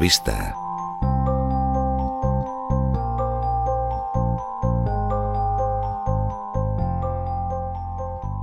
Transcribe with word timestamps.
La 0.00 0.67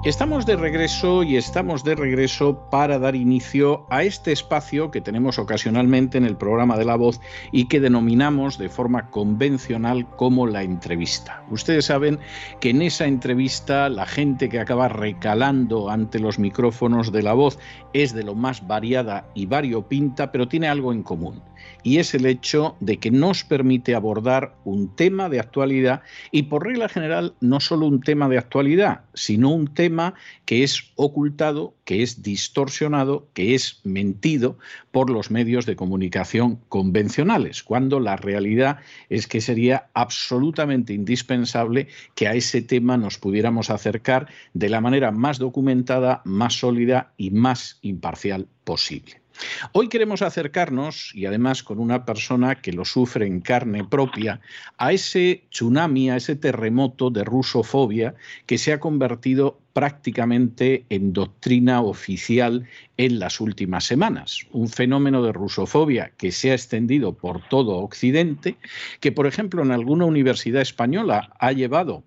Estamos 0.06 0.46
de 0.46 0.56
regreso 0.56 1.24
y 1.24 1.36
estamos 1.36 1.84
de 1.84 1.96
regreso 1.96 2.70
para 2.70 3.00
dar 3.00 3.16
inicio 3.16 3.88
a 3.90 4.04
este 4.04 4.32
espacio 4.32 4.92
que 4.92 5.02
tenemos 5.02 5.40
ocasionalmente 5.40 6.20
en 6.20 6.26
el 6.26 6.38
programa 6.38 6.78
de 6.78 6.86
la 6.86 6.96
voz 6.96 7.20
y 7.52 7.66
que 7.66 7.80
denominamos 7.80 8.60
de 8.60 8.70
forma 8.70 9.10
convencional 9.10 10.08
como 10.12 10.46
la 10.46 10.62
entrevista. 10.62 11.44
Ustedes 11.50 11.86
saben 11.86 12.20
que 12.60 12.70
en 12.70 12.84
esa 12.84 13.08
entrevista 13.08 13.90
la 13.90 14.06
gente 14.06 14.48
que 14.48 14.60
acaba 14.60 14.90
recalando 14.90 15.90
ante 15.90 16.20
los 16.20 16.38
micrófonos 16.38 17.12
de 17.12 17.24
la 17.24 17.34
voz 17.34 17.58
es 17.94 18.14
de 18.14 18.24
lo 18.24 18.36
más 18.36 18.68
variada 18.68 19.26
y 19.34 19.48
variopinta, 19.48 20.32
pero 20.32 20.48
tiene 20.48 20.68
algo 20.68 20.94
en 20.94 21.02
común 21.02 21.42
y 21.84 21.98
es 21.98 22.14
el 22.14 22.26
hecho 22.26 22.76
de 22.80 22.98
que 22.98 23.12
nos 23.12 23.44
permite 23.44 23.96
abordar 23.96 24.56
un 24.66 24.96
tema 24.96 25.30
de 25.30 25.40
actualidad 25.40 26.02
y 26.32 26.44
por 26.44 26.66
regla 26.66 26.90
general 26.90 27.36
no 27.42 27.60
solo 27.60 27.86
un 27.86 28.02
tema 28.02 28.28
de 28.28 28.38
actualidad, 28.38 29.02
sino 29.14 29.52
un 29.52 29.74
tema 29.74 30.16
que 30.46 30.64
es 30.64 30.92
ocultado, 30.96 31.76
que 31.86 32.02
es 32.02 32.24
distorsionado, 32.24 33.28
que 33.34 33.56
es 33.56 33.82
mentido 33.84 34.58
por 34.92 35.10
los 35.10 35.32
medios 35.32 35.66
de 35.66 35.76
comunicación 35.76 36.60
convencionales, 36.70 37.64
cuando 37.64 38.00
la 38.00 38.16
realidad 38.16 38.80
es 39.10 39.28
que 39.28 39.42
sería 39.42 39.90
absolutamente 39.94 40.94
indispensable 40.94 41.88
que 42.16 42.28
a 42.28 42.34
ese 42.34 42.62
tema 42.62 42.98
nos 42.98 43.18
pudiéramos 43.18 43.70
acercar 43.70 44.28
de 44.54 44.70
la 44.70 44.82
manera 44.82 45.12
más 45.12 45.38
documentada, 45.38 46.22
más 46.26 46.60
sólida 46.60 47.14
y 47.18 47.32
más 47.32 47.80
imparcial 47.82 48.48
posible. 48.64 49.25
Hoy 49.72 49.90
queremos 49.90 50.22
acercarnos, 50.22 51.12
y 51.14 51.26
además 51.26 51.64
con 51.64 51.80
una 51.80 52.06
persona 52.06 52.56
que 52.56 52.74
lo 52.74 52.86
sufre 52.86 53.26
en 53.26 53.42
carne 53.42 53.84
propia, 53.84 54.42
a 54.78 54.92
ese 54.92 55.44
tsunami, 55.50 56.10
a 56.10 56.18
ese 56.18 56.36
terremoto 56.36 57.10
de 57.10 57.24
rusofobia 57.24 58.16
que 58.46 58.58
se 58.58 58.74
ha 58.74 58.80
convertido 58.80 59.60
prácticamente 59.74 60.86
en 60.90 61.12
doctrina 61.12 61.82
oficial 61.82 62.66
en 62.96 63.20
las 63.20 63.42
últimas 63.42 63.84
semanas. 63.84 64.46
Un 64.52 64.70
fenómeno 64.70 65.22
de 65.22 65.34
rusofobia 65.34 66.14
que 66.18 66.32
se 66.32 66.52
ha 66.52 66.54
extendido 66.54 67.14
por 67.14 67.46
todo 67.50 67.80
Occidente, 67.80 68.56
que 69.02 69.12
por 69.12 69.28
ejemplo 69.28 69.62
en 69.64 69.72
alguna 69.72 70.06
universidad 70.06 70.62
española 70.62 71.34
ha 71.40 71.52
llevado 71.52 72.04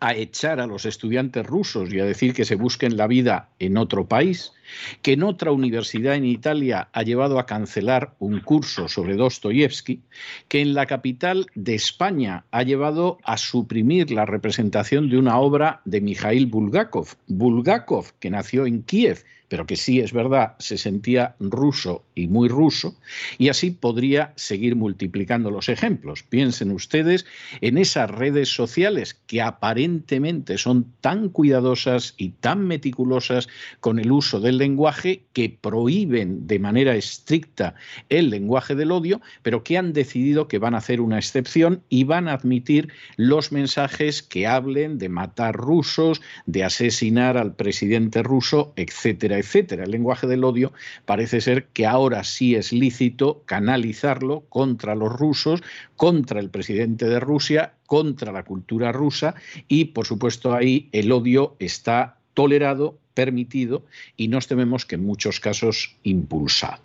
a 0.00 0.14
echar 0.14 0.58
a 0.58 0.66
los 0.66 0.84
estudiantes 0.84 1.46
rusos 1.46 1.92
y 1.92 2.00
a 2.00 2.04
decir 2.04 2.34
que 2.34 2.44
se 2.44 2.56
busquen 2.56 2.96
la 2.96 3.06
vida 3.06 3.50
en 3.60 3.76
otro 3.76 4.08
país, 4.08 4.52
que 5.00 5.12
en 5.12 5.22
otra 5.22 5.52
universidad 5.52 6.16
en 6.16 6.24
Italia 6.24 6.88
ha 6.92 7.02
llevado 7.04 7.38
a 7.38 7.46
cancelar 7.46 8.14
un 8.18 8.40
curso 8.40 8.88
sobre 8.88 9.14
Dostoyevsky, 9.14 10.02
que 10.48 10.60
en 10.60 10.74
la 10.74 10.86
capital 10.86 11.46
de 11.54 11.76
España 11.76 12.44
ha 12.50 12.64
llevado 12.64 13.18
a 13.22 13.38
suprimir 13.38 14.10
la 14.10 14.26
representación 14.26 15.08
de 15.08 15.18
una 15.18 15.38
obra 15.38 15.82
de 15.84 16.00
Mikhail 16.00 16.46
Bulgakov. 16.46 17.14
Bulgakov, 17.28 18.12
que 18.18 18.30
nació 18.30 18.66
en 18.66 18.82
Kiev 18.82 19.24
pero 19.48 19.66
que 19.66 19.76
sí 19.76 20.00
es 20.00 20.12
verdad, 20.12 20.54
se 20.58 20.78
sentía 20.78 21.36
ruso 21.38 22.04
y 22.14 22.26
muy 22.28 22.48
ruso, 22.48 22.96
y 23.38 23.48
así 23.48 23.70
podría 23.70 24.32
seguir 24.36 24.76
multiplicando 24.76 25.50
los 25.50 25.68
ejemplos. 25.68 26.22
Piensen 26.22 26.70
ustedes 26.70 27.26
en 27.60 27.78
esas 27.78 28.10
redes 28.10 28.48
sociales 28.48 29.14
que 29.26 29.42
aparentemente 29.42 30.58
son 30.58 30.92
tan 31.00 31.28
cuidadosas 31.28 32.14
y 32.16 32.30
tan 32.30 32.66
meticulosas 32.66 33.48
con 33.80 33.98
el 33.98 34.10
uso 34.10 34.40
del 34.40 34.58
lenguaje 34.58 35.22
que 35.32 35.56
prohíben 35.60 36.46
de 36.46 36.58
manera 36.58 36.96
estricta 36.96 37.74
el 38.08 38.30
lenguaje 38.30 38.74
del 38.74 38.92
odio, 38.92 39.20
pero 39.42 39.62
que 39.62 39.78
han 39.78 39.92
decidido 39.92 40.48
que 40.48 40.58
van 40.58 40.74
a 40.74 40.78
hacer 40.78 41.00
una 41.00 41.18
excepción 41.18 41.82
y 41.88 42.04
van 42.04 42.28
a 42.28 42.32
admitir 42.32 42.88
los 43.16 43.52
mensajes 43.52 44.22
que 44.22 44.46
hablen 44.46 44.98
de 44.98 45.08
matar 45.08 45.54
rusos, 45.54 46.20
de 46.46 46.64
asesinar 46.64 47.36
al 47.36 47.54
presidente 47.54 48.22
ruso, 48.22 48.72
etcétera 48.76 49.35
etcétera. 49.38 49.84
El 49.84 49.90
lenguaje 49.90 50.26
del 50.26 50.44
odio 50.44 50.72
parece 51.04 51.40
ser 51.40 51.66
que 51.66 51.86
ahora 51.86 52.24
sí 52.24 52.54
es 52.54 52.72
lícito 52.72 53.42
canalizarlo 53.46 54.44
contra 54.48 54.94
los 54.94 55.12
rusos, 55.12 55.62
contra 55.96 56.40
el 56.40 56.50
presidente 56.50 57.06
de 57.06 57.20
Rusia, 57.20 57.74
contra 57.86 58.32
la 58.32 58.44
cultura 58.44 58.92
rusa 58.92 59.34
y, 59.68 59.86
por 59.86 60.06
supuesto, 60.06 60.54
ahí 60.54 60.88
el 60.92 61.12
odio 61.12 61.56
está 61.58 62.18
tolerado 62.34 62.98
permitido 63.16 63.82
y 64.16 64.28
nos 64.28 64.46
tememos 64.46 64.84
que 64.84 64.94
en 64.94 65.04
muchos 65.04 65.40
casos 65.40 65.96
impulsado. 66.04 66.82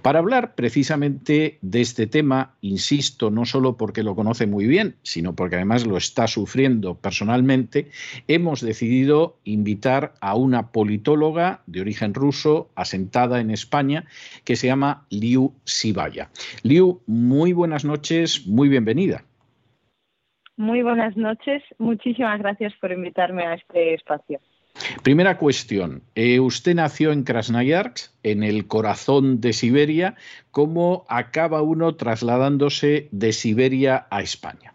Para 0.00 0.20
hablar 0.20 0.54
precisamente 0.54 1.58
de 1.60 1.80
este 1.80 2.06
tema, 2.06 2.54
insisto, 2.62 3.30
no 3.30 3.44
solo 3.44 3.76
porque 3.76 4.02
lo 4.02 4.14
conoce 4.14 4.46
muy 4.46 4.66
bien, 4.66 4.94
sino 5.02 5.34
porque 5.34 5.56
además 5.56 5.86
lo 5.86 5.96
está 5.96 6.26
sufriendo 6.28 6.94
personalmente, 6.94 7.90
hemos 8.28 8.60
decidido 8.60 9.36
invitar 9.44 10.14
a 10.20 10.36
una 10.36 10.70
politóloga 10.70 11.62
de 11.66 11.80
origen 11.80 12.14
ruso, 12.14 12.70
asentada 12.76 13.40
en 13.40 13.50
España, 13.50 14.04
que 14.44 14.56
se 14.56 14.68
llama 14.68 15.04
Liu 15.10 15.52
Sibaya. 15.64 16.30
Liu, 16.62 17.00
muy 17.06 17.52
buenas 17.52 17.84
noches, 17.84 18.46
muy 18.46 18.68
bienvenida. 18.68 19.24
Muy 20.56 20.82
buenas 20.82 21.16
noches, 21.16 21.62
muchísimas 21.78 22.38
gracias 22.38 22.72
por 22.80 22.92
invitarme 22.92 23.44
a 23.44 23.54
este 23.54 23.94
espacio. 23.94 24.38
Primera 25.02 25.38
cuestión. 25.38 26.02
Eh, 26.14 26.40
usted 26.40 26.74
nació 26.74 27.12
en 27.12 27.24
Krasnoyarsk, 27.24 28.12
en 28.22 28.42
el 28.42 28.66
corazón 28.66 29.40
de 29.40 29.52
Siberia. 29.52 30.14
¿Cómo 30.50 31.04
acaba 31.08 31.62
uno 31.62 31.94
trasladándose 31.96 33.08
de 33.10 33.32
Siberia 33.32 34.06
a 34.10 34.22
España? 34.22 34.74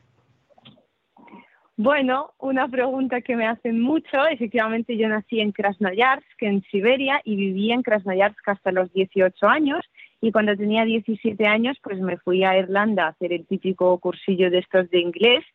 Bueno, 1.79 2.31
una 2.39 2.67
pregunta 2.67 3.21
que 3.21 3.35
me 3.35 3.45
hacen 3.45 3.79
mucho. 3.79 4.25
Efectivamente, 4.27 4.97
yo 4.97 5.07
nací 5.07 5.39
en 5.39 5.51
Krasnoyarsk, 5.51 6.41
en 6.41 6.63
Siberia, 6.71 7.21
y 7.23 7.35
viví 7.35 7.71
en 7.71 7.83
Krasnoyarsk 7.83 8.47
hasta 8.49 8.71
los 8.71 8.91
18 8.93 9.47
años. 9.47 9.85
Y 10.19 10.31
cuando 10.31 10.57
tenía 10.57 10.85
17 10.85 11.45
años, 11.45 11.77
pues 11.83 11.99
me 11.99 12.17
fui 12.17 12.43
a 12.43 12.57
Irlanda 12.57 13.05
a 13.05 13.09
hacer 13.09 13.31
el 13.31 13.45
típico 13.45 13.95
cursillo 13.99 14.49
de 14.49 14.57
estos 14.57 14.89
de 14.89 14.99
inglés 14.99 15.45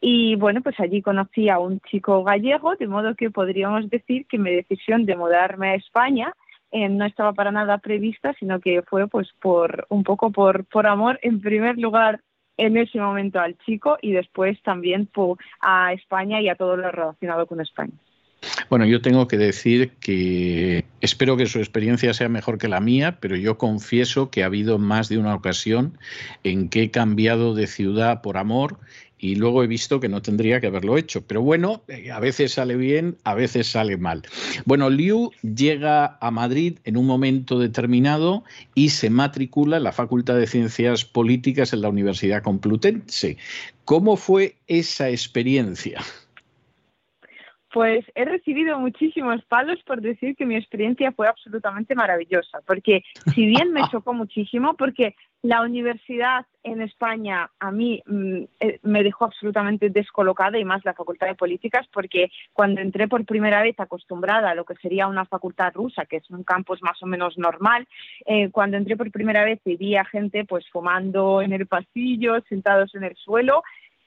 y 0.00 0.34
bueno, 0.36 0.62
pues 0.62 0.78
allí 0.80 1.02
conocí 1.02 1.48
a 1.48 1.58
un 1.58 1.80
chico 1.80 2.24
gallego, 2.24 2.74
de 2.76 2.86
modo 2.86 3.14
que 3.14 3.30
podríamos 3.30 3.88
decir 3.90 4.26
que 4.26 4.38
mi 4.38 4.50
decisión 4.50 5.04
de 5.04 5.16
mudarme 5.16 5.70
a 5.70 5.74
España 5.74 6.32
eh, 6.70 6.88
no 6.88 7.04
estaba 7.04 7.32
para 7.32 7.52
nada 7.52 7.78
prevista, 7.78 8.34
sino 8.38 8.60
que 8.60 8.82
fue 8.82 9.08
pues 9.08 9.28
por 9.40 9.86
un 9.90 10.02
poco 10.02 10.30
por, 10.30 10.64
por 10.64 10.86
amor, 10.86 11.18
en 11.22 11.40
primer 11.40 11.76
lugar 11.78 12.20
en 12.56 12.76
ese 12.76 12.98
momento 12.98 13.40
al 13.40 13.56
chico 13.58 13.98
y 14.00 14.12
después 14.12 14.62
también 14.62 15.08
a 15.60 15.92
España 15.92 16.40
y 16.40 16.48
a 16.48 16.54
todo 16.54 16.76
lo 16.76 16.90
relacionado 16.90 17.46
con 17.46 17.60
España. 17.60 17.92
Bueno, 18.70 18.86
yo 18.86 19.02
tengo 19.02 19.28
que 19.28 19.36
decir 19.36 19.92
que 20.00 20.84
espero 21.00 21.36
que 21.36 21.46
su 21.46 21.58
experiencia 21.58 22.14
sea 22.14 22.28
mejor 22.28 22.58
que 22.58 22.68
la 22.68 22.80
mía, 22.80 23.18
pero 23.20 23.36
yo 23.36 23.58
confieso 23.58 24.30
que 24.30 24.42
ha 24.42 24.46
habido 24.46 24.78
más 24.78 25.08
de 25.08 25.18
una 25.18 25.34
ocasión 25.34 25.98
en 26.44 26.68
que 26.68 26.84
he 26.84 26.90
cambiado 26.90 27.54
de 27.54 27.66
ciudad 27.66 28.22
por 28.22 28.38
amor 28.38 28.78
y 29.20 29.34
luego 29.34 29.62
he 29.62 29.66
visto 29.66 30.00
que 30.00 30.08
no 30.08 30.22
tendría 30.22 30.60
que 30.60 30.68
haberlo 30.68 30.96
hecho. 30.96 31.22
Pero 31.26 31.42
bueno, 31.42 31.82
eh, 31.88 32.10
a 32.10 32.18
veces 32.20 32.52
sale 32.52 32.76
bien, 32.76 33.18
a 33.24 33.34
veces 33.34 33.68
sale 33.68 33.96
mal. 33.96 34.22
Bueno, 34.64 34.88
Liu 34.88 35.30
llega 35.42 36.18
a 36.20 36.30
Madrid 36.30 36.78
en 36.84 36.96
un 36.96 37.06
momento 37.06 37.58
determinado 37.58 38.44
y 38.74 38.90
se 38.90 39.10
matricula 39.10 39.76
en 39.76 39.84
la 39.84 39.92
Facultad 39.92 40.36
de 40.36 40.46
Ciencias 40.46 41.04
Políticas 41.04 41.72
en 41.72 41.82
la 41.82 41.90
Universidad 41.90 42.42
Complutense. 42.42 43.36
¿Cómo 43.84 44.16
fue 44.16 44.56
esa 44.66 45.10
experiencia? 45.10 46.00
Pues 47.72 48.04
he 48.16 48.24
recibido 48.24 48.78
muchísimos 48.80 49.44
palos 49.44 49.80
por 49.84 50.00
decir 50.00 50.34
que 50.34 50.44
mi 50.44 50.56
experiencia 50.56 51.12
fue 51.12 51.28
absolutamente 51.28 51.94
maravillosa, 51.94 52.60
porque 52.66 53.02
si 53.34 53.46
bien 53.46 53.72
me 53.72 53.82
chocó 53.90 54.12
muchísimo, 54.12 54.74
porque 54.74 55.14
la 55.42 55.62
universidad 55.62 56.44
en 56.62 56.82
España 56.82 57.50
a 57.58 57.70
mí 57.70 58.02
mm, 58.04 58.42
eh, 58.60 58.78
me 58.82 59.02
dejó 59.02 59.24
absolutamente 59.24 59.88
descolocada 59.88 60.58
y 60.58 60.64
más 60.64 60.84
la 60.84 60.94
Facultad 60.94 61.28
de 61.28 61.34
Políticas, 61.34 61.86
porque 61.92 62.30
cuando 62.52 62.80
entré 62.80 63.08
por 63.08 63.24
primera 63.24 63.62
vez 63.62 63.78
acostumbrada 63.78 64.50
a 64.50 64.54
lo 64.54 64.64
que 64.64 64.74
sería 64.74 65.06
una 65.06 65.24
facultad 65.24 65.72
rusa, 65.72 66.04
que 66.04 66.16
es 66.16 66.30
un 66.30 66.44
campus 66.44 66.82
más 66.82 67.02
o 67.02 67.06
menos 67.06 67.38
normal, 67.38 67.86
eh, 68.26 68.50
cuando 68.50 68.76
entré 68.76 68.96
por 68.96 69.10
primera 69.10 69.44
vez 69.44 69.60
y 69.64 69.76
vi 69.76 69.96
a 69.96 70.04
gente 70.04 70.44
pues 70.44 70.68
fumando 70.70 71.40
en 71.40 71.52
el 71.52 71.66
pasillo, 71.66 72.40
sentados 72.48 72.94
en 72.94 73.04
el 73.04 73.16
suelo, 73.16 73.62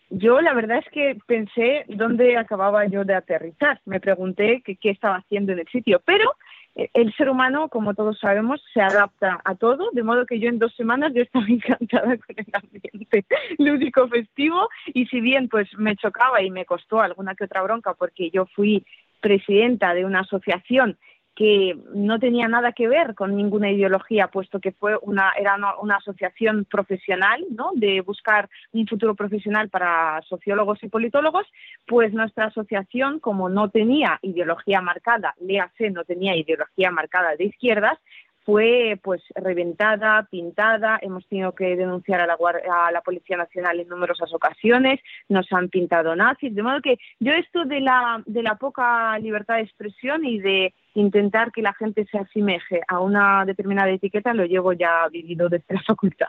yo 0.09 0.41
la 0.41 0.53
verdad 0.53 0.79
es 0.79 0.89
que 0.91 1.17
pensé 1.25 1.85
dónde 1.87 2.37
acababa 2.37 2.85
yo 2.85 3.03
de 3.03 3.15
aterrizar. 3.15 3.81
Me 3.85 3.99
pregunté 3.99 4.61
qué 4.61 4.89
estaba 4.89 5.17
haciendo 5.17 5.51
en 5.53 5.59
el 5.59 5.67
sitio, 5.67 6.01
pero 6.05 6.35
eh, 6.75 6.89
el 6.93 7.13
ser 7.15 7.29
humano, 7.29 7.69
como 7.69 7.93
todos 7.93 8.19
sabemos, 8.19 8.61
se 8.73 8.81
adapta 8.81 9.39
a 9.43 9.55
todo, 9.55 9.89
de 9.91 10.03
modo 10.03 10.25
que 10.25 10.39
yo 10.39 10.49
en 10.49 10.59
dos 10.59 10.75
semanas 10.75 11.13
yo 11.13 11.21
estaba 11.21 11.45
encantada 11.49 12.17
con 12.17 12.35
el 12.35 12.45
ambiente 12.53 13.25
lúdico 13.57 14.07
festivo 14.07 14.69
y 14.87 15.05
si 15.07 15.21
bien 15.21 15.49
pues 15.49 15.67
me 15.77 15.95
chocaba 15.95 16.41
y 16.41 16.49
me 16.49 16.65
costó 16.65 17.01
alguna 17.01 17.35
que 17.35 17.45
otra 17.45 17.61
bronca 17.61 17.93
porque 17.93 18.29
yo 18.31 18.45
fui 18.47 18.85
presidenta 19.19 19.93
de 19.93 20.05
una 20.05 20.21
asociación 20.21 20.97
que 21.35 21.75
no 21.93 22.19
tenía 22.19 22.47
nada 22.47 22.73
que 22.73 22.87
ver 22.87 23.15
con 23.15 23.35
ninguna 23.35 23.71
ideología, 23.71 24.27
puesto 24.27 24.59
que 24.59 24.71
fue 24.71 24.97
una, 25.01 25.31
era 25.39 25.57
una, 25.81 25.95
asociación 25.95 26.65
profesional, 26.65 27.43
¿no? 27.49 27.71
de 27.73 28.01
buscar 28.01 28.49
un 28.71 28.87
futuro 28.87 29.15
profesional 29.15 29.69
para 29.69 30.21
sociólogos 30.27 30.83
y 30.83 30.89
politólogos, 30.89 31.47
pues 31.87 32.13
nuestra 32.13 32.45
asociación, 32.45 33.19
como 33.19 33.49
no 33.49 33.69
tenía 33.69 34.19
ideología 34.21 34.81
marcada, 34.81 35.33
léase, 35.39 35.89
no 35.89 36.03
tenía 36.03 36.35
ideología 36.35 36.91
marcada 36.91 37.35
de 37.35 37.45
izquierdas, 37.45 37.97
fue 38.45 38.99
pues 39.01 39.21
reventada, 39.35 40.27
pintada, 40.29 40.99
hemos 41.01 41.25
tenido 41.27 41.53
que 41.53 41.75
denunciar 41.75 42.21
a 42.21 42.27
la, 42.27 42.37
a 42.71 42.91
la 42.91 43.01
Policía 43.01 43.37
Nacional 43.37 43.79
en 43.79 43.87
numerosas 43.87 44.33
ocasiones, 44.33 44.99
nos 45.29 45.51
han 45.51 45.69
pintado 45.69 46.15
nazis, 46.15 46.53
de 46.53 46.63
modo 46.63 46.81
que 46.81 46.97
yo 47.19 47.33
esto 47.33 47.65
de 47.65 47.79
la, 47.79 48.21
de 48.25 48.43
la 48.43 48.55
poca 48.55 49.17
libertad 49.19 49.55
de 49.55 49.61
expresión 49.61 50.25
y 50.25 50.39
de 50.39 50.73
intentar 50.93 51.51
que 51.51 51.61
la 51.61 51.73
gente 51.73 52.05
se 52.05 52.17
asemeje 52.17 52.81
a 52.87 52.99
una 52.99 53.45
determinada 53.45 53.89
etiqueta 53.89 54.33
lo 54.33 54.45
llevo 54.45 54.73
ya 54.73 55.07
vivido 55.09 55.49
desde 55.49 55.73
la 55.73 55.81
facultad. 55.81 56.27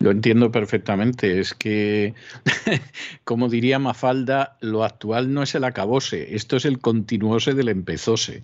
Lo 0.00 0.10
entiendo 0.10 0.50
perfectamente. 0.50 1.40
Es 1.40 1.54
que, 1.54 2.14
como 3.24 3.48
diría 3.48 3.78
Mafalda, 3.78 4.56
lo 4.60 4.84
actual 4.84 5.32
no 5.32 5.42
es 5.42 5.54
el 5.54 5.64
acabose, 5.64 6.34
esto 6.34 6.56
es 6.56 6.64
el 6.64 6.78
continuose 6.78 7.54
del 7.54 7.68
empezose. 7.68 8.42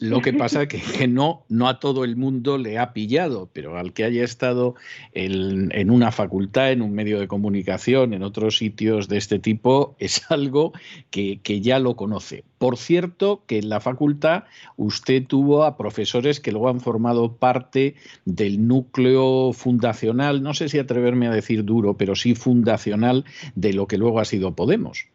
Lo 0.00 0.20
que 0.20 0.32
pasa 0.34 0.64
es 0.64 0.68
que, 0.68 1.08
no, 1.08 1.44
no 1.48 1.68
a 1.68 1.80
todo 1.80 2.04
el 2.04 2.16
mundo 2.16 2.58
le 2.58 2.78
ha 2.78 2.92
pillado, 2.92 3.48
pero 3.52 3.78
al 3.78 3.92
que 3.92 4.04
haya 4.04 4.24
estado 4.24 4.74
en, 5.12 5.90
una 5.90 6.12
facultad, 6.12 6.72
en 6.72 6.82
un 6.82 6.92
medio 6.92 7.20
de 7.20 7.28
comunicación, 7.28 8.12
en 8.12 8.22
otros 8.22 8.58
sitios 8.58 9.08
de 9.08 9.18
este 9.18 9.38
tipo, 9.38 9.96
es 9.98 10.30
algo 10.30 10.72
que, 11.10 11.40
que 11.42 11.60
ya 11.60 11.78
lo 11.78 11.96
conoce. 11.96 12.44
Por 12.58 12.76
cierto, 12.76 13.44
que 13.46 13.58
en 13.58 13.68
la 13.68 13.80
facultad 13.80 14.44
usted 14.76 15.24
tuvo 15.24 15.62
a 15.64 15.76
profesores 15.76 16.40
que 16.40 16.50
luego 16.50 16.68
han 16.68 16.80
formado 16.80 17.36
parte 17.36 17.94
del 18.24 18.66
núcleo 18.66 19.52
fundacional, 19.52 20.42
no 20.42 20.54
sé 20.54 20.68
si 20.68 20.78
atreverme 20.88 21.28
a 21.28 21.32
decir 21.32 21.64
duro, 21.64 21.94
pero 21.94 22.14
sí 22.14 22.34
fundacional 22.34 23.24
de 23.54 23.72
lo 23.74 23.86
que 23.86 23.98
luego 23.98 24.20
ha 24.20 24.24
sido 24.24 24.54
Podemos. 24.54 25.08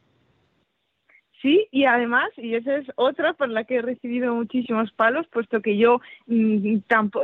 Sí, 1.44 1.68
y 1.72 1.84
además, 1.84 2.30
y 2.38 2.56
esa 2.56 2.78
es 2.78 2.88
otra 2.96 3.34
por 3.34 3.50
la 3.50 3.66
que 3.66 3.76
he 3.76 3.82
recibido 3.82 4.34
muchísimos 4.34 4.94
palos, 4.94 5.28
puesto 5.28 5.62
que 5.62 5.76
yo 5.76 6.00
mm, 6.26 6.78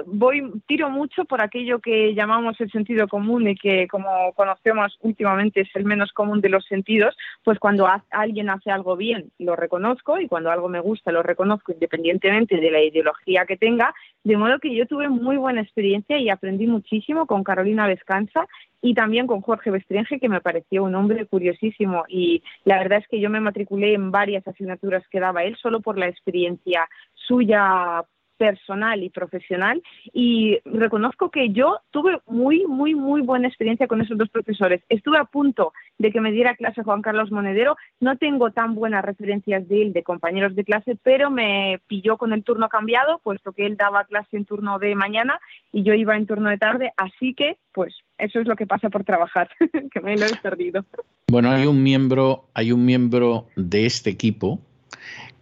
voy 0.07 0.61
tiro 0.67 0.89
mucho 0.89 1.23
por 1.23 1.41
aquello 1.41 1.79
que 1.79 2.13
llamamos 2.13 2.59
el 2.59 2.69
sentido 2.69 3.07
común 3.07 3.47
y 3.47 3.55
que, 3.55 3.87
como 3.87 4.33
conocemos 4.33 4.97
últimamente, 4.99 5.61
es 5.61 5.69
el 5.73 5.85
menos 5.85 6.11
común 6.11 6.41
de 6.41 6.49
los 6.49 6.65
sentidos, 6.65 7.15
pues 7.45 7.59
cuando 7.59 7.87
alguien 8.09 8.49
hace 8.49 8.71
algo 8.71 8.97
bien, 8.97 9.31
lo 9.39 9.55
reconozco, 9.55 10.19
y 10.19 10.27
cuando 10.27 10.51
algo 10.51 10.67
me 10.67 10.81
gusta, 10.81 11.13
lo 11.13 11.23
reconozco 11.23 11.71
independientemente 11.71 12.57
de 12.57 12.71
la 12.71 12.83
ideología 12.83 13.45
que 13.45 13.55
tenga, 13.55 13.93
de 14.23 14.37
modo 14.37 14.59
que 14.59 14.75
yo 14.75 14.85
tuve 14.85 15.09
muy 15.09 15.37
buena 15.37 15.61
experiencia 15.61 16.17
y 16.17 16.29
aprendí 16.29 16.67
muchísimo 16.67 17.25
con 17.25 17.43
Carolina 17.43 17.87
Vescanza 17.87 18.47
y 18.81 18.93
también 18.93 19.27
con 19.27 19.41
Jorge 19.41 19.71
Bestringe, 19.71 20.19
que 20.19 20.29
me 20.29 20.41
pareció 20.41 20.83
un 20.83 20.95
hombre 20.95 21.25
curiosísimo. 21.25 22.03
Y 22.07 22.43
la 22.65 22.77
verdad 22.79 22.99
es 22.99 23.07
que 23.07 23.19
yo 23.19 23.29
me 23.29 23.39
matriculé 23.39 23.93
en 23.93 24.11
varias 24.11 24.47
asignaturas 24.47 25.03
que 25.09 25.19
daba 25.19 25.43
él 25.43 25.55
solo 25.61 25.81
por 25.81 25.97
la 25.97 26.07
experiencia 26.07 26.87
suya 27.13 28.03
personal 28.39 29.03
y 29.03 29.09
profesional 29.09 29.83
y 30.13 30.59
reconozco 30.63 31.29
que 31.29 31.49
yo 31.49 31.81
tuve 31.91 32.19
muy, 32.25 32.65
muy, 32.65 32.95
muy 32.95 33.21
buena 33.21 33.49
experiencia 33.49 33.85
con 33.87 34.01
esos 34.01 34.17
dos 34.17 34.29
profesores. 34.29 34.81
Estuve 34.87 35.17
a 35.17 35.25
punto 35.25 35.73
de 35.97 36.09
que 36.11 36.21
me 36.21 36.31
diera 36.31 36.55
clase 36.55 36.81
Juan 36.81 37.01
Carlos 37.01 37.31
Monedero, 37.31 37.75
no 37.99 38.17
tengo 38.17 38.51
tan 38.51 38.75
buenas 38.75 39.03
referencias 39.03 39.67
de 39.67 39.81
él, 39.81 39.93
de 39.93 40.03
compañeros 40.03 40.55
de 40.55 40.63
clase, 40.63 40.97
pero 41.03 41.29
me 41.29 41.81
pilló 41.87 42.17
con 42.17 42.31
el 42.31 42.45
turno 42.45 42.69
cambiado, 42.69 43.19
puesto 43.23 43.51
que 43.51 43.65
él 43.65 43.75
daba 43.75 44.05
clase 44.05 44.37
en 44.37 44.45
turno 44.45 44.79
de 44.79 44.95
mañana 44.95 45.39
y 45.73 45.83
yo 45.83 45.93
iba 45.93 46.15
en 46.15 46.25
turno 46.25 46.49
de 46.49 46.57
tarde, 46.57 46.93
así 46.95 47.33
que 47.33 47.57
pues 47.73 47.93
eso 48.17 48.39
es 48.39 48.47
lo 48.47 48.55
que 48.55 48.67
pasa 48.67 48.89
por 48.89 49.03
trabajar, 49.03 49.49
que 49.91 49.99
me 49.99 50.15
lo 50.15 50.25
he 50.25 50.35
perdido. 50.41 50.85
Bueno, 51.29 51.51
hay 51.51 51.65
un 51.65 51.83
miembro, 51.83 52.45
hay 52.53 52.71
un 52.71 52.85
miembro 52.85 53.47
de 53.57 53.85
este 53.85 54.09
equipo 54.09 54.59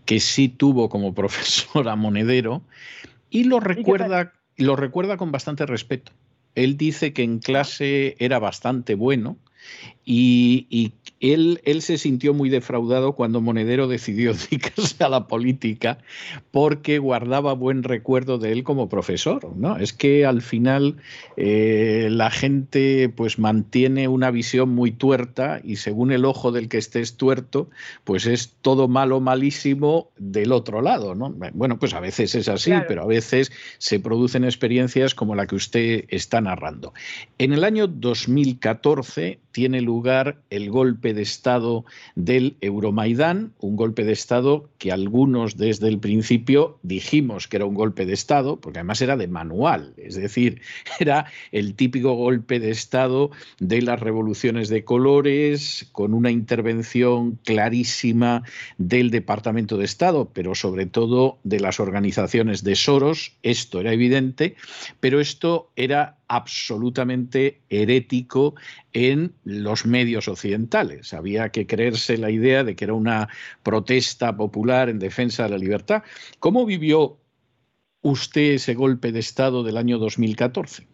que 0.08 0.20
sí 0.20 0.48
tuvo 0.50 0.90
como 0.90 1.14
profesor 1.14 1.88
a 1.88 1.96
Monedero 1.96 2.64
y 3.30 3.44
lo 3.44 3.60
recuerda, 3.60 4.34
lo 4.56 4.76
recuerda 4.76 5.18
con 5.18 5.32
bastante 5.32 5.68
respeto. 5.68 6.14
Él 6.56 6.78
dice 6.78 7.14
que 7.14 7.22
en 7.22 7.38
clase 7.38 8.16
era 8.18 8.40
bastante 8.40 8.96
bueno 8.96 9.38
y, 10.10 10.68
y 10.70 10.94
él, 11.20 11.60
él, 11.66 11.82
se 11.82 11.98
sintió 11.98 12.34
muy 12.34 12.50
defraudado 12.50 13.12
cuando 13.12 13.42
Monedero 13.42 13.90
decidió 13.90 14.34
dedicarse 14.50 15.04
a 15.04 15.10
la 15.10 15.28
política 15.28 15.98
porque 16.52 16.98
guardaba 16.98 17.52
buen 17.52 17.84
recuerdo 17.84 18.38
de 18.38 18.54
él 18.54 18.64
como 18.64 18.88
profesor. 18.88 19.54
¿no? 19.58 19.76
Es 19.76 19.92
que 19.92 20.26
al 20.26 20.42
final 20.42 20.96
eh, 21.36 22.08
la 22.10 22.32
gente 22.32 23.10
pues 23.10 23.38
mantiene 23.38 24.08
una 24.08 24.32
visión 24.32 24.70
muy 24.70 24.92
tuerta 24.92 25.60
y 25.62 25.76
según 25.76 26.14
el 26.14 26.24
ojo 26.24 26.54
del 26.54 26.70
que 26.70 26.78
estés 26.78 27.18
tuerto, 27.18 27.70
pues 28.06 28.28
es 28.28 28.56
todo 28.62 28.88
malo, 28.88 29.20
malísimo 29.20 30.12
del 30.18 30.54
otro 30.54 30.82
lado. 30.82 31.16
¿no? 31.16 31.36
Bueno, 31.54 31.80
pues 31.80 31.94
a 31.94 32.00
veces 32.00 32.34
es 32.34 32.48
así, 32.48 32.72
pero 32.88 33.04
a 33.04 33.08
veces 33.08 33.52
se 33.78 34.00
producen 34.00 34.46
experiencias 34.46 35.14
como 35.14 35.36
la 35.36 35.48
que 35.48 35.56
usted 35.56 36.06
está 36.08 36.40
narrando. 36.40 36.94
En 37.40 37.52
el 37.52 37.66
año 37.66 37.88
2014 37.88 39.40
tiene 39.52 39.82
lugar 39.82 39.97
el 40.50 40.70
golpe 40.70 41.14
de 41.14 41.22
Estado 41.22 41.86
del 42.16 42.56
Euromaidán, 42.62 43.54
un 43.60 43.76
golpe 43.76 44.04
de 44.04 44.14
Estado 44.14 44.70
que 44.78 44.92
algunos 44.92 45.58
desde 45.58 45.88
el 45.88 46.00
principio 46.00 46.78
dijimos 46.84 47.48
que 47.48 47.58
era 47.58 47.66
un 47.66 47.74
golpe 47.74 48.06
de 48.06 48.14
Estado, 48.14 48.60
porque 48.60 48.80
además 48.80 49.02
era 49.02 49.18
de 49.18 49.28
manual, 49.28 49.94
es 49.98 50.16
decir, 50.16 50.62
era 51.00 51.26
el 51.52 51.74
típico 51.74 52.14
golpe 52.14 52.60
de 52.60 52.70
Estado 52.70 53.32
de 53.60 53.82
las 53.82 54.00
revoluciones 54.00 54.70
de 54.70 54.84
colores, 54.84 55.88
con 55.92 56.14
una 56.14 56.32
intervención 56.32 57.40
clarísima 57.44 58.44
del 58.78 59.10
Departamento 59.10 59.78
de 59.78 59.86
Estado, 59.86 60.30
pero 60.34 60.54
sobre 60.54 60.86
todo 60.86 61.40
de 61.44 61.60
las 61.60 61.80
organizaciones 61.80 62.64
de 62.64 62.76
Soros, 62.76 63.34
esto 63.42 63.80
era 63.80 63.94
evidente, 63.94 64.56
pero 65.00 65.20
esto 65.20 65.72
era 65.76 66.17
absolutamente 66.28 67.62
herético 67.70 68.56
en 68.94 69.34
los 69.44 69.86
medios 69.86 70.28
occidentales. 70.28 71.14
Había 71.14 71.50
que 71.50 71.68
creerse 71.68 72.18
la 72.18 72.32
idea 72.32 72.64
de 72.64 72.76
que 72.76 72.86
era 72.86 72.94
una 72.94 73.30
protesta 73.64 74.36
popular 74.36 74.90
en 74.90 75.00
defensa 75.00 75.44
de 75.44 75.50
la 75.50 75.58
libertad. 75.58 76.04
¿Cómo 76.40 76.66
vivió 76.66 77.20
usted 78.02 78.54
ese 78.54 78.74
golpe 78.74 79.12
de 79.12 79.20
Estado 79.20 79.64
del 79.64 79.78
año 79.78 79.98
2014? 79.98 80.88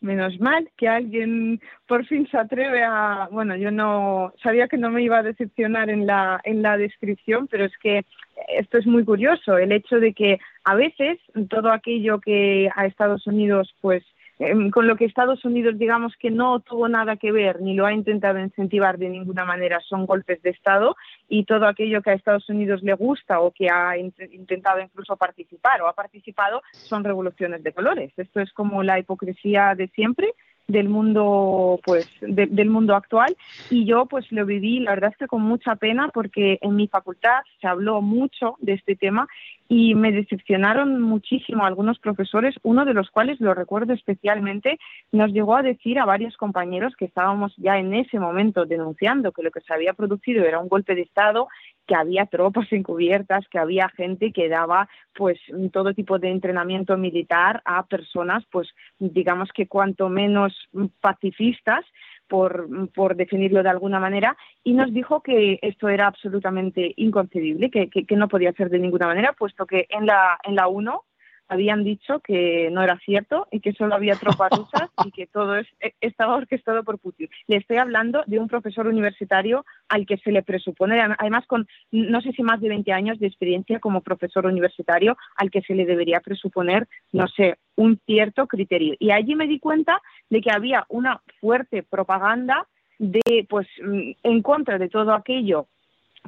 Menos 0.00 0.38
mal 0.38 0.68
que 0.76 0.88
alguien 0.88 1.60
por 1.86 2.06
fin 2.06 2.28
se 2.30 2.38
atreve 2.38 2.82
a 2.84 3.28
bueno 3.30 3.56
yo 3.56 3.70
no 3.70 4.32
sabía 4.42 4.68
que 4.68 4.78
no 4.78 4.90
me 4.90 5.02
iba 5.02 5.18
a 5.18 5.22
decepcionar 5.22 5.90
en 5.90 6.06
la 6.06 6.40
en 6.44 6.62
la 6.62 6.76
descripción 6.76 7.48
pero 7.48 7.64
es 7.64 7.76
que 7.78 8.04
esto 8.48 8.78
es 8.78 8.86
muy 8.86 9.04
curioso 9.04 9.58
el 9.58 9.72
hecho 9.72 9.98
de 9.98 10.12
que 10.12 10.38
a 10.64 10.74
veces 10.76 11.18
todo 11.50 11.72
aquello 11.72 12.20
que 12.20 12.70
a 12.76 12.86
Estados 12.86 13.26
Unidos 13.26 13.74
pues 13.80 14.04
Em, 14.40 14.70
con 14.70 14.86
lo 14.86 14.94
que 14.94 15.04
Estados 15.04 15.44
Unidos, 15.44 15.78
digamos 15.78 16.14
que 16.16 16.30
no 16.30 16.60
tuvo 16.60 16.88
nada 16.88 17.16
que 17.16 17.32
ver 17.32 17.60
ni 17.60 17.74
lo 17.74 17.86
ha 17.86 17.92
intentado 17.92 18.38
incentivar 18.38 18.96
de 18.96 19.08
ninguna 19.08 19.44
manera, 19.44 19.80
son 19.80 20.06
golpes 20.06 20.40
de 20.42 20.50
Estado 20.50 20.96
y 21.28 21.44
todo 21.44 21.66
aquello 21.66 22.02
que 22.02 22.10
a 22.10 22.14
Estados 22.14 22.48
Unidos 22.48 22.82
le 22.82 22.94
gusta 22.94 23.40
o 23.40 23.50
que 23.50 23.68
ha 23.68 23.96
intentado 23.96 24.80
incluso 24.80 25.16
participar 25.16 25.82
o 25.82 25.88
ha 25.88 25.92
participado 25.92 26.62
son 26.72 27.02
revoluciones 27.02 27.64
de 27.64 27.72
colores. 27.72 28.12
Esto 28.16 28.40
es 28.40 28.52
como 28.52 28.84
la 28.84 29.00
hipocresía 29.00 29.74
de 29.74 29.88
siempre 29.88 30.34
del 30.68 30.88
mundo 30.88 31.80
pues 31.84 32.08
del 32.20 32.70
mundo 32.70 32.94
actual. 32.94 33.36
Y 33.70 33.86
yo 33.86 34.06
pues 34.06 34.30
lo 34.30 34.46
viví 34.46 34.80
la 34.80 34.92
verdad 34.92 35.10
es 35.10 35.16
que 35.16 35.26
con 35.26 35.42
mucha 35.42 35.76
pena 35.76 36.10
porque 36.12 36.58
en 36.60 36.76
mi 36.76 36.88
facultad 36.88 37.40
se 37.60 37.66
habló 37.66 38.00
mucho 38.02 38.56
de 38.60 38.74
este 38.74 38.94
tema 38.94 39.26
y 39.68 39.94
me 39.94 40.12
decepcionaron 40.12 41.00
muchísimo 41.02 41.64
algunos 41.64 41.98
profesores, 41.98 42.54
uno 42.62 42.84
de 42.84 42.94
los 42.94 43.10
cuales 43.10 43.38
lo 43.40 43.52
recuerdo 43.52 43.92
especialmente, 43.92 44.78
nos 45.12 45.30
llegó 45.30 45.56
a 45.56 45.62
decir 45.62 45.98
a 45.98 46.06
varios 46.06 46.36
compañeros 46.36 46.94
que 46.96 47.04
estábamos 47.04 47.52
ya 47.58 47.78
en 47.78 47.92
ese 47.92 48.18
momento 48.18 48.64
denunciando 48.64 49.32
que 49.32 49.42
lo 49.42 49.50
que 49.50 49.60
se 49.60 49.74
había 49.74 49.92
producido 49.92 50.44
era 50.44 50.58
un 50.58 50.68
golpe 50.68 50.94
de 50.94 51.02
Estado, 51.02 51.48
que 51.88 51.96
había 51.96 52.26
tropas 52.26 52.70
encubiertas, 52.70 53.48
que 53.48 53.58
había 53.58 53.88
gente 53.88 54.30
que 54.32 54.48
daba 54.48 54.88
pues 55.14 55.40
todo 55.72 55.94
tipo 55.94 56.18
de 56.18 56.30
entrenamiento 56.30 56.96
militar 56.96 57.62
a 57.64 57.86
personas 57.86 58.44
pues 58.52 58.68
digamos 58.98 59.50
que 59.52 59.66
cuanto 59.66 60.08
menos 60.08 60.52
pacifistas 61.00 61.84
por, 62.28 62.68
por, 62.92 63.16
definirlo 63.16 63.62
de 63.62 63.70
alguna 63.70 63.98
manera, 63.98 64.36
y 64.62 64.74
nos 64.74 64.92
dijo 64.92 65.22
que 65.22 65.58
esto 65.62 65.88
era 65.88 66.06
absolutamente 66.06 66.92
inconcebible, 66.96 67.70
que, 67.70 67.88
que, 67.88 68.16
no 68.16 68.28
podía 68.28 68.52
ser 68.52 68.68
de 68.68 68.78
ninguna 68.78 69.06
manera, 69.06 69.32
puesto 69.32 69.64
que 69.64 69.86
en 69.88 70.04
la, 70.04 70.38
en 70.44 70.54
la 70.54 70.68
1 70.68 71.04
habían 71.48 71.84
dicho 71.84 72.20
que 72.20 72.70
no 72.70 72.82
era 72.82 72.98
cierto 72.98 73.48
y 73.50 73.60
que 73.60 73.72
solo 73.72 73.94
había 73.94 74.14
tropas 74.14 74.50
rusas 74.50 74.90
y 75.04 75.10
que 75.10 75.26
todo 75.26 75.56
es, 75.56 75.66
e, 75.80 75.94
estaba 76.00 76.36
orquestado 76.36 76.84
por 76.84 76.98
Putin. 76.98 77.28
Le 77.46 77.56
estoy 77.56 77.78
hablando 77.78 78.22
de 78.26 78.38
un 78.38 78.48
profesor 78.48 78.86
universitario 78.86 79.64
al 79.88 80.06
que 80.06 80.18
se 80.18 80.30
le 80.30 80.42
presupone, 80.42 81.00
además 81.00 81.46
con 81.46 81.66
no 81.90 82.20
sé 82.20 82.32
si 82.32 82.42
más 82.42 82.60
de 82.60 82.68
20 82.68 82.92
años 82.92 83.18
de 83.18 83.26
experiencia 83.26 83.80
como 83.80 84.02
profesor 84.02 84.46
universitario, 84.46 85.16
al 85.36 85.50
que 85.50 85.62
se 85.62 85.74
le 85.74 85.86
debería 85.86 86.20
presuponer, 86.20 86.86
no 87.12 87.26
sé, 87.28 87.56
un 87.76 87.98
cierto 88.06 88.46
criterio. 88.46 88.94
Y 88.98 89.10
allí 89.10 89.34
me 89.34 89.46
di 89.46 89.58
cuenta 89.58 90.00
de 90.30 90.40
que 90.40 90.50
había 90.50 90.84
una 90.88 91.20
fuerte 91.40 91.82
propaganda 91.82 92.66
de, 92.98 93.46
pues, 93.48 93.66
mm, 93.82 94.10
en 94.22 94.42
contra 94.42 94.78
de 94.78 94.88
todo 94.88 95.14
aquello 95.14 95.68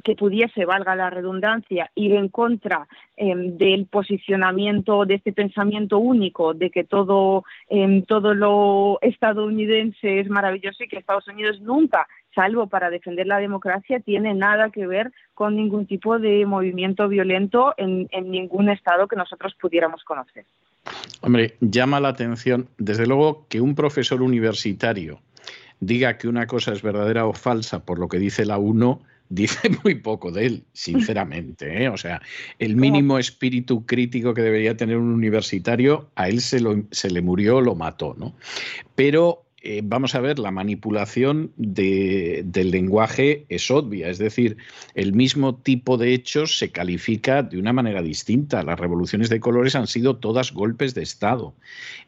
que 0.03 0.15
pudiese, 0.15 0.65
valga 0.65 0.95
la 0.95 1.09
redundancia, 1.09 1.91
ir 1.95 2.13
en 2.13 2.29
contra 2.29 2.87
em, 3.15 3.57
del 3.57 3.85
posicionamiento 3.85 5.05
de 5.05 5.15
este 5.15 5.33
pensamiento 5.33 5.97
único 5.99 6.53
de 6.53 6.69
que 6.69 6.83
todo, 6.83 7.43
em, 7.69 8.03
todo 8.03 8.33
lo 8.33 8.99
estadounidense 9.01 10.19
es 10.19 10.29
maravilloso 10.29 10.83
y 10.83 10.87
que 10.87 10.97
Estados 10.97 11.27
Unidos 11.27 11.61
nunca, 11.61 12.07
salvo 12.33 12.67
para 12.67 12.89
defender 12.89 13.27
la 13.27 13.39
democracia, 13.39 13.99
tiene 13.99 14.33
nada 14.33 14.69
que 14.69 14.87
ver 14.87 15.11
con 15.33 15.55
ningún 15.55 15.85
tipo 15.85 16.19
de 16.19 16.45
movimiento 16.45 17.07
violento 17.07 17.73
en, 17.77 18.07
en 18.11 18.31
ningún 18.31 18.69
estado 18.69 19.07
que 19.07 19.15
nosotros 19.15 19.55
pudiéramos 19.59 20.03
conocer. 20.03 20.45
Hombre, 21.21 21.55
llama 21.59 21.99
la 21.99 22.09
atención, 22.09 22.69
desde 22.77 23.05
luego, 23.05 23.45
que 23.47 23.61
un 23.61 23.75
profesor 23.75 24.21
universitario 24.21 25.19
diga 25.81 26.17
que 26.17 26.27
una 26.27 26.47
cosa 26.47 26.71
es 26.71 26.81
verdadera 26.81 27.25
o 27.25 27.33
falsa 27.33 27.83
por 27.83 27.99
lo 27.99 28.07
que 28.07 28.19
dice 28.19 28.45
la 28.45 28.57
UNO, 28.57 29.01
dice 29.31 29.69
muy 29.83 29.95
poco 29.95 30.31
de 30.31 30.45
él, 30.45 30.63
sinceramente. 30.73 31.83
¿eh? 31.83 31.89
O 31.89 31.97
sea, 31.97 32.21
el 32.59 32.75
mínimo 32.75 33.17
espíritu 33.17 33.85
crítico 33.85 34.33
que 34.33 34.41
debería 34.41 34.77
tener 34.77 34.97
un 34.97 35.11
universitario, 35.11 36.09
a 36.15 36.29
él 36.29 36.41
se, 36.41 36.59
lo, 36.59 36.83
se 36.91 37.09
le 37.09 37.21
murió, 37.21 37.61
lo 37.61 37.75
mató, 37.75 38.13
¿no? 38.17 38.35
Pero 38.95 39.45
eh, 39.63 39.81
vamos 39.83 40.15
a 40.15 40.21
ver, 40.21 40.39
la 40.39 40.49
manipulación 40.49 41.51
del 41.55 42.71
lenguaje 42.71 43.45
es 43.47 43.69
obvia, 43.69 44.09
es 44.09 44.17
decir, 44.17 44.57
el 44.95 45.13
mismo 45.13 45.55
tipo 45.55 45.97
de 45.97 46.15
hechos 46.15 46.57
se 46.57 46.71
califica 46.71 47.43
de 47.43 47.59
una 47.59 47.71
manera 47.71 48.01
distinta. 48.01 48.63
Las 48.63 48.79
revoluciones 48.79 49.29
de 49.29 49.39
colores 49.39 49.75
han 49.75 49.85
sido 49.85 50.17
todas 50.17 50.51
golpes 50.51 50.95
de 50.95 51.03
Estado. 51.03 51.53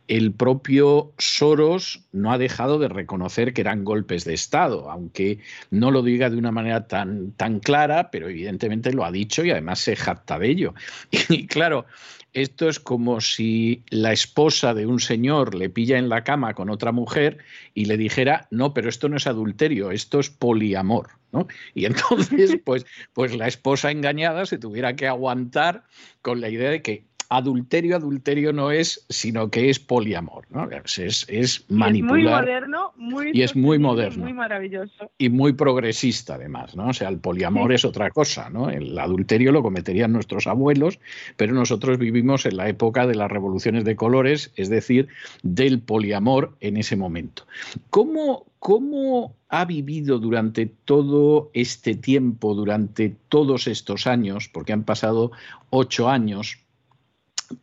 El 0.08 0.34
propio 0.34 1.14
Soros 1.18 2.06
no 2.12 2.32
ha 2.32 2.38
dejado 2.38 2.80
de 2.80 2.90
reconocer 2.90 3.54
que 3.54 3.62
eran 3.62 3.84
golpes 3.84 4.26
de 4.26 4.34
Estado, 4.34 4.92
aunque 4.92 5.40
no 5.72 5.92
lo 5.92 6.02
diga 6.02 6.30
de 6.30 6.38
una 6.38 6.52
manera 6.52 6.88
tan, 6.88 7.32
tan 7.32 7.60
clara, 7.60 8.12
pero 8.12 8.28
evidentemente 8.30 8.94
lo 8.94 9.06
ha 9.06 9.12
dicho 9.12 9.44
y 9.46 9.52
además 9.52 9.80
se 9.80 9.96
jacta 9.96 10.40
de 10.40 10.50
ello. 10.50 10.74
Y 11.30 11.48
claro, 11.48 11.86
esto 12.34 12.68
es 12.68 12.80
como 12.80 13.22
si 13.22 13.84
la 13.90 14.12
esposa 14.12 14.74
de 14.74 14.88
un 14.88 15.00
señor 15.00 15.54
le 15.54 15.70
pilla 15.70 16.00
en 16.00 16.10
la 16.10 16.24
cama 16.24 16.56
con 16.56 16.70
otra 16.70 16.92
mujer 16.92 17.38
y 17.76 17.86
le 17.86 17.96
dijera, 17.96 18.48
no, 18.50 18.74
pero 18.74 18.90
esto 18.90 19.08
no 19.08 19.18
es 19.18 19.28
adulterio, 19.28 19.92
esto 19.92 20.20
es 20.20 20.30
poliamor. 20.32 21.12
¿no? 21.32 21.48
Y 21.74 21.86
entonces, 21.86 22.58
pues, 22.64 22.86
pues 23.14 23.36
la 23.36 23.48
esposa 23.48 23.92
engañada 23.92 24.46
se 24.46 24.58
tuviera 24.58 24.96
que 24.96 25.08
aguantar 25.08 25.84
con 26.22 26.42
la 26.42 26.50
idea 26.50 26.72
de 26.72 26.82
que 26.82 27.06
adulterio, 27.36 27.96
adulterio 27.96 28.54
no 28.54 28.70
es, 28.70 29.06
sino 29.10 29.50
que 29.50 29.70
es 29.70 29.80
poliamor, 29.80 30.46
¿no? 30.52 30.70
Es, 30.70 31.26
es 31.28 31.66
manipular. 31.70 32.20
Y 32.20 32.22
es 32.22 32.30
muy 32.30 32.32
moderno, 32.32 32.94
muy 32.96 33.32
y 33.34 33.42
es 33.42 33.56
muy 33.56 33.80
moderno. 33.80 34.24
Muy 34.24 34.34
maravilloso. 34.34 35.12
Y 35.18 35.30
muy 35.30 35.54
progresista, 35.54 36.36
además, 36.36 36.76
¿no? 36.76 36.90
O 36.90 36.94
sea, 36.94 37.10
el 37.10 37.18
poliamor 37.18 37.74
es 37.74 37.86
otra 37.86 38.12
cosa, 38.12 38.50
¿no? 38.52 38.70
El 38.70 38.98
adulterio 39.00 39.52
lo 39.52 39.64
cometerían 39.64 40.12
nuestros 40.12 40.46
abuelos, 40.46 41.00
pero 41.36 41.54
nosotros 41.54 41.98
vivimos 41.98 42.46
en 42.46 42.58
la 42.58 42.70
época 42.70 43.08
de 43.08 43.16
las 43.16 43.32
revoluciones 43.32 43.84
de 43.84 43.96
colores, 43.96 44.52
es 44.56 44.70
decir, 44.70 45.08
del 45.42 45.82
poliamor 45.82 46.56
en 46.60 46.78
ese 46.78 46.96
momento. 46.96 47.48
¿Cómo, 47.90 48.46
cómo 48.60 49.36
ha 49.50 49.66
vivido 49.66 50.20
durante 50.20 50.66
todo 50.66 51.50
este 51.54 51.96
tiempo, 51.96 52.54
durante 52.54 53.16
todos 53.30 53.68
estos 53.68 54.08
años, 54.08 54.50
porque 54.50 54.74
han 54.74 54.84
pasado 54.84 55.32
ocho 55.70 56.10
años, 56.10 56.63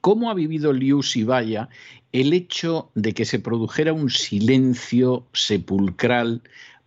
¿Cómo 0.01 0.31
ha 0.31 0.35
vivido 0.35 0.73
Liu 0.73 1.03
Sibaya 1.03 1.69
el 2.13 2.33
hecho 2.33 2.91
de 2.95 3.13
que 3.15 3.25
se 3.25 3.39
produjera 3.39 3.93
un 3.93 4.11
silencio 4.11 5.27
sepulcral 5.33 6.43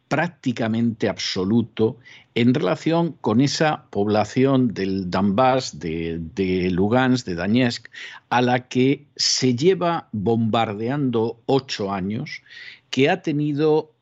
prácticamente 0.07 1.09
absoluto 1.09 1.97
en 2.35 2.53
relación 2.53 3.13
con 3.13 3.41
esa 3.41 3.85
población 3.89 4.73
del 4.73 5.09
Donbass, 5.09 5.79
de, 5.79 6.19
de 6.35 6.69
Lugansk, 6.69 7.25
de 7.25 7.35
Donetsk, 7.35 7.87
a 8.29 8.41
la 8.41 8.67
que 8.67 9.05
se 9.15 9.55
lleva 9.55 10.09
bombardeando 10.11 11.39
ocho 11.45 11.91
años, 11.91 12.43
que 12.89 13.09
ha 13.09 13.21
tenido 13.21 13.92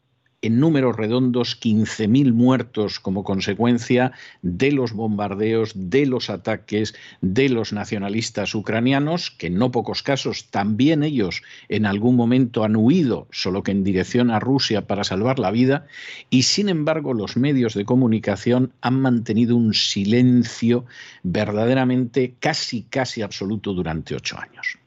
en 0.42 0.60
números 0.60 0.96
redondos 0.96 1.60
15.000 1.60 2.34
muertos 2.34 3.00
como 3.00 3.24
consecuencia 3.24 4.12
de 4.42 4.72
los 4.72 4.94
bombardeos, 4.94 5.72
de 5.76 6.06
los 6.06 6.30
ataques 6.30 6.96
de 7.22 7.50
los 7.50 7.74
nacionalistas 7.74 8.56
ucranianos, 8.56 9.32
que 9.32 9.48
en 9.48 9.56
no 9.56 9.72
pocos 9.72 10.04
casos 10.04 10.48
también 10.50 11.04
ellos 11.04 11.44
en 11.70 11.86
algún 11.86 12.16
momento 12.16 12.64
han 12.64 12.76
huido, 12.76 13.28
solo 13.32 13.64
que 13.64 13.72
en 13.72 13.84
dirección 13.84 14.32
a 14.32 14.40
Rusia 14.40 14.88
para 14.88 15.04
salvar 15.04 15.40
la 15.40 15.52
vida, 15.52 15.88
y 16.30 16.44
sin 16.44 16.70
embargo 16.70 17.14
los 17.14 17.38
medios 17.38 17.74
de 17.74 17.86
comunicación 17.86 18.74
han 18.82 19.00
mantenido 19.02 19.56
un 19.56 19.74
silencio 19.74 20.86
verdaderamente 21.24 22.36
casi, 22.40 22.84
casi 22.84 23.22
absoluto 23.22 23.74
durante 23.74 24.16
ocho 24.16 24.38
años. 24.40 24.81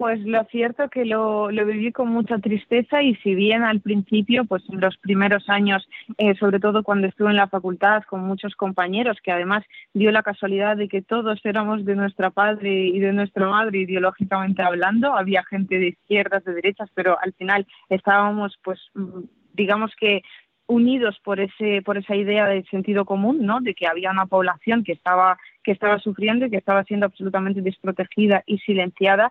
Pues 0.00 0.18
lo 0.24 0.42
cierto 0.44 0.88
que 0.88 1.04
lo, 1.04 1.48
viví 1.48 1.92
con 1.92 2.08
mucha 2.08 2.38
tristeza 2.38 3.02
y 3.02 3.16
si 3.16 3.34
bien 3.34 3.62
al 3.62 3.82
principio, 3.82 4.46
pues 4.46 4.62
en 4.70 4.80
los 4.80 4.96
primeros 4.96 5.46
años, 5.50 5.86
eh, 6.16 6.34
sobre 6.36 6.58
todo 6.58 6.82
cuando 6.82 7.06
estuve 7.06 7.28
en 7.28 7.36
la 7.36 7.48
facultad 7.48 8.04
con 8.04 8.24
muchos 8.24 8.54
compañeros, 8.56 9.18
que 9.22 9.30
además 9.30 9.62
dio 9.92 10.10
la 10.10 10.22
casualidad 10.22 10.78
de 10.78 10.88
que 10.88 11.02
todos 11.02 11.38
éramos 11.44 11.84
de 11.84 11.96
nuestra 11.96 12.30
padre 12.30 12.86
y 12.86 12.98
de 12.98 13.12
nuestra 13.12 13.46
madre 13.46 13.80
ideológicamente 13.80 14.62
hablando, 14.62 15.12
había 15.14 15.44
gente 15.44 15.78
de 15.78 15.88
izquierdas, 15.88 16.44
de 16.44 16.54
derechas, 16.54 16.88
pero 16.94 17.18
al 17.22 17.34
final 17.34 17.66
estábamos 17.90 18.58
pues 18.64 18.80
mm, 18.94 19.24
digamos 19.52 19.92
que 20.00 20.22
unidos 20.70 21.18
por 21.22 21.40
ese 21.40 21.82
por 21.82 21.98
esa 21.98 22.16
idea 22.16 22.46
de 22.46 22.64
sentido 22.64 23.04
común, 23.04 23.44
¿no? 23.44 23.60
De 23.60 23.74
que 23.74 23.86
había 23.86 24.10
una 24.10 24.26
población 24.26 24.84
que 24.84 24.92
estaba 24.92 25.38
que 25.62 25.72
estaba 25.72 25.98
sufriendo 25.98 26.46
y 26.46 26.50
que 26.50 26.56
estaba 26.56 26.84
siendo 26.84 27.06
absolutamente 27.06 27.60
desprotegida 27.60 28.42
y 28.46 28.58
silenciada 28.58 29.30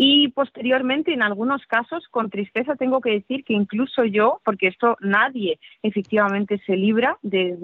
y 0.00 0.28
posteriormente, 0.28 1.12
en 1.12 1.22
algunos 1.22 1.66
casos, 1.66 2.06
con 2.12 2.30
tristeza 2.30 2.76
tengo 2.76 3.00
que 3.00 3.10
decir 3.10 3.44
que 3.44 3.52
incluso 3.52 4.04
yo, 4.04 4.40
porque 4.44 4.68
esto 4.68 4.96
nadie 5.00 5.58
efectivamente 5.82 6.62
se 6.64 6.76
libra 6.76 7.18
de, 7.22 7.56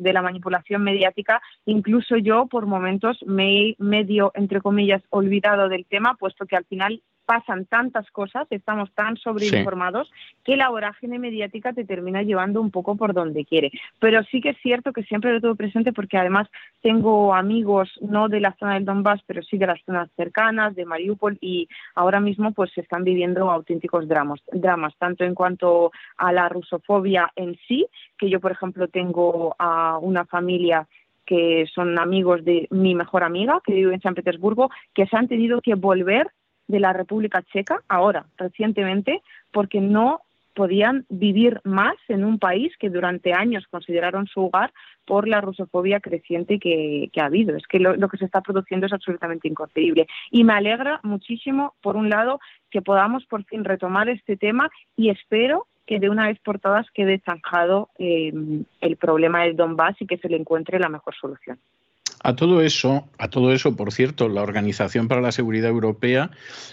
de, 0.00 0.12
la 0.12 0.22
manipulación 0.22 0.84
mediática, 0.84 1.42
incluso 1.66 2.16
yo 2.16 2.46
por 2.46 2.66
momentos 2.66 3.18
me 3.26 3.60
he 3.60 3.76
medio, 3.80 4.30
entre 4.36 4.60
comillas, 4.60 5.02
olvidado 5.10 5.68
del 5.68 5.84
tema, 5.84 6.14
puesto 6.14 6.46
que 6.46 6.54
al 6.54 6.64
final 6.64 7.02
pasan 7.28 7.66
tantas 7.66 8.10
cosas, 8.10 8.46
estamos 8.48 8.90
tan 8.92 9.18
sobreinformados, 9.18 10.10
que 10.46 10.56
la 10.56 10.70
vorágine 10.70 11.18
mediática 11.18 11.74
te 11.74 11.84
termina 11.84 12.22
llevando 12.22 12.58
un 12.58 12.70
poco 12.70 12.96
por 12.96 13.12
donde 13.12 13.44
quiere. 13.44 13.70
Pero 14.00 14.24
sí 14.24 14.40
que 14.40 14.50
es 14.50 14.56
cierto 14.62 14.94
que 14.94 15.02
siempre 15.02 15.34
lo 15.34 15.40
tengo 15.42 15.54
presente 15.54 15.92
porque 15.92 16.16
además 16.16 16.48
tengo 16.80 17.34
amigos, 17.34 17.90
no 18.00 18.30
de 18.30 18.40
la 18.40 18.56
zona 18.58 18.74
del 18.74 18.86
Donbass, 18.86 19.20
pero 19.26 19.42
sí 19.42 19.58
de 19.58 19.66
las 19.66 19.78
zonas 19.84 20.08
cercanas, 20.16 20.74
de 20.74 20.86
Mariupol, 20.86 21.36
y 21.42 21.68
ahora 21.94 22.18
mismo 22.18 22.52
pues 22.52 22.72
se 22.72 22.80
están 22.80 23.04
viviendo 23.04 23.50
auténticos 23.50 24.08
dramas, 24.08 24.40
dramas, 24.50 24.94
tanto 24.96 25.22
en 25.24 25.34
cuanto 25.34 25.92
a 26.16 26.32
la 26.32 26.48
rusofobia 26.48 27.30
en 27.36 27.58
sí, 27.68 27.86
que 28.16 28.30
yo 28.30 28.40
por 28.40 28.52
ejemplo 28.52 28.88
tengo 28.88 29.54
a 29.58 29.98
una 29.98 30.24
familia 30.24 30.88
que 31.26 31.66
son 31.74 31.98
amigos 31.98 32.42
de 32.42 32.68
mi 32.70 32.94
mejor 32.94 33.22
amiga, 33.22 33.60
que 33.62 33.74
vive 33.74 33.92
en 33.92 34.00
San 34.00 34.14
Petersburgo, 34.14 34.70
que 34.94 35.06
se 35.06 35.14
han 35.14 35.28
tenido 35.28 35.60
que 35.60 35.74
volver 35.74 36.26
de 36.68 36.80
la 36.80 36.92
República 36.92 37.42
Checa, 37.42 37.82
ahora, 37.88 38.26
recientemente, 38.36 39.22
porque 39.50 39.80
no 39.80 40.20
podían 40.58 41.06
vivir 41.08 41.60
más 41.62 41.94
en 42.08 42.24
un 42.24 42.40
país 42.40 42.72
que 42.80 42.90
durante 42.90 43.32
años 43.32 43.64
consideraron 43.70 44.26
su 44.26 44.40
hogar 44.46 44.72
por 45.06 45.28
la 45.28 45.40
rusofobia 45.40 46.00
creciente 46.00 46.58
que, 46.58 47.10
ha 47.16 47.26
habido. 47.26 47.56
Es 47.56 47.64
que 47.68 47.78
lo, 47.78 48.08
que 48.08 48.16
se 48.16 48.24
está 48.24 48.40
produciendo 48.40 48.86
es 48.86 48.92
absolutamente 48.92 49.46
inconcebible. 49.46 50.08
Y 50.32 50.42
me 50.42 50.54
alegra 50.54 50.98
muchísimo, 51.04 51.74
por 51.80 51.94
un 51.94 52.10
lado, 52.10 52.40
que 52.70 52.82
podamos 52.82 53.24
por 53.26 53.44
fin 53.44 53.64
retomar 53.64 54.08
este 54.08 54.36
tema 54.36 54.68
y 54.96 55.10
espero 55.10 55.68
que 55.86 56.00
de 56.00 56.10
una 56.10 56.26
vez 56.26 56.40
por 56.40 56.58
todas 56.58 56.90
quede 56.90 57.22
zanjado 57.24 57.88
eh, 57.96 58.32
el 58.80 58.96
problema 58.96 59.44
del 59.44 59.56
Donbass 59.56 59.94
y 60.00 60.06
que 60.06 60.18
se 60.18 60.28
le 60.28 60.36
encuentre 60.38 60.80
la 60.80 60.88
mejor 60.88 61.14
solución. 61.14 61.58
A 62.22 62.34
todo 62.34 62.62
eso, 62.62 63.08
a 63.18 63.28
todo 63.28 63.52
eso, 63.52 63.76
por 63.76 63.92
cierto, 63.92 64.28
la 64.28 64.42
Organización 64.42 65.06
para 65.08 65.20
la 65.20 65.32
Seguridad 65.32 65.70
Europea, 65.70 66.30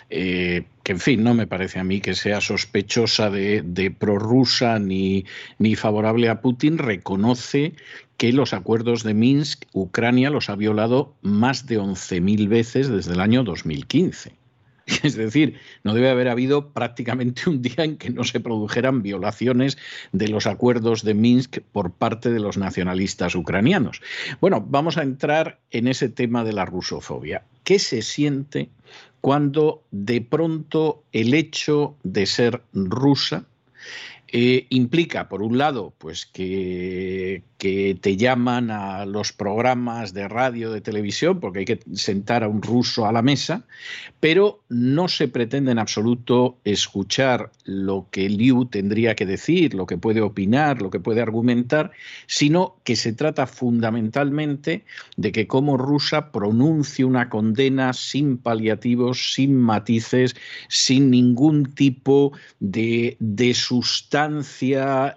eh, 0.10 0.66
que 0.84 0.94
en 0.94 1.00
fin, 1.00 1.24
no 1.24 1.34
me 1.34 1.46
parece 1.46 1.80
a 1.80 1.84
mí 1.84 2.02
que 2.02 2.16
sea 2.16 2.42
sospechosa 2.42 3.30
de, 3.30 3.62
de 3.62 3.92
prorrusa 3.92 4.80
ni, 4.80 5.26
ni 5.60 5.76
favorable 5.76 6.30
a 6.30 6.42
Putin, 6.42 6.78
reconoce 6.78 7.74
que 8.18 8.34
los 8.34 8.54
acuerdos 8.54 9.04
de 9.04 9.14
Minsk, 9.14 9.66
Ucrania 9.74 10.30
los 10.30 10.50
ha 10.50 10.56
violado 10.56 11.14
más 11.22 11.68
de 11.68 11.80
11.000 11.80 12.48
veces 12.48 12.90
desde 12.90 13.14
el 13.14 13.20
año 13.20 13.44
2015. 13.44 14.45
Es 15.04 15.16
decir, 15.16 15.60
no 15.84 15.94
debe 15.94 16.10
haber 16.10 16.28
habido 16.28 16.72
prácticamente 16.72 17.50
un 17.50 17.62
día 17.62 17.84
en 17.84 17.98
que 17.98 18.10
no 18.10 18.24
se 18.24 18.40
produjeran 18.40 19.02
violaciones 19.02 19.78
de 20.12 20.28
los 20.28 20.48
acuerdos 20.48 21.04
de 21.04 21.14
Minsk 21.14 21.60
por 21.72 21.92
parte 21.92 22.32
de 22.32 22.40
los 22.40 22.58
nacionalistas 22.58 23.36
ucranianos. 23.36 24.02
Bueno, 24.42 24.66
vamos 24.68 24.98
a 24.98 25.04
entrar 25.04 25.60
en 25.72 25.88
ese 25.88 26.10
tema 26.10 26.44
de 26.44 26.54
la 26.54 26.66
rusofobia. 26.66 27.44
¿Qué 27.64 27.80
se 27.80 28.02
siente 28.02 28.70
cuando 29.22 29.84
de 29.90 30.22
pronto 30.22 31.04
el 31.12 31.34
hecho 31.34 31.96
de 32.04 32.28
ser 32.28 32.62
rusa 32.74 33.46
eh, 34.28 34.66
implica, 34.70 35.30
por 35.30 35.44
un 35.44 35.58
lado, 35.58 35.94
pues 35.98 36.26
que, 36.26 37.44
te 37.58 38.16
llaman 38.16 38.70
a 38.70 39.08
los 39.08 39.34
programas 39.34 40.14
de 40.14 40.28
radio, 40.28 40.72
de 40.72 40.82
televisión, 40.82 41.40
porque 41.40 41.60
hay 41.60 41.66
que 41.66 41.80
sentar 41.96 42.44
a 42.44 42.48
un 42.48 42.62
ruso 42.62 43.08
a 43.08 43.12
la 43.12 43.24
mesa, 43.24 43.66
pero 44.20 44.62
no 44.70 45.08
se 45.08 45.28
pretende 45.28 45.72
en 45.72 45.80
absoluto 45.80 46.60
escuchar 46.64 47.52
lo 47.64 48.08
que 48.12 48.30
Liu 48.30 48.66
tendría 48.66 49.16
que 49.16 49.26
decir, 49.26 49.74
lo 49.74 49.88
que 49.88 49.98
puede 49.98 50.22
opinar, 50.22 50.80
lo 50.80 50.92
que 50.92 51.00
puede 51.00 51.22
argumentar, 51.22 51.92
sino 52.28 52.76
que 52.84 52.96
se 52.96 53.14
trata 53.14 53.48
fundamentalmente 53.48 54.86
de 55.18 55.32
que 55.32 55.48
como 55.48 55.76
rusa 55.76 56.32
pronuncie 56.32 57.04
una 57.04 57.30
condena 57.30 57.94
sin 57.94 58.38
paliativos, 58.38 59.34
sin 59.34 59.56
matices, 59.60 60.36
sin 60.70 61.10
ningún 61.10 61.74
tipo 61.74 62.32
de, 62.60 63.18
de 63.20 63.56
sustancia 63.56 64.15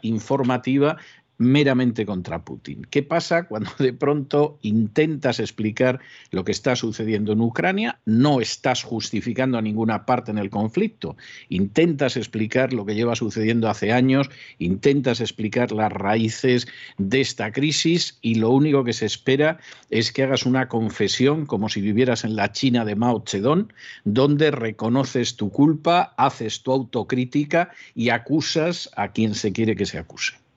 informativa 0.02 0.96
meramente 1.38 2.04
contra 2.04 2.44
Putin. 2.44 2.86
¿Qué 2.90 3.02
pasa 3.02 3.44
cuando 3.44 3.70
de 3.78 3.92
pronto 3.92 4.58
intentas 4.62 5.40
explicar 5.40 6.00
lo 6.30 6.44
que 6.44 6.52
está 6.52 6.76
sucediendo 6.76 7.32
en 7.32 7.40
Ucrania? 7.40 8.00
No 8.04 8.40
estás 8.40 8.82
justificando 8.82 9.56
a 9.56 9.62
ninguna 9.62 10.04
parte 10.04 10.32
en 10.32 10.38
el 10.38 10.50
conflicto. 10.50 11.16
Intentas 11.48 12.16
explicar 12.16 12.72
lo 12.72 12.84
que 12.84 12.94
lleva 12.94 13.14
sucediendo 13.14 13.68
hace 13.68 13.92
años, 13.92 14.28
intentas 14.58 15.20
explicar 15.20 15.72
las 15.72 15.92
raíces 15.92 16.66
de 16.98 17.20
esta 17.20 17.52
crisis 17.52 18.18
y 18.20 18.34
lo 18.34 18.50
único 18.50 18.84
que 18.84 18.92
se 18.92 19.06
espera 19.06 19.58
es 19.90 20.12
que 20.12 20.24
hagas 20.24 20.44
una 20.44 20.68
confesión 20.68 21.46
como 21.46 21.68
si 21.68 21.80
vivieras 21.80 22.24
en 22.24 22.36
la 22.36 22.52
China 22.52 22.84
de 22.84 22.96
Mao 22.96 23.22
Zedong, 23.26 23.72
donde 24.04 24.50
reconoces 24.50 25.36
tu 25.36 25.50
culpa, 25.50 26.14
haces 26.16 26.62
tu 26.62 26.72
autocrítica 26.72 27.70
y 27.94 28.08
acusas 28.08 28.90
a 28.96 29.12
quien 29.12 29.34
se 29.34 29.52
quiere 29.52 29.76
que 29.76 29.86
se 29.86 29.98
acuse. 29.98 30.47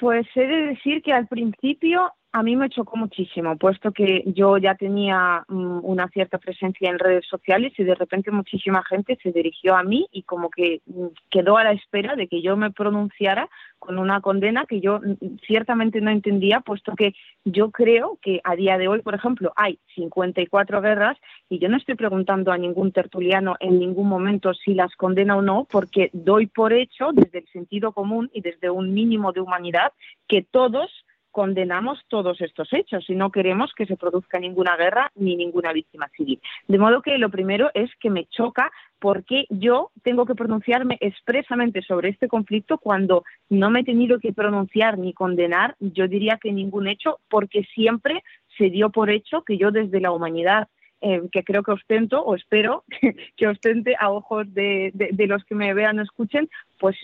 Pues 0.00 0.26
he 0.34 0.46
de 0.46 0.66
decir 0.68 1.02
que 1.02 1.12
al 1.12 1.28
principio 1.28 2.10
a 2.32 2.42
mí 2.44 2.54
me 2.54 2.70
chocó 2.70 2.96
muchísimo, 2.96 3.56
puesto 3.56 3.90
que 3.90 4.22
yo 4.26 4.56
ya 4.56 4.76
tenía 4.76 5.44
mm, 5.48 5.80
una 5.82 6.08
cierta 6.08 6.38
presencia 6.38 6.88
en 6.88 7.00
redes 7.00 7.26
sociales 7.26 7.72
y 7.76 7.82
de 7.82 7.96
repente 7.96 8.30
muchísima 8.30 8.84
gente 8.84 9.18
se 9.20 9.32
dirigió 9.32 9.74
a 9.74 9.82
mí 9.82 10.06
y 10.12 10.22
como 10.22 10.48
que 10.48 10.80
mm, 10.86 11.06
quedó 11.28 11.56
a 11.56 11.64
la 11.64 11.72
espera 11.72 12.14
de 12.14 12.28
que 12.28 12.40
yo 12.40 12.56
me 12.56 12.70
pronunciara 12.70 13.48
con 13.80 13.98
una 13.98 14.20
condena 14.20 14.64
que 14.66 14.80
yo 14.80 15.00
mm, 15.00 15.38
ciertamente 15.44 16.00
no 16.00 16.12
entendía, 16.12 16.60
puesto 16.60 16.94
que 16.94 17.14
yo 17.44 17.72
creo 17.72 18.18
que 18.22 18.40
a 18.44 18.54
día 18.54 18.78
de 18.78 18.86
hoy, 18.86 19.02
por 19.02 19.16
ejemplo, 19.16 19.52
hay 19.56 19.80
54 19.96 20.80
guerras 20.80 21.18
y 21.48 21.58
yo 21.58 21.68
no 21.68 21.78
estoy 21.78 21.96
preguntando 21.96 22.52
a 22.52 22.58
ningún 22.58 22.92
tertuliano 22.92 23.56
en 23.58 23.80
ningún 23.80 24.08
momento 24.08 24.54
si 24.54 24.74
las 24.74 24.94
condena 24.94 25.36
o 25.36 25.42
no, 25.42 25.66
porque 25.68 26.10
doy 26.12 26.46
por 26.46 26.72
hecho 26.72 27.08
desde 27.12 27.40
el 27.40 27.48
sentido 27.48 27.90
común 27.90 28.30
y 28.32 28.40
desde 28.40 28.70
un 28.70 28.94
mínimo 28.94 29.32
de 29.32 29.40
humanidad 29.40 29.92
que 30.28 30.42
todos 30.42 30.90
condenamos 31.30 32.00
todos 32.08 32.40
estos 32.40 32.72
hechos 32.72 33.08
y 33.08 33.14
no 33.14 33.30
queremos 33.30 33.72
que 33.74 33.86
se 33.86 33.96
produzca 33.96 34.38
ninguna 34.38 34.76
guerra 34.76 35.10
ni 35.14 35.36
ninguna 35.36 35.72
víctima 35.72 36.08
civil. 36.08 36.40
De 36.68 36.78
modo 36.78 37.02
que 37.02 37.18
lo 37.18 37.30
primero 37.30 37.70
es 37.74 37.90
que 38.00 38.10
me 38.10 38.26
choca 38.26 38.70
porque 38.98 39.46
yo 39.48 39.90
tengo 40.02 40.26
que 40.26 40.34
pronunciarme 40.34 40.98
expresamente 41.00 41.82
sobre 41.82 42.10
este 42.10 42.28
conflicto 42.28 42.78
cuando 42.78 43.24
no 43.48 43.70
me 43.70 43.80
he 43.80 43.84
tenido 43.84 44.18
que 44.18 44.32
pronunciar 44.32 44.98
ni 44.98 45.12
condenar, 45.12 45.74
yo 45.80 46.06
diría 46.06 46.38
que 46.40 46.52
ningún 46.52 46.86
hecho, 46.86 47.18
porque 47.28 47.64
siempre 47.74 48.22
se 48.58 48.70
dio 48.70 48.90
por 48.90 49.10
hecho 49.10 49.42
que 49.42 49.56
yo 49.56 49.70
desde 49.70 50.00
la 50.00 50.12
humanidad 50.12 50.68
eh, 51.02 51.22
que 51.32 51.44
creo 51.44 51.62
que 51.62 51.72
ostento 51.72 52.22
o 52.22 52.34
espero 52.34 52.84
que, 53.36 53.46
ostente 53.48 53.96
a 53.98 54.10
ojos 54.10 54.52
de, 54.52 54.90
de, 54.92 55.26
los 55.26 55.42
que 55.44 55.54
me 55.54 55.72
vean 55.72 55.98
o 55.98 56.02
escuchen, 56.02 56.50
pues 56.78 56.94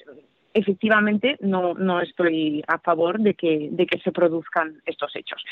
efectivamente 0.56 1.36
no, 1.40 1.74
no 1.74 2.00
estoy 2.00 2.64
a 2.66 2.78
favor 2.78 3.20
de 3.20 3.34
que, 3.34 3.68
de 3.70 3.86
que 3.86 3.98
se 3.98 4.10
produzcan 4.10 4.80
estos 4.86 5.14
hechos. 5.14 5.44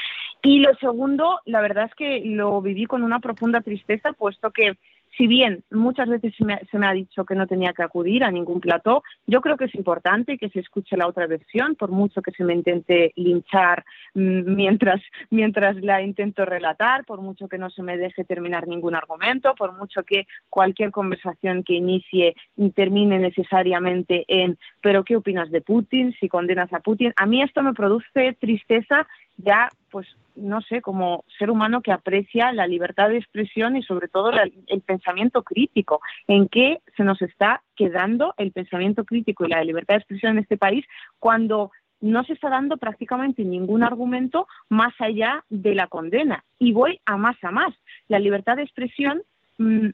Y 0.42 0.60
lo 0.60 0.74
segundo, 0.76 1.40
la 1.44 1.60
verdad 1.60 1.84
es 1.84 1.94
que 1.94 2.22
lo 2.24 2.62
viví 2.62 2.86
con 2.86 3.02
una 3.02 3.20
profunda 3.20 3.60
tristeza, 3.60 4.14
puesto 4.14 4.50
que 4.50 4.76
si 5.16 5.26
bien 5.26 5.62
muchas 5.70 6.08
veces 6.08 6.34
se 6.36 6.44
me, 6.44 6.86
ha 6.86 6.92
dicho 6.92 7.24
que 7.24 7.34
no 7.34 7.46
tenía 7.46 7.72
que 7.72 7.82
acudir 7.82 8.24
a 8.24 8.30
ningún 8.30 8.60
plató, 8.60 9.02
yo 9.26 9.40
creo 9.40 9.56
que 9.56 9.66
es 9.66 9.74
importante 9.74 10.38
que 10.38 10.48
se 10.48 10.60
escuche 10.60 10.96
la 10.96 11.06
otra 11.06 11.26
versión, 11.26 11.76
por 11.76 11.90
mucho 11.90 12.22
que 12.22 12.32
se 12.32 12.44
me 12.44 12.54
intente 12.54 13.12
linchar 13.16 13.84
mm, 14.14 14.54
mientras, 14.54 15.00
mientras 15.30 15.76
la 15.76 16.02
intento 16.02 16.44
relatar, 16.44 17.04
por 17.04 17.20
mucho 17.20 17.48
que 17.48 17.58
no 17.58 17.70
se 17.70 17.82
me 17.82 17.96
deje 17.96 18.24
terminar 18.24 18.66
ningún 18.66 18.94
argumento, 18.94 19.54
por 19.54 19.76
mucho 19.76 20.02
que 20.02 20.26
cualquier 20.48 20.90
conversación 20.90 21.62
que 21.62 21.74
inicie 21.74 22.34
termine 22.74 23.18
necesariamente 23.18 24.24
en 24.28 24.58
¿pero 24.80 25.04
qué 25.04 25.16
opinas 25.16 25.50
de 25.50 25.60
Putin? 25.60 26.14
si 26.18 26.28
condenas 26.28 26.72
a 26.72 26.80
Putin. 26.80 27.12
A 27.16 27.26
mí 27.26 27.42
esto 27.42 27.62
me 27.62 27.74
produce 27.74 28.36
tristeza 28.40 29.06
ya 29.36 29.70
pues 29.90 30.06
no 30.36 30.60
sé, 30.62 30.80
como 30.80 31.24
ser 31.38 31.50
humano 31.50 31.80
que 31.80 31.92
aprecia 31.92 32.52
la 32.52 32.66
libertad 32.66 33.08
de 33.08 33.18
expresión 33.18 33.76
y 33.76 33.82
sobre 33.82 34.08
todo 34.08 34.32
el 34.32 34.80
pensamiento 34.80 35.42
crítico. 35.42 36.00
¿En 36.26 36.48
qué 36.48 36.80
se 36.96 37.04
nos 37.04 37.22
está 37.22 37.62
quedando 37.76 38.34
el 38.36 38.52
pensamiento 38.52 39.04
crítico 39.04 39.44
y 39.44 39.50
la 39.50 39.62
libertad 39.62 39.94
de 39.94 39.98
expresión 39.98 40.32
en 40.32 40.38
este 40.42 40.56
país 40.56 40.84
cuando 41.18 41.70
no 42.00 42.24
se 42.24 42.34
está 42.34 42.50
dando 42.50 42.76
prácticamente 42.76 43.44
ningún 43.44 43.82
argumento 43.82 44.48
más 44.68 44.92
allá 44.98 45.44
de 45.48 45.74
la 45.74 45.86
condena? 45.86 46.44
Y 46.58 46.72
voy 46.72 47.00
a 47.06 47.16
más 47.16 47.36
a 47.42 47.50
más. 47.50 47.72
La 48.08 48.18
libertad 48.18 48.56
de 48.56 48.64
expresión, 48.64 49.22
mm, 49.58 49.90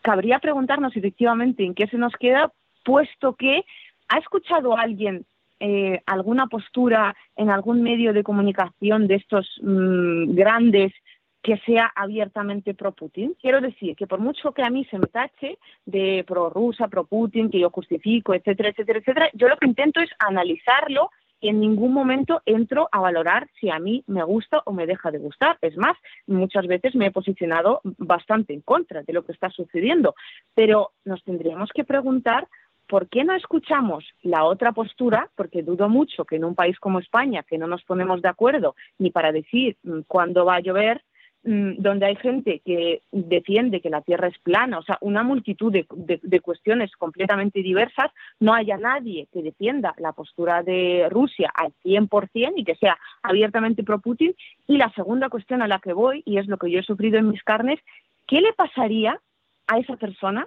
cabría 0.00 0.38
preguntarnos 0.38 0.96
efectivamente 0.96 1.64
en 1.64 1.74
qué 1.74 1.86
se 1.86 1.98
nos 1.98 2.14
queda, 2.14 2.50
puesto 2.84 3.34
que 3.34 3.64
ha 4.08 4.18
escuchado 4.18 4.76
alguien 4.76 5.26
eh, 5.64 6.02
alguna 6.06 6.48
postura 6.48 7.14
en 7.36 7.48
algún 7.48 7.84
medio 7.84 8.12
de 8.12 8.24
comunicación 8.24 9.06
de 9.06 9.14
estos 9.14 9.48
mm, 9.62 10.34
grandes 10.34 10.92
que 11.40 11.56
sea 11.58 11.92
abiertamente 11.94 12.74
pro-Putin. 12.74 13.36
Quiero 13.40 13.60
decir 13.60 13.94
que 13.94 14.08
por 14.08 14.18
mucho 14.18 14.50
que 14.50 14.64
a 14.64 14.70
mí 14.70 14.84
se 14.86 14.98
me 14.98 15.06
tache 15.06 15.58
de 15.86 16.24
pro-rusa, 16.26 16.88
pro-Putin, 16.88 17.48
que 17.48 17.60
yo 17.60 17.70
justifico, 17.70 18.34
etcétera, 18.34 18.70
etcétera, 18.70 18.98
etcétera, 18.98 19.30
yo 19.34 19.46
lo 19.46 19.56
que 19.56 19.68
intento 19.68 20.00
es 20.00 20.10
analizarlo 20.18 21.10
y 21.40 21.48
en 21.48 21.60
ningún 21.60 21.92
momento 21.92 22.42
entro 22.44 22.88
a 22.90 22.98
valorar 23.00 23.48
si 23.60 23.70
a 23.70 23.78
mí 23.78 24.02
me 24.08 24.24
gusta 24.24 24.62
o 24.64 24.72
me 24.72 24.86
deja 24.86 25.12
de 25.12 25.18
gustar. 25.18 25.58
Es 25.60 25.76
más, 25.76 25.96
muchas 26.26 26.66
veces 26.66 26.96
me 26.96 27.06
he 27.06 27.10
posicionado 27.12 27.82
bastante 27.98 28.52
en 28.52 28.62
contra 28.62 29.02
de 29.02 29.12
lo 29.12 29.24
que 29.24 29.32
está 29.32 29.48
sucediendo, 29.50 30.16
pero 30.54 30.90
nos 31.04 31.22
tendríamos 31.22 31.70
que 31.72 31.84
preguntar 31.84 32.48
¿por 32.88 33.08
qué 33.08 33.24
no 33.24 33.34
escuchamos 33.34 34.04
la 34.22 34.44
otra 34.44 34.72
postura? 34.72 35.30
Porque 35.34 35.62
dudo 35.62 35.88
mucho 35.88 36.24
que 36.24 36.36
en 36.36 36.44
un 36.44 36.54
país 36.54 36.78
como 36.78 36.98
España, 36.98 37.42
que 37.42 37.58
no 37.58 37.66
nos 37.66 37.82
ponemos 37.84 38.22
de 38.22 38.28
acuerdo 38.28 38.74
ni 38.98 39.10
para 39.10 39.32
decir 39.32 39.76
mm, 39.82 40.00
cuándo 40.06 40.44
va 40.44 40.56
a 40.56 40.60
llover, 40.60 41.02
mm, 41.44 41.76
donde 41.78 42.06
hay 42.06 42.16
gente 42.16 42.60
que 42.64 43.02
defiende 43.10 43.80
que 43.80 43.90
la 43.90 44.02
Tierra 44.02 44.28
es 44.28 44.38
plana, 44.38 44.78
o 44.78 44.82
sea, 44.82 44.98
una 45.00 45.22
multitud 45.22 45.72
de, 45.72 46.40
cuestiones 46.40 46.92
completamente 46.96 47.62
diversas, 47.62 48.10
no 48.40 48.54
haya 48.54 48.76
nadie 48.76 49.26
que 49.32 49.42
defienda 49.42 49.94
la 49.98 50.12
postura 50.12 50.62
de 50.62 51.08
Rusia 51.10 51.50
al 51.54 51.72
100% 51.84 52.54
y 52.56 52.64
que 52.64 52.76
sea 52.76 52.98
abiertamente 53.22 53.84
pro-Putin. 53.84 54.34
Y 54.66 54.76
la 54.76 54.92
segunda 54.92 55.28
cuestión 55.28 55.62
a 55.62 55.68
la 55.68 55.78
que 55.78 55.92
voy, 55.92 56.22
y 56.26 56.38
es 56.38 56.46
lo 56.46 56.58
que 56.58 56.70
yo 56.70 56.80
he 56.80 56.84
sufrido 56.84 57.18
en 57.18 57.30
mis 57.30 57.42
carnes, 57.42 57.80
¿qué 58.26 58.40
le 58.40 58.52
pasaría 58.52 59.18
a 59.66 59.78
esa 59.78 59.96
persona 59.96 60.46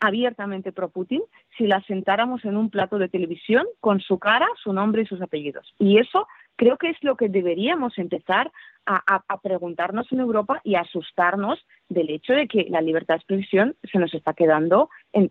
abiertamente 0.00 0.72
pro 0.72 0.88
Putin 0.88 1.22
si 1.56 1.66
la 1.66 1.82
sentáramos 1.82 2.44
en 2.44 2.56
un 2.56 2.70
plato 2.70 2.98
de 2.98 3.08
televisión 3.08 3.66
con 3.80 4.00
su 4.00 4.18
cara, 4.18 4.46
su 4.62 4.72
nombre 4.72 5.02
y 5.02 5.06
sus 5.06 5.20
apellidos. 5.22 5.74
Y 5.78 5.98
eso 5.98 6.26
creo 6.56 6.76
que 6.76 6.90
es 6.90 6.96
lo 7.02 7.16
que 7.16 7.28
deberíamos 7.28 7.96
empezar 7.98 8.50
a, 8.86 9.40
preguntarnos 9.42 10.10
en 10.10 10.20
Europa 10.20 10.60
y 10.64 10.74
asustarnos 10.74 11.64
del 11.88 12.10
hecho 12.10 12.32
de 12.32 12.48
que 12.48 12.66
la 12.68 12.80
libertad 12.80 13.14
de 13.14 13.18
expresión 13.18 13.76
se 13.90 13.98
nos 13.98 14.12
está 14.14 14.32
quedando 14.32 14.90
en, 15.12 15.30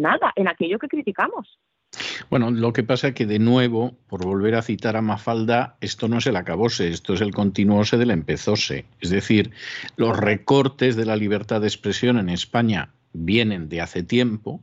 nada, 0.00 0.32
en 0.36 0.48
aquello 0.48 0.78
que 0.78 0.88
criticamos. 0.88 1.58
Bueno, 2.30 2.50
lo 2.50 2.72
que 2.72 2.82
pasa 2.82 3.08
es 3.08 3.14
que 3.14 3.26
de 3.26 3.38
nuevo, 3.38 3.94
por 4.08 4.24
volver 4.24 4.54
a 4.54 4.62
citar 4.62 4.96
a 4.96 5.02
Mafalda, 5.02 5.76
esto 5.80 6.08
no 6.08 6.18
es 6.18 6.26
el 6.26 6.36
acabose, 6.36 6.88
esto 6.88 7.14
es 7.14 7.20
el 7.20 7.32
continuose 7.32 7.98
del 7.98 8.10
empezose. 8.10 8.86
Es 9.00 9.10
decir, 9.10 9.50
los 9.96 10.16
recortes 10.16 10.96
de 10.96 11.04
la 11.04 11.16
libertad 11.16 11.60
de 11.60 11.68
expresión 11.68 12.18
en 12.18 12.30
España 12.30 12.90
vienen 13.14 13.70
de 13.70 13.80
hace 13.80 14.02
tiempo, 14.02 14.62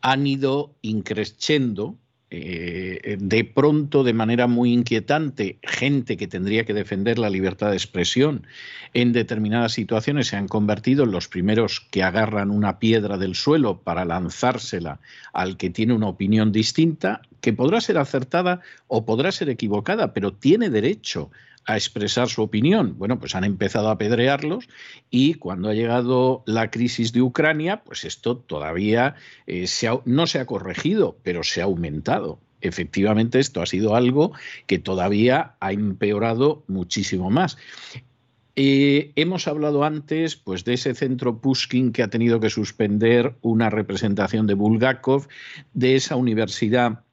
han 0.00 0.26
ido 0.26 0.74
increciendo 0.80 1.98
eh, 2.36 3.16
de 3.20 3.44
pronto, 3.44 4.02
de 4.02 4.12
manera 4.12 4.48
muy 4.48 4.72
inquietante, 4.72 5.58
gente 5.62 6.16
que 6.16 6.26
tendría 6.26 6.64
que 6.64 6.74
defender 6.74 7.16
la 7.16 7.30
libertad 7.30 7.70
de 7.70 7.76
expresión 7.76 8.44
en 8.92 9.12
determinadas 9.12 9.72
situaciones 9.72 10.28
se 10.28 10.36
han 10.36 10.48
convertido 10.48 11.04
en 11.04 11.12
los 11.12 11.28
primeros 11.28 11.86
que 11.92 12.02
agarran 12.02 12.50
una 12.50 12.80
piedra 12.80 13.18
del 13.18 13.36
suelo 13.36 13.82
para 13.82 14.04
lanzársela 14.04 14.98
al 15.32 15.56
que 15.56 15.70
tiene 15.70 15.92
una 15.92 16.08
opinión 16.08 16.50
distinta, 16.50 17.22
que 17.40 17.52
podrá 17.52 17.80
ser 17.80 17.98
acertada 17.98 18.62
o 18.88 19.04
podrá 19.04 19.30
ser 19.30 19.48
equivocada, 19.48 20.12
pero 20.12 20.32
tiene 20.32 20.70
derecho 20.70 21.30
a 21.66 21.76
expresar 21.76 22.28
su 22.28 22.42
opinión. 22.42 22.96
Bueno, 22.98 23.18
pues 23.18 23.34
han 23.34 23.44
empezado 23.44 23.88
a 23.88 23.92
apedrearlos 23.92 24.68
y 25.10 25.34
cuando 25.34 25.68
ha 25.68 25.74
llegado 25.74 26.42
la 26.46 26.70
crisis 26.70 27.12
de 27.12 27.22
Ucrania, 27.22 27.82
pues 27.84 28.04
esto 28.04 28.36
todavía 28.36 29.14
eh, 29.46 29.66
no 30.04 30.26
se 30.26 30.40
ha 30.40 30.46
corregido, 30.46 31.16
pero 31.22 31.42
se 31.42 31.60
ha 31.60 31.64
aumentado. 31.64 32.38
Efectivamente, 32.60 33.40
esto 33.40 33.60
ha 33.60 33.66
sido 33.66 33.94
algo 33.94 34.32
que 34.66 34.78
todavía 34.78 35.54
ha 35.60 35.72
empeorado 35.72 36.64
muchísimo 36.66 37.30
más. 37.30 37.58
Eh, 38.56 39.12
hemos 39.16 39.48
hablado 39.48 39.82
antes 39.84 40.36
pues, 40.36 40.64
de 40.64 40.74
ese 40.74 40.94
centro 40.94 41.40
Pushkin 41.40 41.92
que 41.92 42.02
ha 42.02 42.08
tenido 42.08 42.38
que 42.38 42.50
suspender 42.50 43.34
una 43.42 43.68
representación 43.68 44.46
de 44.46 44.54
Bulgakov, 44.54 45.26
de 45.72 45.96
esa 45.96 46.16
universidad 46.16 47.04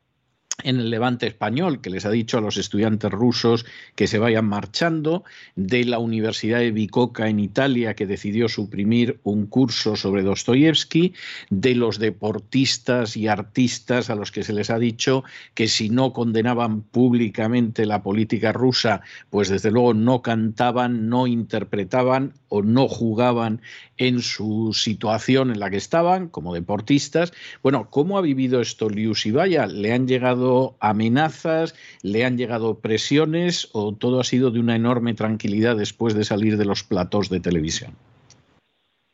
en 0.63 0.79
el 0.79 0.89
levante 0.89 1.27
español, 1.27 1.81
que 1.81 1.89
les 1.89 2.05
ha 2.05 2.11
dicho 2.11 2.37
a 2.37 2.41
los 2.41 2.57
estudiantes 2.57 3.11
rusos 3.11 3.65
que 3.95 4.07
se 4.07 4.19
vayan 4.19 4.45
marchando, 4.45 5.23
de 5.55 5.85
la 5.85 5.99
Universidad 5.99 6.59
de 6.59 6.71
Bicocca 6.71 7.27
en 7.27 7.39
Italia, 7.39 7.95
que 7.95 8.07
decidió 8.07 8.49
suprimir 8.49 9.19
un 9.23 9.47
curso 9.47 9.95
sobre 9.95 10.23
Dostoyevsky, 10.23 11.13
de 11.49 11.75
los 11.75 11.99
deportistas 11.99 13.17
y 13.17 13.27
artistas 13.27 14.09
a 14.09 14.15
los 14.15 14.31
que 14.31 14.43
se 14.43 14.53
les 14.53 14.69
ha 14.69 14.79
dicho 14.79 15.23
que 15.53 15.67
si 15.67 15.89
no 15.89 16.13
condenaban 16.13 16.81
públicamente 16.81 17.85
la 17.85 18.03
política 18.03 18.51
rusa, 18.51 19.01
pues 19.29 19.49
desde 19.49 19.71
luego 19.71 19.93
no 19.93 20.21
cantaban, 20.21 21.09
no 21.09 21.27
interpretaban 21.27 22.33
o 22.49 22.61
no 22.61 22.87
jugaban 22.87 23.61
en 23.97 24.21
su 24.21 24.73
situación 24.73 25.51
en 25.51 25.59
la 25.59 25.69
que 25.69 25.77
estaban 25.77 26.27
como 26.27 26.53
deportistas. 26.53 27.31
Bueno, 27.61 27.89
¿cómo 27.89 28.17
ha 28.17 28.21
vivido 28.21 28.59
esto 28.59 28.89
Liu 28.89 29.15
Sibaya? 29.15 29.67
¿Le 29.67 29.93
han 29.93 30.07
llegado 30.07 30.50
amenazas, 30.79 31.75
le 32.03 32.25
han 32.25 32.37
llegado 32.37 32.79
presiones 32.79 33.69
o 33.73 33.93
todo 33.93 34.19
ha 34.19 34.23
sido 34.23 34.51
de 34.51 34.59
una 34.59 34.75
enorme 34.75 35.13
tranquilidad 35.13 35.75
después 35.77 36.13
de 36.13 36.23
salir 36.23 36.57
de 36.57 36.65
los 36.65 36.83
platos 36.83 37.29
de 37.29 37.39
televisión? 37.39 37.93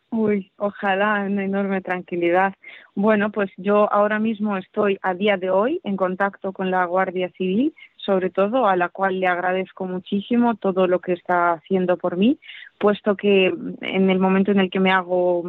Uy, 0.10 0.52
ojalá 0.58 1.26
una 1.26 1.44
enorme 1.44 1.82
tranquilidad. 1.82 2.54
Bueno, 2.96 3.30
pues 3.32 3.52
yo 3.58 3.92
ahora 3.92 4.20
mismo 4.20 4.58
estoy 4.58 4.98
a 5.02 5.14
día 5.14 5.36
de 5.38 5.50
hoy 5.50 5.82
en 5.84 5.98
contacto 5.98 6.54
con 6.54 6.72
la 6.72 6.86
Guardia 6.86 7.30
Civil, 7.38 7.74
sobre 8.08 8.30
todo 8.30 8.68
a 8.68 8.78
la 8.78 8.88
cual 8.88 9.20
le 9.20 9.28
agradezco 9.28 9.86
muchísimo 9.86 10.56
todo 10.56 10.88
lo 10.88 11.00
que 11.00 11.12
está 11.12 11.52
haciendo 11.52 11.98
por 11.98 12.16
mí, 12.16 12.40
puesto 12.80 13.18
que 13.18 13.54
en 13.82 14.10
el 14.10 14.18
momento 14.18 14.52
en 14.52 14.62
el 14.62 14.70
que 14.70 14.80
me 14.80 14.92
hago 14.92 15.44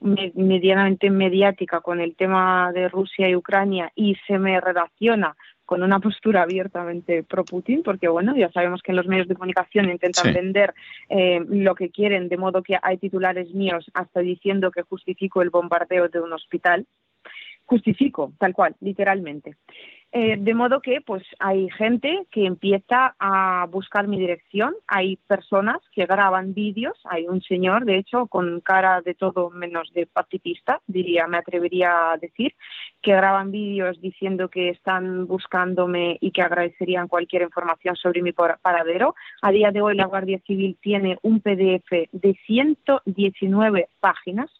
medianamente 0.00 1.10
mediática 1.10 1.80
con 1.80 2.00
el 2.00 2.14
tema 2.14 2.70
de 2.72 2.88
Rusia 2.88 3.28
y 3.28 3.34
Ucrania 3.34 3.90
y 3.96 4.14
se 4.28 4.38
me 4.38 4.60
relaciona 4.60 5.34
con 5.66 5.82
una 5.82 5.98
postura 5.98 6.42
abiertamente 6.42 7.24
pro 7.24 7.44
Putin, 7.44 7.82
porque 7.82 8.06
bueno, 8.06 8.36
ya 8.36 8.50
sabemos 8.52 8.80
que 8.80 8.92
en 8.92 8.96
los 8.96 9.08
medios 9.08 9.26
de 9.26 9.34
comunicación 9.34 9.90
intentan 9.90 10.32
vender 10.32 10.74
eh, 11.08 11.44
lo 11.48 11.74
que 11.74 11.90
quieren, 11.90 12.28
de 12.28 12.38
modo 12.38 12.62
que 12.62 12.78
hay 12.80 12.96
titulares 12.98 13.52
míos 13.52 13.90
hasta 13.92 14.20
diciendo 14.20 14.70
que 14.70 14.82
justifico 14.82 15.42
el 15.42 15.50
bombardeo 15.50 16.08
de 16.08 16.20
un 16.20 16.32
hospital. 16.32 16.86
Justifico, 17.66 18.32
tal 18.38 18.54
cual, 18.54 18.76
literalmente. 18.80 19.56
Eh, 20.10 20.36
de 20.38 20.54
modo 20.54 20.80
que 20.80 21.02
pues 21.02 21.22
hay 21.38 21.68
gente 21.68 22.26
que 22.30 22.46
empieza 22.46 23.14
a 23.18 23.66
buscar 23.70 24.08
mi 24.08 24.18
dirección, 24.18 24.74
hay 24.86 25.16
personas 25.16 25.76
que 25.92 26.06
graban 26.06 26.54
vídeos, 26.54 26.98
hay 27.04 27.28
un 27.28 27.42
señor 27.42 27.84
de 27.84 27.98
hecho 27.98 28.26
con 28.26 28.62
cara 28.62 29.02
de 29.02 29.12
todo 29.12 29.50
menos 29.50 29.92
de 29.92 30.06
pacifista, 30.06 30.80
diría, 30.86 31.26
me 31.26 31.36
atrevería 31.36 32.12
a 32.12 32.16
decir, 32.16 32.54
que 33.02 33.12
graban 33.12 33.50
vídeos 33.50 34.00
diciendo 34.00 34.48
que 34.48 34.70
están 34.70 35.26
buscándome 35.26 36.16
y 36.22 36.30
que 36.30 36.40
agradecerían 36.40 37.06
cualquier 37.06 37.42
información 37.42 37.94
sobre 37.94 38.22
mi 38.22 38.32
paradero. 38.32 39.14
A 39.42 39.52
día 39.52 39.72
de 39.72 39.82
hoy 39.82 39.94
la 39.94 40.06
Guardia 40.06 40.40
Civil 40.46 40.78
tiene 40.80 41.18
un 41.20 41.40
PDF 41.40 42.08
de 42.12 42.38
119 42.46 43.90
páginas 44.00 44.50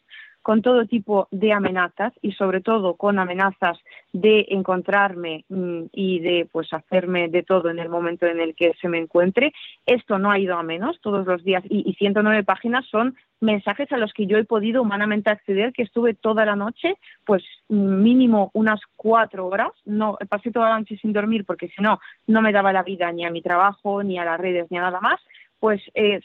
con 0.41 0.61
todo 0.61 0.85
tipo 0.85 1.27
de 1.31 1.53
amenazas 1.53 2.13
y 2.21 2.31
sobre 2.31 2.61
todo 2.61 2.95
con 2.95 3.19
amenazas 3.19 3.77
de 4.13 4.45
encontrarme 4.49 5.45
mm, 5.49 5.83
y 5.91 6.19
de 6.19 6.47
pues 6.51 6.71
hacerme 6.73 7.27
de 7.27 7.43
todo 7.43 7.69
en 7.69 7.79
el 7.79 7.89
momento 7.89 8.25
en 8.25 8.39
el 8.39 8.55
que 8.55 8.73
se 8.81 8.87
me 8.87 8.97
encuentre. 8.97 9.53
Esto 9.85 10.17
no 10.17 10.31
ha 10.31 10.39
ido 10.39 10.55
a 10.55 10.63
menos 10.63 10.99
todos 11.01 11.25
los 11.25 11.43
días 11.43 11.63
y, 11.69 11.93
109 11.99 12.43
páginas 12.43 12.85
son 12.85 13.17
mensajes 13.41 13.91
a 13.91 13.97
los 13.97 14.13
que 14.13 14.25
yo 14.25 14.37
he 14.37 14.45
podido 14.45 14.81
humanamente 14.81 15.29
acceder, 15.29 15.73
que 15.73 15.83
estuve 15.83 16.13
toda 16.13 16.45
la 16.45 16.55
noche, 16.55 16.95
pues 17.25 17.43
mínimo 17.67 18.51
unas 18.53 18.79
cuatro 18.95 19.47
horas, 19.47 19.71
no 19.85 20.17
pasé 20.29 20.51
toda 20.51 20.69
la 20.69 20.79
noche 20.79 20.97
sin 21.01 21.13
dormir 21.13 21.45
porque 21.45 21.67
si 21.67 21.81
no, 21.81 21.99
no 22.27 22.41
me 22.41 22.53
daba 22.53 22.73
la 22.73 22.83
vida 22.83 23.11
ni 23.11 23.25
a 23.25 23.31
mi 23.31 23.41
trabajo, 23.41 24.03
ni 24.03 24.17
a 24.17 24.25
las 24.25 24.39
redes, 24.39 24.67
ni 24.71 24.77
a 24.77 24.81
nada 24.81 25.01
más, 25.01 25.19
pues 25.59 25.81
eh, 25.93 26.21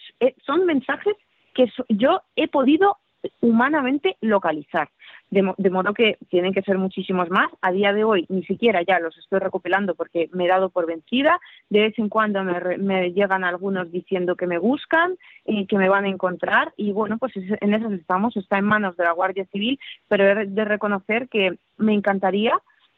son 0.47 0.65
mensajes 0.67 1.17
que 1.55 1.71
yo 1.89 2.23
he 2.37 2.49
podido 2.49 2.99
humanamente 3.41 4.17
localizar. 4.21 4.89
De, 5.31 5.71
modo 5.71 5.95
que 5.95 6.17
tienen 6.29 6.53
que 6.53 6.63
ser 6.63 6.79
muchísimos 6.79 7.29
más. 7.29 7.51
A 7.61 7.73
día 7.73 7.93
de 7.93 8.05
hoy 8.05 8.25
ni 8.29 8.45
siquiera 8.45 8.83
ya 8.83 9.01
los 9.01 9.17
estoy 9.19 9.41
recopilando 9.41 9.97
porque 9.97 10.29
me 10.33 10.45
he 10.45 10.49
dado 10.49 10.71
por 10.71 10.87
vencida. 10.87 11.41
De 11.71 11.81
vez 11.81 11.99
en 11.99 12.09
cuando 12.09 12.45
me, 12.45 13.13
llegan 13.13 13.43
algunos 13.43 13.91
diciendo 13.91 14.37
que 14.37 14.47
me 14.47 14.59
buscan 14.59 15.17
y 15.45 15.67
que 15.67 15.77
me 15.77 15.89
van 15.89 16.05
a 16.05 16.09
encontrar. 16.09 16.73
Y 16.77 16.93
bueno, 16.93 17.19
pues 17.19 17.33
en 17.37 17.75
eso 17.75 17.91
estamos. 17.91 18.37
Está 18.37 18.59
en 18.59 18.67
manos 18.67 18.97
de 18.97 19.05
la 19.05 19.13
Guardia 19.13 19.45
Civil, 19.47 19.81
pero 20.09 20.25
he 20.25 20.47
de 20.47 20.65
reconocer 20.65 21.29
que 21.29 21.59
me 21.79 21.95
encantaría 21.95 22.53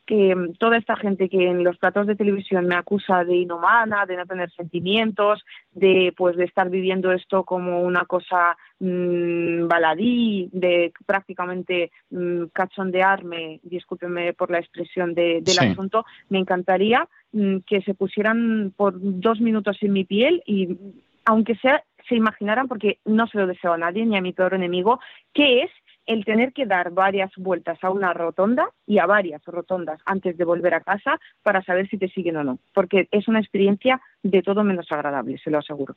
que 0.07 0.35
mm, 0.35 0.55
toda 0.55 0.79
esta 0.79 0.97
gente 0.97 1.29
que 1.29 1.49
en 1.49 1.65
los 1.65 1.77
platos 1.79 2.07
de 2.07 2.17
televisión 2.17 2.67
me 2.67 2.77
acusa 2.77 3.25
de 3.25 3.37
inhumana, 3.37 4.07
de 4.07 4.17
no 4.17 4.27
tener 4.27 4.51
sentimientos, 4.53 5.45
de 5.73 6.15
pues 6.17 6.37
de 6.37 6.45
estar 6.45 6.71
viviendo 6.71 7.13
esto 7.13 7.45
como 7.45 7.83
una 7.83 8.05
cosa 8.05 8.57
mmm, 8.79 9.67
baladí, 9.69 10.49
de 10.53 10.93
prácticamente 11.05 11.91
mmm, 12.11 12.45
cachondearme, 12.53 13.61
discúlpeme 13.63 14.33
por 14.33 14.51
la 14.51 14.61
expresión 14.61 15.15
del 15.15 15.43
asunto, 15.59 16.07
me 16.29 16.39
encantaría 16.39 17.09
mm, 17.33 17.59
que 17.67 17.83
se 17.83 17.95
pusieran 17.95 18.73
por 18.77 18.95
dos 18.97 19.41
minutos 19.41 19.77
en 19.83 19.93
mi 19.93 20.05
piel 20.05 20.43
y 20.47 20.79
aunque 21.25 21.57
sea 21.57 21.83
se 22.09 22.15
imaginaran, 22.15 22.69
porque 22.69 22.99
no 23.05 23.27
se 23.27 23.39
lo 23.39 23.47
deseo 23.47 23.73
a 23.73 23.79
nadie 23.79 24.07
ni 24.07 24.17
a 24.17 24.23
mi 24.23 24.33
peor 24.33 24.55
enemigo, 24.55 25.01
qué 25.35 25.63
es 25.63 25.71
el 26.07 26.25
tener 26.25 26.53
que 26.53 26.67
dar 26.67 26.91
varias 26.91 27.31
vueltas 27.37 27.83
a 27.83 27.91
una 27.91 28.13
rotonda 28.13 28.71
y 28.87 28.99
a 28.99 29.07
varias 29.07 29.45
rotondas 29.45 30.01
antes 30.05 30.37
de 30.37 30.45
volver 30.45 30.75
a 30.75 30.81
casa 30.81 31.19
para 31.43 31.63
saber 31.63 31.89
si 31.89 31.99
te 31.99 32.09
siguen 32.09 32.37
o 32.37 32.45
no, 32.45 32.59
porque 32.73 33.09
es 33.11 33.29
una 33.29 33.41
experiencia 33.41 34.01
de 34.23 34.43
todo 34.43 34.65
menos 34.65 34.91
agradable, 34.91 35.39
se 35.39 35.51
lo 35.51 35.59
aseguro. 35.59 35.97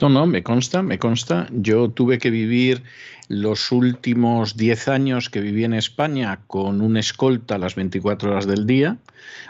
No, 0.00 0.08
no, 0.08 0.26
me 0.26 0.42
consta, 0.42 0.82
me 0.82 0.98
consta. 0.98 1.46
Yo 1.52 1.88
tuve 1.88 2.18
que 2.18 2.30
vivir 2.30 2.82
los 3.28 3.72
últimos 3.72 4.56
10 4.56 4.88
años 4.88 5.30
que 5.30 5.40
viví 5.40 5.64
en 5.64 5.74
España 5.74 6.40
con 6.46 6.80
un 6.80 6.96
escolta 6.96 7.54
a 7.54 7.58
las 7.58 7.74
24 7.74 8.30
horas 8.30 8.46
del 8.46 8.66
día, 8.66 8.98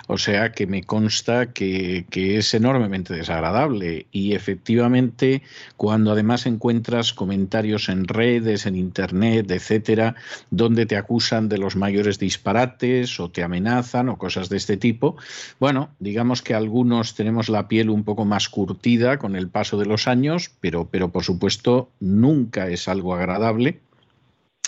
o 0.07 0.19
sea 0.19 0.53
que 0.53 0.67
me 0.67 0.85
consta 0.85 1.53
que, 1.53 2.07
es 2.11 2.55
enormemente 2.55 3.15
desagradable 3.15 4.07
y 4.13 4.35
efectivamente 4.35 5.43
cuando 5.77 6.13
además 6.13 6.47
encuentras 6.47 7.13
comentarios 7.13 7.89
en 7.89 8.07
redes, 8.07 8.67
en 8.67 8.77
internet, 8.77 9.51
etcétera, 9.51 10.15
donde 10.51 10.87
te 10.87 10.97
acusan 10.97 11.49
de 11.49 11.59
los 11.59 11.77
mayores 11.77 12.19
disparates 12.19 13.19
o 13.19 13.31
te 13.31 13.43
amenazan 13.43 14.09
o 14.09 14.19
cosas 14.19 14.49
de 14.49 14.57
este 14.57 14.77
tipo, 14.77 15.17
bueno, 15.59 15.91
digamos 15.99 16.43
que 16.43 16.55
algunos 16.55 17.15
tenemos 17.15 17.49
la 17.49 17.67
piel 17.67 17.91
un 17.91 18.05
poco 18.05 18.25
más 18.25 18.49
curtida 18.49 19.19
con 19.19 19.35
el 19.37 19.49
paso 19.49 19.79
de 19.79 19.87
los 19.87 20.07
años, 20.07 20.34
pero, 20.61 20.89
pero 20.91 21.11
por 21.11 21.25
supuesto 21.25 21.91
nunca 22.01 22.69
es 22.69 22.89
algo 22.89 23.15
agradable 23.15 23.81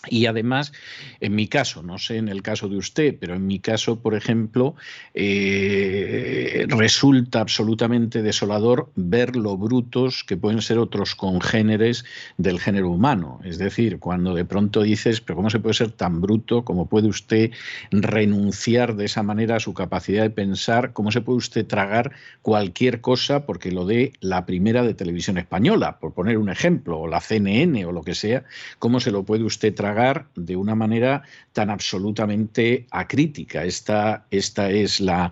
Y 0.09 0.27
además, 0.27 0.73
en 1.21 1.35
mi 1.35 1.49
caso, 1.49 1.83
no 1.83 1.99
sé 1.99 2.17
en 2.17 2.29
el 2.29 2.43
caso 2.43 2.69
de 2.69 2.77
usted, 2.77 3.17
pero 3.19 3.35
en 3.35 3.47
mi 3.47 3.59
caso, 3.59 4.01
por 4.01 4.15
ejemplo, 4.15 4.75
eh, 5.15 6.67
resulta 6.69 7.41
absolutamente 7.41 8.23
desolador 8.23 8.91
ver 8.95 9.37
lo 9.37 9.57
brutos 9.57 10.25
que 10.25 10.37
pueden 10.37 10.63
ser 10.63 10.79
otros 10.79 11.15
congéneres 11.15 12.05
del 12.37 12.61
género 12.61 12.91
humano. 12.91 13.41
Es 13.45 13.59
decir, 13.59 13.99
cuando 13.99 14.35
de 14.35 14.45
pronto 14.45 14.83
dices, 14.83 15.21
pero 15.21 15.37
¿cómo 15.37 15.51
se 15.51 15.61
puede 15.61 15.75
ser 15.75 15.91
tan 15.91 16.21
bruto? 16.21 16.65
¿Cómo 16.65 16.89
puede 16.89 17.09
usted 17.09 17.51
renunciar 17.91 18.97
de 18.97 19.07
esa 19.07 19.23
manera 19.23 19.57
a 19.57 19.61
su 19.61 19.75
capacidad 19.75 20.23
de 20.23 20.31
pensar? 20.31 20.93
¿Cómo 20.93 21.11
se 21.11 21.21
puede 21.21 21.39
usted 21.39 21.67
tragar 21.67 22.13
cualquier 22.43 23.01
cosa 23.01 23.47
porque 23.47 23.73
lo 23.73 23.87
dé 23.87 24.13
la 24.21 24.47
primera 24.47 24.83
de 24.83 24.95
televisión 24.95 25.39
española, 25.39 25.99
por 25.99 26.13
poner 26.13 26.39
un 26.39 26.51
ejemplo, 26.51 26.99
o 26.99 27.09
la 27.09 27.21
CNN 27.21 27.85
o 27.85 27.93
lo 27.93 28.03
que 28.03 28.15
sea? 28.15 28.45
¿Cómo 28.79 29.01
se 29.01 29.11
lo 29.11 29.25
puede 29.25 29.45
usted 29.45 29.75
tragar? 29.75 29.96
De 30.35 30.57
una 30.57 30.75
manera 30.75 31.23
tan 31.53 31.71
absolutamente 31.71 32.87
acrítica. 32.91 33.65
Esta, 33.65 34.27
esta 34.31 34.71
es 34.71 35.01
la, 35.01 35.31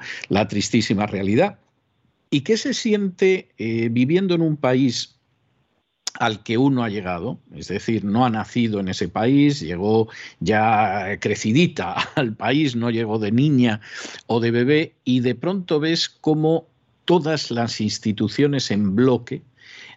tristísima 0.48 1.06
realidad. 1.06 1.58
¿Y 2.30 2.40
qué 2.40 2.56
se 2.56 2.74
siente 2.74 3.50
eh, 3.58 3.88
viviendo 3.90 4.34
en 4.34 4.40
un 4.40 4.56
país 4.56 5.14
al 6.14 6.42
que 6.44 6.56
uno 6.58 6.84
ha 6.84 6.88
llegado, 6.88 7.40
es 7.54 7.68
decir, 7.68 8.04
no 8.04 8.24
ha 8.24 8.30
nacido 8.30 8.78
en 8.78 8.88
ese 8.88 9.08
país, 9.08 9.60
llegó 9.60 10.08
ya 10.38 11.18
crecidita 11.20 11.92
al 12.14 12.34
país, 12.34 12.76
no 12.76 12.90
llegó 12.90 13.18
de 13.18 13.32
niña 13.32 13.80
o 14.26 14.40
de 14.40 14.50
bebé, 14.50 14.94
y 15.04 15.20
de 15.20 15.34
pronto 15.34 15.80
ves 15.80 16.08
cómo 16.08 16.68
todas 17.04 17.50
las 17.50 17.80
instituciones 17.80 18.70
en 18.70 18.94
bloque, 18.94 19.42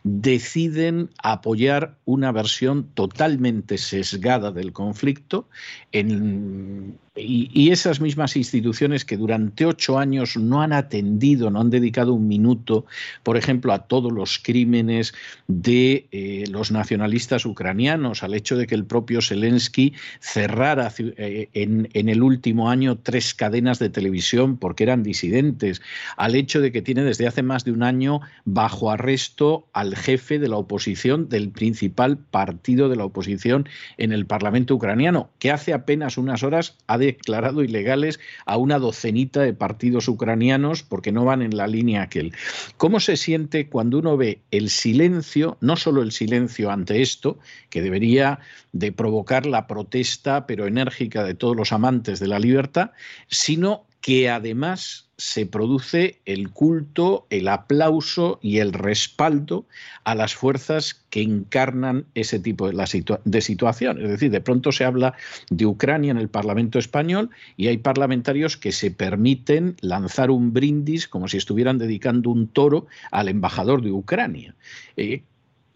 deciden 0.07 1.09
apoyar 1.21 1.97
una 2.05 2.31
versión 2.31 2.87
totalmente 2.93 3.77
sesgada 3.77 4.51
del 4.51 4.71
conflicto 4.71 5.49
en 5.91 6.97
y, 7.17 7.71
esas 7.71 7.99
mismas 7.99 8.35
instituciones 8.35 9.05
que 9.05 9.17
durante 9.17 9.65
ocho 9.65 9.97
años 9.99 10.37
no 10.37 10.61
han 10.61 10.73
atendido, 10.73 11.49
no 11.49 11.61
han 11.61 11.69
dedicado 11.69 12.13
un 12.13 12.27
minuto, 12.27 12.85
por 13.23 13.37
ejemplo, 13.37 13.73
a 13.73 13.87
todos 13.87 14.11
los 14.11 14.39
crímenes 14.39 15.13
de 15.47 16.07
eh, 16.11 16.45
los 16.49 16.71
nacionalistas 16.71 17.45
ucranianos, 17.45 18.23
al 18.23 18.33
hecho 18.33 18.55
de 18.55 18.67
que 18.67 18.75
el 18.75 18.85
propio 18.85 19.21
Zelensky 19.21 19.93
cerrara 20.19 20.91
eh, 20.97 21.49
en, 21.53 21.89
en, 21.93 22.09
el 22.09 22.23
último 22.23 22.69
año 22.69 22.97
tres 22.97 23.33
cadenas 23.33 23.79
de 23.79 23.89
televisión 23.89 24.57
porque 24.57 24.83
eran 24.83 25.03
disidentes, 25.03 25.81
al 26.15 26.35
hecho 26.35 26.61
de 26.61 26.71
que 26.71 26.81
tiene 26.81 27.03
desde 27.03 27.27
hace 27.27 27.43
más 27.43 27.65
de 27.65 27.71
un 27.71 27.83
año 27.83 28.21
bajo 28.45 28.91
arresto 28.91 29.67
al 29.73 29.95
jefe 29.95 30.39
de 30.39 30.47
la 30.47 30.57
oposición 30.57 31.29
del 31.29 31.49
principal 31.49 32.17
partido 32.17 32.89
de 32.89 32.95
la 32.95 33.05
oposición 33.05 33.67
en 33.97 34.11
el 34.11 34.25
Parlamento 34.25 34.75
ucraniano, 34.75 35.29
que 35.39 35.51
hace 35.51 35.73
apenas 35.73 36.17
unas 36.17 36.43
horas 36.43 36.77
ha 36.87 36.97
declarado 37.07 37.63
ilegales 37.63 38.19
a 38.45 38.57
una 38.57 38.79
docenita 38.79 39.41
de 39.41 39.53
partidos 39.53 40.07
ucranianos 40.07 40.83
porque 40.83 41.11
no 41.11 41.25
van 41.25 41.41
en 41.41 41.55
la 41.55 41.67
línea 41.67 42.03
aquel. 42.03 42.33
¿Cómo 42.77 42.99
se 42.99 43.17
siente 43.17 43.69
cuando 43.69 43.99
uno 43.99 44.17
ve 44.17 44.41
el 44.51 44.69
silencio, 44.69 45.57
no 45.61 45.75
solo 45.75 46.01
el 46.01 46.11
silencio 46.11 46.69
ante 46.69 47.01
esto, 47.01 47.39
que 47.69 47.81
debería 47.81 48.39
de 48.73 48.91
provocar 48.91 49.45
la 49.45 49.67
protesta 49.67 50.45
pero 50.45 50.67
enérgica 50.67 51.23
de 51.23 51.33
todos 51.33 51.55
los 51.55 51.71
amantes 51.71 52.19
de 52.19 52.27
la 52.27 52.39
libertad, 52.39 52.91
sino 53.27 53.85
que 54.01 54.29
además 54.29 55.07
se 55.17 55.47
produce 55.47 56.21
el 56.25 56.51
culto, 56.51 57.25
el 57.31 57.47
aplauso 57.47 58.39
y 58.41 58.59
el 58.59 58.71
respaldo 58.71 59.65
a 60.03 60.13
las 60.13 60.35
fuerzas 60.35 61.05
que 61.09 61.23
encarnan 61.23 62.05
ese 62.13 62.39
tipo 62.39 62.69
de, 62.69 63.41
situación. 63.41 64.01
Es 64.01 64.09
decir, 64.09 64.29
de 64.29 64.41
pronto 64.41 64.71
se 64.71 64.85
habla 64.85 65.15
de 65.49 65.65
Ucrania 65.65 66.11
en 66.11 66.17
el 66.17 66.29
Parlamento 66.29 66.77
español 66.77 67.31
y 67.55 67.67
hay 67.67 67.77
parlamentarios 67.77 68.57
que 68.57 68.71
se 68.71 68.91
permiten 68.91 69.75
lanzar 69.81 70.29
un 70.29 70.53
brindis 70.53 71.07
como 71.07 71.27
si 71.27 71.37
estuvieran 71.37 71.79
dedicando 71.79 72.29
un 72.29 72.47
toro 72.47 72.85
al 73.11 73.29
embajador 73.29 73.81
de 73.81 73.91
Ucrania. 73.91 74.55
Eh, 74.97 75.23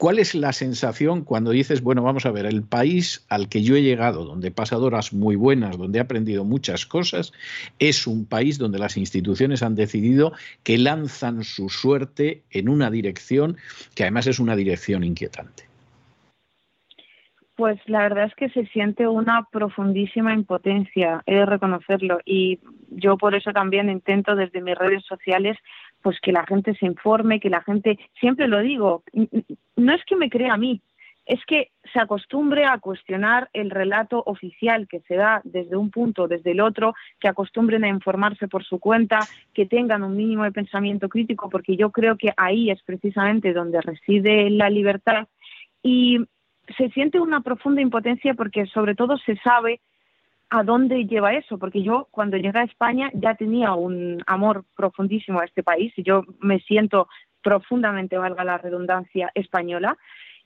¿Cuál 0.01 0.17
es 0.17 0.33
la 0.33 0.51
sensación 0.51 1.23
cuando 1.23 1.51
dices, 1.51 1.83
bueno, 1.83 2.01
vamos 2.01 2.25
a 2.25 2.31
ver, 2.31 2.47
el 2.47 2.63
país 2.63 3.23
al 3.29 3.49
que 3.49 3.61
yo 3.61 3.75
he 3.75 3.83
llegado, 3.83 4.25
donde 4.25 4.47
he 4.47 4.51
pasado 4.51 4.87
horas 4.87 5.13
muy 5.13 5.35
buenas, 5.35 5.77
donde 5.77 5.99
he 5.99 6.01
aprendido 6.01 6.43
muchas 6.43 6.87
cosas, 6.87 7.33
es 7.77 8.07
un 8.07 8.25
país 8.25 8.57
donde 8.57 8.79
las 8.79 8.97
instituciones 8.97 9.61
han 9.61 9.75
decidido 9.75 10.33
que 10.63 10.79
lanzan 10.79 11.43
su 11.43 11.69
suerte 11.69 12.41
en 12.49 12.67
una 12.67 12.89
dirección 12.89 13.57
que 13.93 14.01
además 14.01 14.25
es 14.25 14.39
una 14.39 14.55
dirección 14.55 15.03
inquietante? 15.03 15.65
Pues 17.55 17.79
la 17.85 17.99
verdad 17.99 18.25
es 18.25 18.33
que 18.33 18.49
se 18.49 18.65
siente 18.71 19.07
una 19.07 19.47
profundísima 19.51 20.33
impotencia, 20.33 21.21
he 21.27 21.35
de 21.35 21.45
reconocerlo, 21.45 22.21
y 22.25 22.57
yo 22.89 23.17
por 23.17 23.35
eso 23.35 23.53
también 23.53 23.87
intento 23.87 24.35
desde 24.35 24.61
mis 24.61 24.75
redes 24.75 25.05
sociales 25.05 25.59
pues 26.01 26.19
que 26.21 26.31
la 26.31 26.45
gente 26.45 26.75
se 26.75 26.85
informe, 26.85 27.39
que 27.39 27.49
la 27.49 27.61
gente, 27.61 27.99
siempre 28.19 28.47
lo 28.47 28.59
digo, 28.59 29.03
no 29.75 29.93
es 29.93 30.03
que 30.05 30.15
me 30.15 30.29
crea 30.29 30.53
a 30.53 30.57
mí, 30.57 30.81
es 31.25 31.39
que 31.45 31.69
se 31.93 31.99
acostumbre 31.99 32.65
a 32.65 32.79
cuestionar 32.79 33.49
el 33.53 33.69
relato 33.69 34.23
oficial 34.25 34.87
que 34.87 35.01
se 35.01 35.15
da 35.15 35.41
desde 35.43 35.77
un 35.77 35.91
punto, 35.91 36.27
desde 36.27 36.51
el 36.51 36.61
otro, 36.61 36.93
que 37.19 37.27
acostumbren 37.27 37.83
a 37.83 37.89
informarse 37.89 38.47
por 38.47 38.63
su 38.63 38.79
cuenta, 38.79 39.19
que 39.53 39.65
tengan 39.65 40.03
un 40.03 40.17
mínimo 40.17 40.43
de 40.43 40.51
pensamiento 40.51 41.09
crítico, 41.09 41.49
porque 41.49 41.77
yo 41.77 41.91
creo 41.91 42.17
que 42.17 42.33
ahí 42.37 42.71
es 42.71 42.81
precisamente 42.83 43.53
donde 43.53 43.81
reside 43.81 44.49
la 44.49 44.69
libertad. 44.69 45.27
Y 45.83 46.19
se 46.77 46.89
siente 46.89 47.19
una 47.19 47.41
profunda 47.41 47.81
impotencia 47.81 48.33
porque 48.33 48.65
sobre 48.65 48.95
todo 48.95 49.17
se 49.17 49.35
sabe 49.37 49.79
a 50.51 50.63
dónde 50.63 51.05
lleva 51.05 51.33
eso, 51.33 51.57
porque 51.57 51.81
yo 51.81 52.09
cuando 52.11 52.35
llegué 52.35 52.59
a 52.59 52.63
España 52.63 53.09
ya 53.13 53.35
tenía 53.35 53.73
un 53.73 54.21
amor 54.27 54.65
profundísimo 54.75 55.39
a 55.39 55.45
este 55.45 55.63
país 55.63 55.93
y 55.95 56.03
yo 56.03 56.25
me 56.41 56.59
siento 56.59 57.07
profundamente, 57.41 58.17
valga 58.17 58.43
la 58.43 58.57
redundancia, 58.57 59.31
española. 59.33 59.97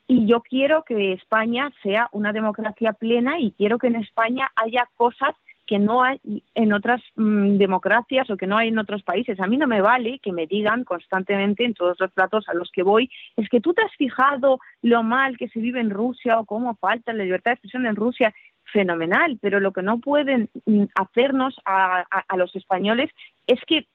Y 0.07 0.27
yo 0.27 0.41
quiero 0.41 0.83
que 0.83 1.13
España 1.13 1.71
sea 1.81 2.07
una 2.11 2.31
democracia 2.33 2.93
plena 2.93 3.39
y 3.39 3.51
quiero 3.53 3.79
que 3.79 3.87
en 3.87 3.95
España 3.95 4.51
haya 4.55 4.87
cosas 4.95 5.35
que 5.65 5.79
no 5.79 6.03
hay 6.03 6.19
en 6.53 6.73
otras 6.73 7.01
mm, 7.15 7.57
democracias 7.57 8.29
o 8.29 8.37
que 8.37 8.45
no 8.45 8.57
hay 8.57 8.67
en 8.67 8.77
otros 8.77 9.01
países. 9.01 9.39
A 9.39 9.47
mí 9.47 9.57
no 9.57 9.65
me 9.65 9.81
vale 9.81 10.19
que 10.19 10.31
me 10.31 10.45
digan 10.45 10.83
constantemente 10.83 11.65
en 11.65 11.73
todos 11.73 11.99
los 11.99 12.11
platos 12.11 12.47
a 12.47 12.53
los 12.53 12.71
que 12.71 12.83
voy, 12.83 13.09
es 13.35 13.49
que 13.49 13.59
tú 13.59 13.73
te 13.73 13.81
has 13.81 13.91
fijado 13.95 14.59
lo 14.83 15.01
mal 15.01 15.37
que 15.37 15.49
se 15.49 15.59
vive 15.59 15.79
en 15.79 15.89
Rusia 15.89 16.39
o 16.39 16.45
cómo 16.45 16.75
falta 16.75 17.11
la 17.13 17.23
libertad 17.23 17.51
de 17.51 17.55
expresión 17.55 17.87
en 17.87 17.95
Rusia 17.95 18.31
fenomenal, 18.71 19.37
pero 19.41 19.59
lo 19.59 19.71
que 19.71 19.81
no 19.81 19.99
pueden 19.99 20.49
mm, 20.65 20.85
hacernos 20.95 21.55
a, 21.65 22.05
los 22.35 22.55
españoles 22.55 23.09
es 23.47 23.59
que 23.67 23.87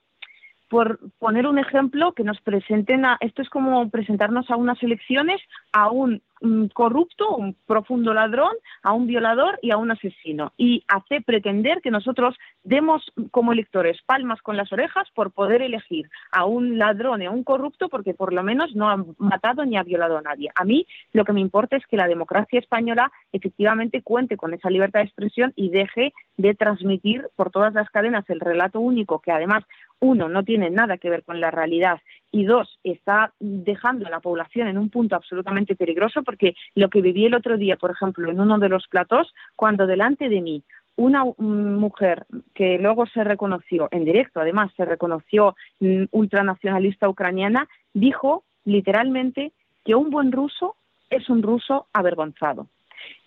por 0.68 1.00
poner 1.18 1.48
un 1.48 1.58
ejemplo, 1.58 2.12
que 2.12 2.22
nos 2.22 2.40
presenten 2.40 3.04
a, 3.04 3.16
esto 3.20 3.42
es 3.42 3.50
como 3.50 3.90
presentarnos 3.90 4.48
a 4.50 4.56
unas 4.56 4.80
elecciones 4.84 5.40
a 5.72 5.90
un 5.90 6.22
un 6.40 6.68
corrupto, 6.68 7.36
un 7.36 7.54
profundo 7.66 8.14
ladrón, 8.14 8.52
a 8.82 8.92
un 8.92 9.06
violador 9.06 9.58
y 9.62 9.70
a 9.70 9.76
un 9.76 9.90
asesino. 9.90 10.52
Y 10.56 10.84
hace 10.88 11.20
pretender 11.20 11.80
que 11.82 11.90
nosotros 11.90 12.36
demos 12.62 13.12
como 13.30 13.52
electores 13.52 13.98
palmas 14.06 14.40
con 14.42 14.56
las 14.56 14.72
orejas 14.72 15.08
por 15.14 15.32
poder 15.32 15.62
elegir 15.62 16.08
a 16.32 16.44
un 16.44 16.78
ladrón 16.78 17.22
y 17.22 17.26
a 17.26 17.30
un 17.30 17.44
corrupto 17.44 17.88
porque 17.88 18.14
por 18.14 18.32
lo 18.32 18.42
menos 18.42 18.74
no 18.74 18.90
ha 18.90 19.04
matado 19.18 19.64
ni 19.64 19.76
ha 19.76 19.82
violado 19.82 20.18
a 20.18 20.22
nadie. 20.22 20.50
A 20.54 20.64
mí 20.64 20.86
lo 21.12 21.24
que 21.24 21.32
me 21.32 21.40
importa 21.40 21.76
es 21.76 21.86
que 21.86 21.96
la 21.96 22.08
democracia 22.08 22.58
española 22.58 23.10
efectivamente 23.32 24.02
cuente 24.02 24.36
con 24.36 24.54
esa 24.54 24.70
libertad 24.70 25.00
de 25.00 25.06
expresión 25.06 25.52
y 25.56 25.70
deje 25.70 26.12
de 26.36 26.54
transmitir 26.54 27.28
por 27.36 27.50
todas 27.50 27.74
las 27.74 27.88
cadenas 27.90 28.28
el 28.28 28.40
relato 28.40 28.80
único 28.80 29.20
que 29.20 29.32
además 29.32 29.64
uno 30.00 30.28
no 30.28 30.42
tiene 30.44 30.70
nada 30.70 30.96
que 30.96 31.10
ver 31.10 31.22
con 31.24 31.40
la 31.40 31.50
realidad 31.50 32.00
y 32.32 32.44
dos, 32.44 32.78
está 32.84 33.32
dejando 33.40 34.06
a 34.06 34.10
la 34.10 34.20
población 34.20 34.68
en 34.68 34.78
un 34.78 34.88
punto 34.88 35.16
absolutamente 35.16 35.74
peligroso 35.74 36.22
porque 36.22 36.54
lo 36.74 36.88
que 36.88 37.00
viví 37.00 37.26
el 37.26 37.34
otro 37.34 37.56
día, 37.56 37.76
por 37.76 37.90
ejemplo, 37.90 38.30
en 38.30 38.40
uno 38.40 38.58
de 38.58 38.68
los 38.68 38.86
platós, 38.88 39.32
cuando 39.56 39.86
delante 39.86 40.28
de 40.28 40.40
mí 40.40 40.62
una 40.96 41.24
mujer 41.38 42.26
que 42.54 42.78
luego 42.78 43.06
se 43.06 43.24
reconoció, 43.24 43.88
en 43.90 44.04
directo 44.04 44.40
además, 44.40 44.70
se 44.76 44.84
reconoció 44.84 45.56
mm, 45.80 46.04
ultranacionalista 46.10 47.08
ucraniana, 47.08 47.66
dijo 47.94 48.44
literalmente 48.64 49.52
que 49.84 49.94
un 49.94 50.10
buen 50.10 50.30
ruso 50.30 50.76
es 51.08 51.28
un 51.30 51.42
ruso 51.42 51.86
avergonzado. 51.92 52.66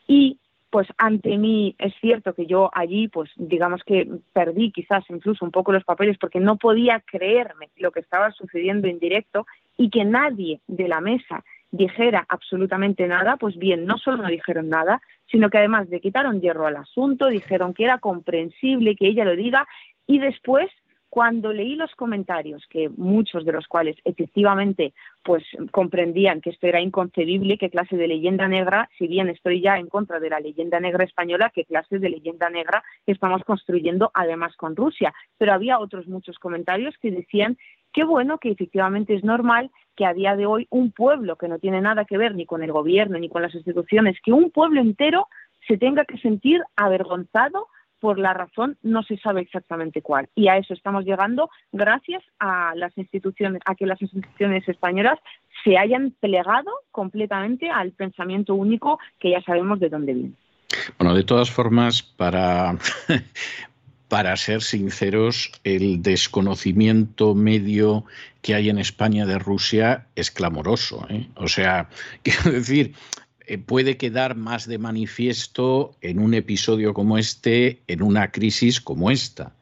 Y 0.08 0.38
pues 0.74 0.88
ante 0.98 1.38
mí 1.38 1.76
es 1.78 1.94
cierto 2.02 2.34
que 2.34 2.48
yo 2.48 2.72
allí, 2.74 3.08
pues 3.08 3.30
digamos 3.36 3.84
que 3.84 4.10
perdí 4.34 4.72
quizás 4.72 5.04
incluso 5.08 5.46
un 5.46 5.52
poco 5.52 5.72
los 5.72 5.84
papeles 5.84 6.18
porque 6.18 6.40
no 6.40 6.58
podía 6.58 7.00
creerme 7.06 7.70
lo 7.76 7.92
que 7.92 8.00
estaba 8.00 8.32
sucediendo 8.32 8.88
en 8.88 8.98
directo 8.98 9.46
y 9.78 9.92
que 9.92 10.04
nadie 10.04 10.62
de 10.66 10.88
la 10.88 11.00
mesa 11.00 11.44
dijera 11.70 12.26
absolutamente 12.28 13.06
nada, 13.06 13.38
pues 13.38 13.56
bien, 13.56 13.86
no 13.86 14.00
solo 14.00 14.24
no 14.24 14.30
dijeron 14.30 14.68
nada, 14.68 15.00
sino 15.30 15.52
que 15.52 15.60
además 15.60 15.90
le 15.90 16.02
quitaron 16.02 16.42
hierro 16.42 16.66
al 16.66 16.78
asunto, 16.78 17.28
dijeron 17.28 17.76
que 17.76 17.84
era 17.84 18.00
comprensible 18.00 18.96
que 18.96 19.10
ella 19.10 19.26
lo 19.26 19.36
diga 19.36 19.68
y 20.08 20.18
después 20.18 20.72
Cuando 21.14 21.54
leí 21.54 21.76
los 21.76 21.94
comentarios, 21.94 22.66
que 22.72 22.90
muchos 22.90 23.46
de 23.46 23.52
los 23.52 23.68
cuales 23.68 23.96
efectivamente 24.04 24.96
pues 25.22 25.44
comprendían 25.70 26.42
que 26.42 26.50
esto 26.50 26.66
era 26.66 26.82
inconcebible, 26.82 27.60
qué 27.60 27.70
clase 27.70 27.98
de 27.98 28.08
leyenda 28.08 28.48
negra, 28.48 28.90
si 28.98 29.06
bien 29.06 29.30
estoy 29.30 29.62
ya 29.62 29.78
en 29.78 29.90
contra 29.90 30.20
de 30.20 30.32
la 30.32 30.40
leyenda 30.40 30.80
negra 30.80 31.04
española, 31.04 31.52
qué 31.54 31.66
clase 31.66 32.00
de 32.00 32.10
leyenda 32.10 32.50
negra 32.50 32.84
estamos 33.06 33.44
construyendo 33.44 34.10
además 34.16 34.56
con 34.56 34.76
Rusia. 34.76 35.14
Pero 35.38 35.54
había 35.54 35.78
otros 35.78 36.08
muchos 36.08 36.40
comentarios 36.40 36.98
que 37.00 37.12
decían 37.12 37.60
qué 37.94 38.04
bueno 38.04 38.40
que 38.40 38.50
efectivamente 38.50 39.14
es 39.14 39.24
normal 39.24 39.70
que 39.96 40.08
a 40.08 40.16
día 40.16 40.36
de 40.36 40.48
hoy 40.48 40.66
un 40.72 40.92
pueblo 40.92 41.36
que 41.36 41.48
no 41.48 41.60
tiene 41.60 41.80
nada 41.80 42.06
que 42.06 42.18
ver 42.18 42.34
ni 42.34 42.48
con 42.48 42.64
el 42.64 42.72
gobierno 42.72 43.20
ni 43.20 43.30
con 43.30 43.44
las 43.44 43.54
instituciones, 43.54 44.18
que 44.26 44.34
un 44.34 44.50
pueblo 44.50 44.82
entero 44.82 45.28
se 45.68 45.78
tenga 45.78 46.06
que 46.06 46.18
sentir 46.18 46.64
avergonzado 46.76 47.68
por 48.04 48.20
la 48.20 48.34
razón 48.34 48.78
no 48.84 49.02
se 49.04 49.16
sabe 49.16 49.40
exactamente 49.40 50.02
cuál. 50.02 50.28
Y 50.36 50.50
a 50.50 50.58
eso 50.58 50.74
estamos 50.74 51.06
llegando 51.06 51.50
gracias 51.72 52.22
a 52.38 52.74
las 52.76 52.92
instituciones, 52.98 53.62
a 53.66 53.76
que 53.76 53.86
las 53.86 54.02
instituciones 54.02 54.68
españolas 54.68 55.18
se 55.64 55.78
hayan 55.78 56.12
plegado 56.20 56.70
completamente 56.92 57.70
al 57.70 57.94
pensamiento 57.94 58.56
único 58.56 59.00
que 59.22 59.32
ya 59.32 59.42
sabemos 59.44 59.80
de 59.80 59.88
dónde 59.88 60.14
viene. 60.16 60.34
Bueno, 61.00 61.16
de 61.16 61.24
todas 61.24 61.50
formas, 61.50 62.04
para, 62.04 62.78
para 64.10 64.36
ser 64.36 64.62
sinceros, 64.62 65.54
el 65.64 66.02
desconocimiento 66.02 67.36
medio 67.36 68.04
que 68.42 68.54
hay 68.54 68.68
en 68.70 68.80
España 68.80 69.26
de 69.26 69.40
Rusia 69.40 70.08
es 70.18 70.30
clamoroso. 70.30 71.08
¿eh? 71.10 71.30
O 71.36 71.48
sea, 71.48 71.88
quiero 72.22 72.52
decir, 72.52 72.96
puede 73.66 73.98
quedar 73.98 74.36
más 74.36 74.68
de 74.68 74.78
manifiesto 74.78 75.96
en 76.02 76.20
un 76.20 76.34
episodio 76.34 76.94
como 76.94 77.18
este, 77.18 77.82
en 77.88 78.02
una 78.02 78.32
crisis 78.32 78.82
como 78.82 79.12
esta. 79.12 79.54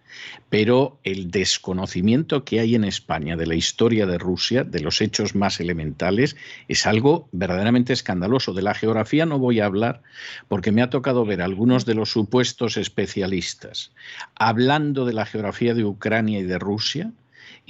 Pero 0.49 0.99
el 1.03 1.31
desconocimiento 1.31 2.43
que 2.43 2.59
hay 2.59 2.75
en 2.75 2.83
España 2.83 3.37
de 3.37 3.47
la 3.47 3.55
historia 3.55 4.05
de 4.05 4.17
Rusia, 4.17 4.63
de 4.63 4.81
los 4.81 5.01
hechos 5.01 5.35
más 5.35 5.59
elementales, 5.59 6.35
es 6.67 6.85
algo 6.85 7.29
verdaderamente 7.31 7.93
escandaloso. 7.93 8.53
De 8.53 8.61
la 8.61 8.73
geografía 8.73 9.25
no 9.25 9.39
voy 9.39 9.61
a 9.61 9.65
hablar 9.65 10.01
porque 10.49 10.71
me 10.71 10.81
ha 10.81 10.89
tocado 10.89 11.25
ver 11.25 11.41
algunos 11.41 11.85
de 11.85 11.95
los 11.95 12.11
supuestos 12.11 12.75
especialistas 12.77 13.91
hablando 14.35 15.05
de 15.05 15.13
la 15.13 15.25
geografía 15.25 15.73
de 15.73 15.85
Ucrania 15.85 16.39
y 16.39 16.43
de 16.43 16.59
Rusia 16.59 17.11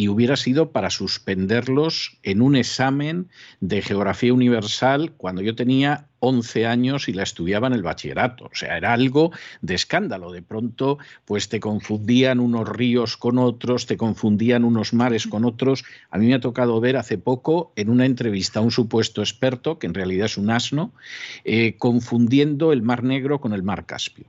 y 0.01 0.07
hubiera 0.07 0.35
sido 0.35 0.71
para 0.71 0.89
suspenderlos 0.89 2.17
en 2.23 2.41
un 2.41 2.55
examen 2.55 3.29
de 3.59 3.83
geografía 3.83 4.33
universal 4.33 5.13
cuando 5.15 5.43
yo 5.43 5.53
tenía 5.53 6.07
11 6.21 6.65
años 6.65 7.07
y 7.07 7.13
la 7.13 7.21
estudiaba 7.21 7.67
en 7.67 7.73
el 7.73 7.83
bachillerato. 7.83 8.45
O 8.45 8.55
sea, 8.55 8.77
era 8.77 8.93
algo 8.93 9.29
de 9.61 9.75
escándalo. 9.75 10.31
De 10.31 10.41
pronto, 10.41 10.97
pues 11.23 11.49
te 11.49 11.59
confundían 11.59 12.39
unos 12.39 12.67
ríos 12.67 13.15
con 13.15 13.37
otros, 13.37 13.85
te 13.85 13.95
confundían 13.95 14.63
unos 14.63 14.91
mares 14.91 15.27
con 15.27 15.45
otros. 15.45 15.83
A 16.09 16.17
mí 16.17 16.25
me 16.25 16.33
ha 16.33 16.39
tocado 16.39 16.81
ver 16.81 16.97
hace 16.97 17.19
poco 17.19 17.71
en 17.75 17.91
una 17.91 18.07
entrevista 18.07 18.59
a 18.59 18.63
un 18.63 18.71
supuesto 18.71 19.21
experto, 19.21 19.77
que 19.77 19.85
en 19.85 19.93
realidad 19.93 20.25
es 20.25 20.37
un 20.39 20.49
asno, 20.49 20.95
eh, 21.43 21.75
confundiendo 21.77 22.73
el 22.73 22.81
Mar 22.81 23.03
Negro 23.03 23.39
con 23.39 23.53
el 23.53 23.61
Mar 23.61 23.85
Caspio. 23.85 24.25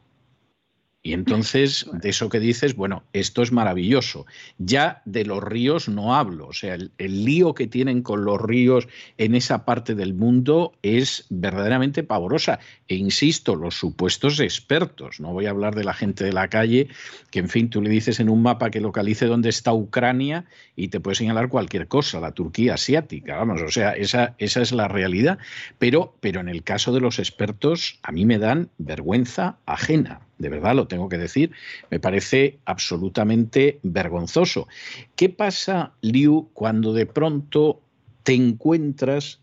Y 1.05 1.15
entonces, 1.15 1.87
de 1.93 2.11
eso 2.11 2.29
que 2.29 2.39
dices, 2.39 2.77
bueno, 2.77 3.03
esto 3.13 3.43
es 3.43 3.51
maravilloso. 3.51 4.27
Ya 4.59 5.03
de 5.05 5.25
los 5.25 5.43
ríos 5.43 5.89
no 5.89 6.15
hablo, 6.15 6.49
o 6.49 6.53
sea, 6.53 6.75
el, 6.75 6.93
lío 7.25 7.55
que 7.55 7.67
tienen 7.67 8.03
con 8.03 8.25
los 8.25 8.41
ríos 8.41 8.89
en 9.19 9.35
esa 9.35 9.65
parte 9.65 9.95
del 9.95 10.15
mundo 10.15 10.73
es 10.83 11.27
verdaderamente 11.29 12.03
pavorosa. 12.03 12.61
E 12.89 12.95
insisto, 12.95 13.57
los 13.57 13.75
supuestos 13.75 14.39
expertos, 14.41 15.21
no 15.21 15.33
voy 15.33 15.47
a 15.47 15.51
hablar 15.51 15.75
de 15.75 15.85
la 15.85 15.95
gente 15.95 16.25
de 16.25 16.33
la 16.33 16.49
calle, 16.49 16.89
que 17.31 17.41
en 17.41 17.49
fin, 17.49 17.69
tú 17.69 17.83
le 17.83 17.91
dices 17.91 18.21
en 18.21 18.29
un 18.29 18.43
mapa 18.43 18.71
que 18.71 18.81
localice 18.81 19.27
dónde 19.27 19.49
está 19.49 19.73
Ucrania 19.73 20.45
y 20.77 20.89
te 20.89 21.01
puede 21.01 21.17
señalar 21.17 21.49
cualquier 21.49 21.89
cosa, 21.89 22.21
la 22.21 22.33
Turquía 22.33 22.75
asiática, 22.75 23.37
vamos, 23.37 23.63
o 23.63 23.71
sea, 23.71 23.93
esa, 23.93 24.35
esa 24.39 24.63
es 24.63 24.73
la 24.73 24.89
realidad. 24.89 25.39
Pero, 25.79 26.17
pero 26.21 26.41
en 26.41 26.49
el 26.49 26.63
caso 26.63 26.93
de 26.93 27.01
los 27.01 27.19
expertos, 27.19 27.99
a 28.03 28.13
mí 28.13 28.25
me 28.25 28.39
dan 28.39 28.71
vergüenza 28.79 29.59
ajena 29.67 30.21
de 30.43 30.49
verdad 30.49 30.75
lo 30.75 30.89
tengo 30.89 31.09
que 31.09 31.19
decir, 31.19 31.53
me 31.89 32.01
parece 32.01 32.59
absolutamente 32.65 33.79
vergonzoso. 33.85 34.67
¿Qué 35.15 35.29
pasa, 35.29 35.93
Liu, 36.01 36.51
cuando 36.53 36.93
de 36.93 37.07
pronto 37.07 37.81
te 38.25 38.35
encuentras 38.35 39.41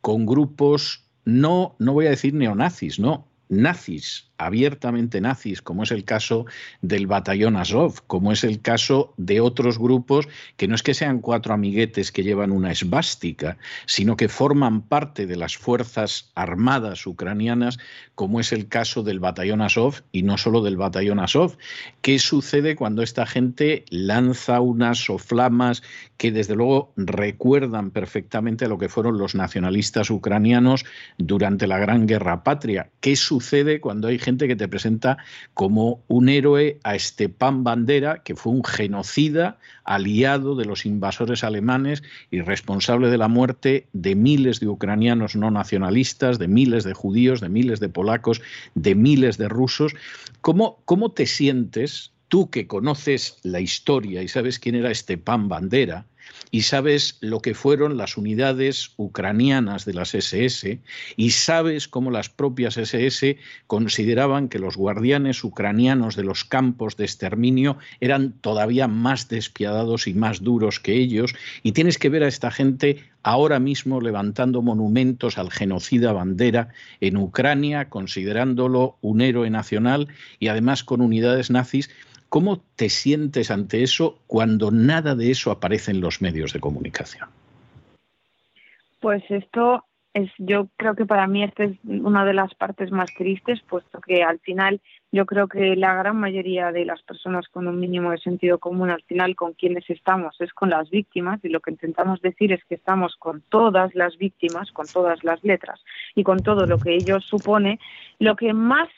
con 0.00 0.24
grupos, 0.24 1.04
no, 1.26 1.76
no 1.78 1.92
voy 1.92 2.06
a 2.06 2.10
decir 2.10 2.32
neonazis, 2.32 2.98
no, 2.98 3.28
nazis 3.50 4.27
abiertamente 4.38 5.20
nazis, 5.20 5.60
como 5.60 5.82
es 5.82 5.90
el 5.90 6.04
caso 6.04 6.46
del 6.80 7.06
batallón 7.06 7.56
Azov, 7.56 8.02
como 8.06 8.32
es 8.32 8.44
el 8.44 8.60
caso 8.60 9.12
de 9.16 9.40
otros 9.40 9.78
grupos 9.78 10.28
que 10.56 10.68
no 10.68 10.74
es 10.74 10.82
que 10.82 10.94
sean 10.94 11.20
cuatro 11.20 11.52
amiguetes 11.52 12.12
que 12.12 12.22
llevan 12.22 12.52
una 12.52 12.70
esvástica, 12.70 13.58
sino 13.86 14.16
que 14.16 14.28
forman 14.28 14.82
parte 14.82 15.26
de 15.26 15.36
las 15.36 15.56
fuerzas 15.56 16.30
armadas 16.34 17.06
ucranianas, 17.06 17.78
como 18.14 18.40
es 18.40 18.52
el 18.52 18.68
caso 18.68 19.02
del 19.02 19.20
batallón 19.20 19.60
Azov 19.60 20.02
y 20.12 20.22
no 20.22 20.38
solo 20.38 20.62
del 20.62 20.76
batallón 20.76 21.18
Azov. 21.18 21.56
¿Qué 22.00 22.18
sucede 22.18 22.76
cuando 22.76 23.02
esta 23.02 23.26
gente 23.26 23.84
lanza 23.90 24.60
unas 24.60 24.98
soflamas 24.98 25.82
que 26.16 26.32
desde 26.32 26.56
luego 26.56 26.92
recuerdan 26.96 27.90
perfectamente 27.90 28.64
a 28.64 28.68
lo 28.68 28.78
que 28.78 28.88
fueron 28.88 29.18
los 29.18 29.34
nacionalistas 29.34 30.10
ucranianos 30.10 30.84
durante 31.16 31.66
la 31.66 31.78
Gran 31.78 32.06
Guerra 32.06 32.44
Patria? 32.44 32.90
¿Qué 33.00 33.16
sucede 33.16 33.80
cuando 33.80 34.08
hay 34.08 34.18
gente 34.28 34.46
que 34.46 34.56
te 34.56 34.68
presenta 34.68 35.16
como 35.54 36.02
un 36.06 36.28
héroe 36.28 36.78
a 36.84 36.98
Stepan 36.98 37.64
Bandera, 37.64 38.22
que 38.22 38.36
fue 38.36 38.52
un 38.52 38.62
genocida 38.62 39.58
aliado 39.84 40.54
de 40.54 40.66
los 40.66 40.84
invasores 40.84 41.44
alemanes 41.44 42.02
y 42.30 42.42
responsable 42.42 43.08
de 43.08 43.16
la 43.16 43.28
muerte 43.28 43.86
de 43.94 44.14
miles 44.14 44.60
de 44.60 44.68
ucranianos 44.68 45.34
no 45.34 45.50
nacionalistas, 45.50 46.38
de 46.38 46.46
miles 46.46 46.84
de 46.84 46.92
judíos, 46.92 47.40
de 47.40 47.48
miles 47.48 47.80
de 47.80 47.88
polacos, 47.88 48.42
de 48.74 48.94
miles 48.94 49.38
de 49.38 49.48
rusos. 49.48 49.94
¿Cómo, 50.42 50.82
cómo 50.84 51.10
te 51.12 51.24
sientes 51.24 52.12
tú 52.28 52.50
que 52.50 52.66
conoces 52.66 53.38
la 53.42 53.60
historia 53.60 54.22
y 54.22 54.28
sabes 54.28 54.58
quién 54.58 54.74
era 54.74 54.94
Stepan 54.94 55.48
Bandera? 55.48 56.04
Y 56.50 56.62
sabes 56.62 57.18
lo 57.20 57.40
que 57.40 57.54
fueron 57.54 57.96
las 57.96 58.16
unidades 58.16 58.92
ucranianas 58.96 59.84
de 59.84 59.94
las 59.94 60.14
SS 60.14 60.80
y 61.16 61.30
sabes 61.30 61.88
cómo 61.88 62.10
las 62.10 62.28
propias 62.28 62.76
SS 62.76 63.38
consideraban 63.66 64.48
que 64.48 64.58
los 64.58 64.76
guardianes 64.76 65.44
ucranianos 65.44 66.16
de 66.16 66.24
los 66.24 66.44
campos 66.44 66.96
de 66.96 67.04
exterminio 67.04 67.78
eran 68.00 68.32
todavía 68.32 68.88
más 68.88 69.28
despiadados 69.28 70.06
y 70.06 70.14
más 70.14 70.42
duros 70.42 70.80
que 70.80 70.94
ellos 70.94 71.34
y 71.62 71.72
tienes 71.72 71.98
que 71.98 72.08
ver 72.08 72.22
a 72.22 72.28
esta 72.28 72.50
gente 72.50 73.04
ahora 73.22 73.58
mismo 73.58 74.00
levantando 74.00 74.62
monumentos 74.62 75.38
al 75.38 75.50
genocida 75.50 76.12
Bandera 76.12 76.68
en 77.00 77.16
Ucrania, 77.16 77.90
considerándolo 77.90 78.96
un 79.00 79.20
héroe 79.20 79.50
nacional 79.50 80.08
y 80.38 80.48
además 80.48 80.84
con 80.84 81.00
unidades 81.00 81.50
nazis 81.50 81.90
¿Cómo 82.28 82.60
te 82.76 82.90
sientes 82.90 83.50
ante 83.50 83.82
eso 83.82 84.18
cuando 84.26 84.70
nada 84.70 85.14
de 85.14 85.30
eso 85.30 85.50
aparece 85.50 85.92
en 85.92 86.00
los 86.00 86.20
medios 86.20 86.52
de 86.52 86.60
comunicación? 86.60 87.28
Pues 89.00 89.22
esto 89.30 89.84
es, 90.12 90.30
yo 90.36 90.68
creo 90.76 90.94
que 90.94 91.06
para 91.06 91.26
mí 91.26 91.42
esta 91.42 91.64
es 91.64 91.76
una 91.84 92.24
de 92.26 92.34
las 92.34 92.54
partes 92.54 92.90
más 92.90 93.14
tristes, 93.14 93.60
puesto 93.62 94.00
que 94.00 94.22
al 94.22 94.40
final 94.40 94.80
yo 95.10 95.24
creo 95.24 95.48
que 95.48 95.74
la 95.76 95.94
gran 95.94 96.18
mayoría 96.18 96.70
de 96.70 96.84
las 96.84 97.02
personas 97.02 97.48
con 97.48 97.66
un 97.66 97.80
mínimo 97.80 98.10
de 98.10 98.18
sentido 98.18 98.58
común, 98.58 98.90
al 98.90 99.02
final 99.04 99.34
con 99.34 99.54
quienes 99.54 99.88
estamos 99.88 100.38
es 100.40 100.52
con 100.52 100.68
las 100.68 100.90
víctimas 100.90 101.42
y 101.44 101.48
lo 101.48 101.60
que 101.60 101.70
intentamos 101.70 102.20
decir 102.20 102.52
es 102.52 102.62
que 102.64 102.74
estamos 102.74 103.16
con 103.16 103.42
todas 103.48 103.94
las 103.94 104.18
víctimas, 104.18 104.70
con 104.72 104.86
todas 104.86 105.24
las 105.24 105.42
letras 105.44 105.80
y 106.14 106.24
con 106.24 106.40
todo 106.40 106.66
lo 106.66 106.78
que 106.78 106.94
ello 106.94 107.20
supone. 107.20 107.78
Lo 108.18 108.36
que 108.36 108.52
más 108.52 108.88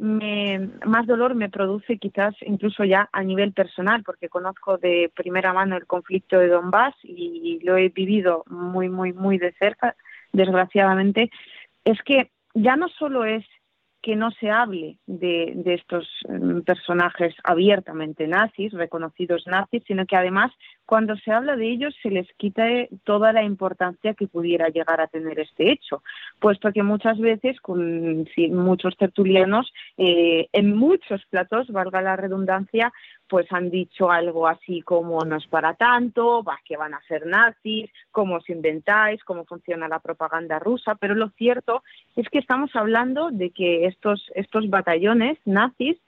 me, 0.00 0.70
más 0.86 1.06
dolor 1.06 1.34
me 1.34 1.50
produce 1.50 1.98
quizás 1.98 2.34
incluso 2.40 2.84
ya 2.84 3.08
a 3.12 3.22
nivel 3.22 3.52
personal, 3.52 4.02
porque 4.02 4.30
conozco 4.30 4.78
de 4.78 5.12
primera 5.14 5.52
mano 5.52 5.76
el 5.76 5.86
conflicto 5.86 6.38
de 6.38 6.48
Donbass 6.48 6.94
y 7.02 7.60
lo 7.62 7.76
he 7.76 7.90
vivido 7.90 8.44
muy, 8.48 8.88
muy, 8.88 9.12
muy 9.12 9.36
de 9.36 9.52
cerca, 9.52 9.94
desgraciadamente, 10.32 11.30
es 11.84 12.00
que 12.02 12.30
ya 12.54 12.76
no 12.76 12.88
solo 12.88 13.24
es 13.24 13.44
que 14.02 14.16
no 14.16 14.30
se 14.30 14.50
hable 14.50 14.98
de, 15.06 15.52
de, 15.56 15.74
estos 15.74 16.08
mm, 16.28 16.60
personajes 16.60 17.34
abiertamente 17.44 18.26
nazis, 18.26 18.72
reconocidos 18.72 19.46
nazis, 19.46 19.82
sino 19.86 20.06
que 20.06 20.16
además 20.16 20.50
cuando 20.90 21.16
se 21.18 21.30
habla 21.30 21.54
de 21.54 21.70
ellos 21.70 21.94
se 22.02 22.10
les 22.10 22.26
quita 22.36 22.64
toda 23.04 23.32
la 23.32 23.44
importancia 23.44 24.14
que 24.14 24.26
pudiera 24.26 24.70
llegar 24.70 25.00
a 25.00 25.06
tener 25.06 25.38
este 25.38 25.70
hecho, 25.70 26.02
puesto 26.40 26.72
que 26.72 26.82
muchas 26.82 27.16
veces 27.20 27.60
con 27.60 28.26
muchos 28.50 28.96
tertulianos 28.96 29.72
eh, 29.96 30.48
en 30.52 30.74
muchos 30.74 31.24
platos, 31.26 31.68
valga 31.68 32.02
la 32.02 32.16
redundancia, 32.16 32.92
pues 33.28 33.46
han 33.52 33.70
dicho 33.70 34.10
algo 34.10 34.48
así 34.48 34.82
como 34.82 35.24
no 35.24 35.36
es 35.36 35.46
para 35.46 35.74
tanto, 35.74 36.42
va 36.42 36.58
que 36.64 36.76
van 36.76 36.94
a 36.94 37.02
ser 37.02 37.24
nazis, 37.24 37.88
cómo 38.10 38.38
os 38.38 38.50
inventáis, 38.50 39.22
cómo 39.22 39.44
funciona 39.44 39.86
la 39.86 40.00
propaganda 40.00 40.58
rusa, 40.58 40.96
pero 40.96 41.14
lo 41.14 41.28
cierto 41.38 41.84
es 42.16 42.28
que 42.30 42.40
estamos 42.40 42.74
hablando 42.74 43.30
de 43.30 43.50
que 43.50 43.86
estos, 43.86 44.28
estos 44.34 44.68
batallones 44.68 45.38
nazis 45.44 45.98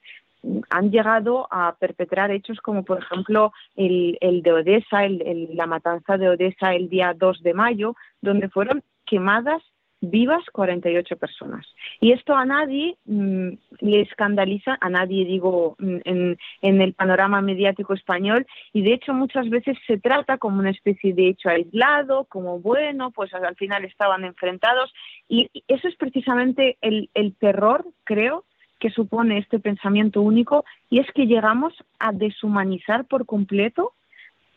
han 0.69 0.91
llegado 0.91 1.47
a 1.51 1.75
perpetrar 1.79 2.31
hechos 2.31 2.59
como, 2.59 2.83
por 2.83 2.99
ejemplo, 2.99 3.53
el, 3.75 4.41
de 4.43 4.51
Odessa, 4.51 5.07
la 5.07 5.67
matanza 5.67 6.17
de 6.17 6.29
Odessa 6.29 6.73
el 6.73 6.89
día 6.89 7.13
2 7.15 7.41
de 7.41 7.53
mayo, 7.53 7.95
donde 8.21 8.49
fueron 8.49 8.83
quemadas 9.05 9.61
vivas 10.05 10.43
48 10.51 11.15
personas. 11.15 11.65
Y 12.01 12.11
esto 12.11 12.35
a 12.35 12.45
nadie 12.45 12.97
mm, 13.05 13.49
le 13.79 14.01
escandaliza, 14.01 14.77
a 14.81 14.89
nadie 14.89 15.23
digo 15.23 15.77
mm, 15.79 15.97
en, 16.03 16.37
en, 16.61 16.81
el 16.81 16.93
panorama 16.93 17.41
mediático 17.41 17.93
español, 17.93 18.45
y 18.73 18.81
de 18.81 18.95
hecho 18.95 19.13
muchas 19.13 19.49
veces 19.49 19.77
se 19.87 19.97
trata 19.97 20.37
como 20.37 20.59
una 20.59 20.71
especie 20.71 21.13
de 21.13 21.29
hecho 21.29 21.47
aislado, 21.47 22.25
como 22.25 22.59
bueno, 22.59 23.11
pues 23.11 23.33
al 23.33 23.55
final 23.55 23.85
estaban 23.85 24.25
enfrentados, 24.25 24.93
y 25.29 25.49
eso 25.69 25.87
es 25.87 25.95
precisamente 25.95 26.77
el, 26.81 27.09
el 27.13 27.33
terror, 27.37 27.85
creo, 28.03 28.43
que 28.83 28.89
supone 28.89 29.37
este 29.37 29.59
pensamiento 29.59 30.21
único, 30.21 30.65
y 30.89 30.99
es 30.99 31.09
que 31.13 31.25
llegamos 31.25 31.73
a 31.99 32.11
deshumanizar 32.11 33.05
por 33.05 33.25
completo 33.25 33.93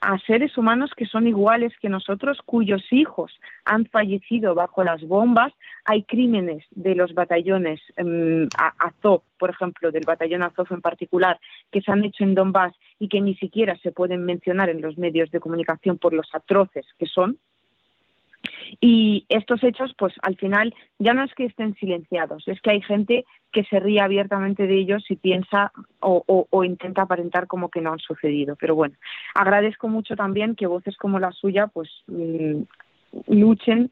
a 0.00 0.18
seres 0.18 0.58
humanos 0.58 0.90
que 0.96 1.06
son 1.06 1.28
iguales 1.28 1.72
que 1.80 1.88
nosotros, 1.88 2.40
cuyos 2.44 2.82
hijos 2.90 3.32
han 3.64 3.86
fallecido 3.86 4.56
bajo 4.56 4.82
las 4.82 5.00
bombas. 5.02 5.52
Hay 5.84 6.02
crímenes 6.02 6.64
de 6.72 6.96
los 6.96 7.14
batallones 7.14 7.80
um, 7.98 8.48
Azov, 8.78 9.22
por 9.38 9.50
ejemplo, 9.50 9.92
del 9.92 10.04
batallón 10.04 10.42
Azov 10.42 10.66
en 10.72 10.80
particular, 10.80 11.38
que 11.70 11.80
se 11.80 11.92
han 11.92 12.02
hecho 12.02 12.24
en 12.24 12.34
Donbass 12.34 12.74
y 12.98 13.06
que 13.06 13.20
ni 13.20 13.36
siquiera 13.36 13.76
se 13.76 13.92
pueden 13.92 14.24
mencionar 14.24 14.70
en 14.70 14.82
los 14.82 14.98
medios 14.98 15.30
de 15.30 15.38
comunicación 15.38 15.98
por 15.98 16.12
los 16.12 16.26
atroces 16.34 16.84
que 16.98 17.06
son. 17.06 17.38
Y 18.80 19.24
estos 19.28 19.62
hechos, 19.64 19.94
pues 19.98 20.14
al 20.22 20.36
final, 20.36 20.74
ya 20.98 21.14
no 21.14 21.24
es 21.24 21.34
que 21.34 21.46
estén 21.46 21.74
silenciados, 21.76 22.46
es 22.46 22.60
que 22.60 22.70
hay 22.70 22.82
gente 22.82 23.24
que 23.52 23.64
se 23.64 23.80
ríe 23.80 24.00
abiertamente 24.00 24.66
de 24.66 24.78
ellos 24.78 25.04
y 25.08 25.16
piensa 25.16 25.72
o, 26.00 26.64
intenta 26.64 27.02
aparentar 27.02 27.46
como 27.46 27.70
que 27.70 27.80
no 27.80 27.92
han 27.92 27.98
sucedido. 27.98 28.56
Pero 28.56 28.74
bueno, 28.74 28.94
agradezco 29.34 29.88
mucho 29.88 30.16
también 30.16 30.56
que 30.56 30.66
voces 30.66 30.96
como 30.96 31.18
la 31.18 31.32
suya, 31.32 31.66
pues 31.68 31.88
mm, 32.06 32.62
luchen 33.28 33.90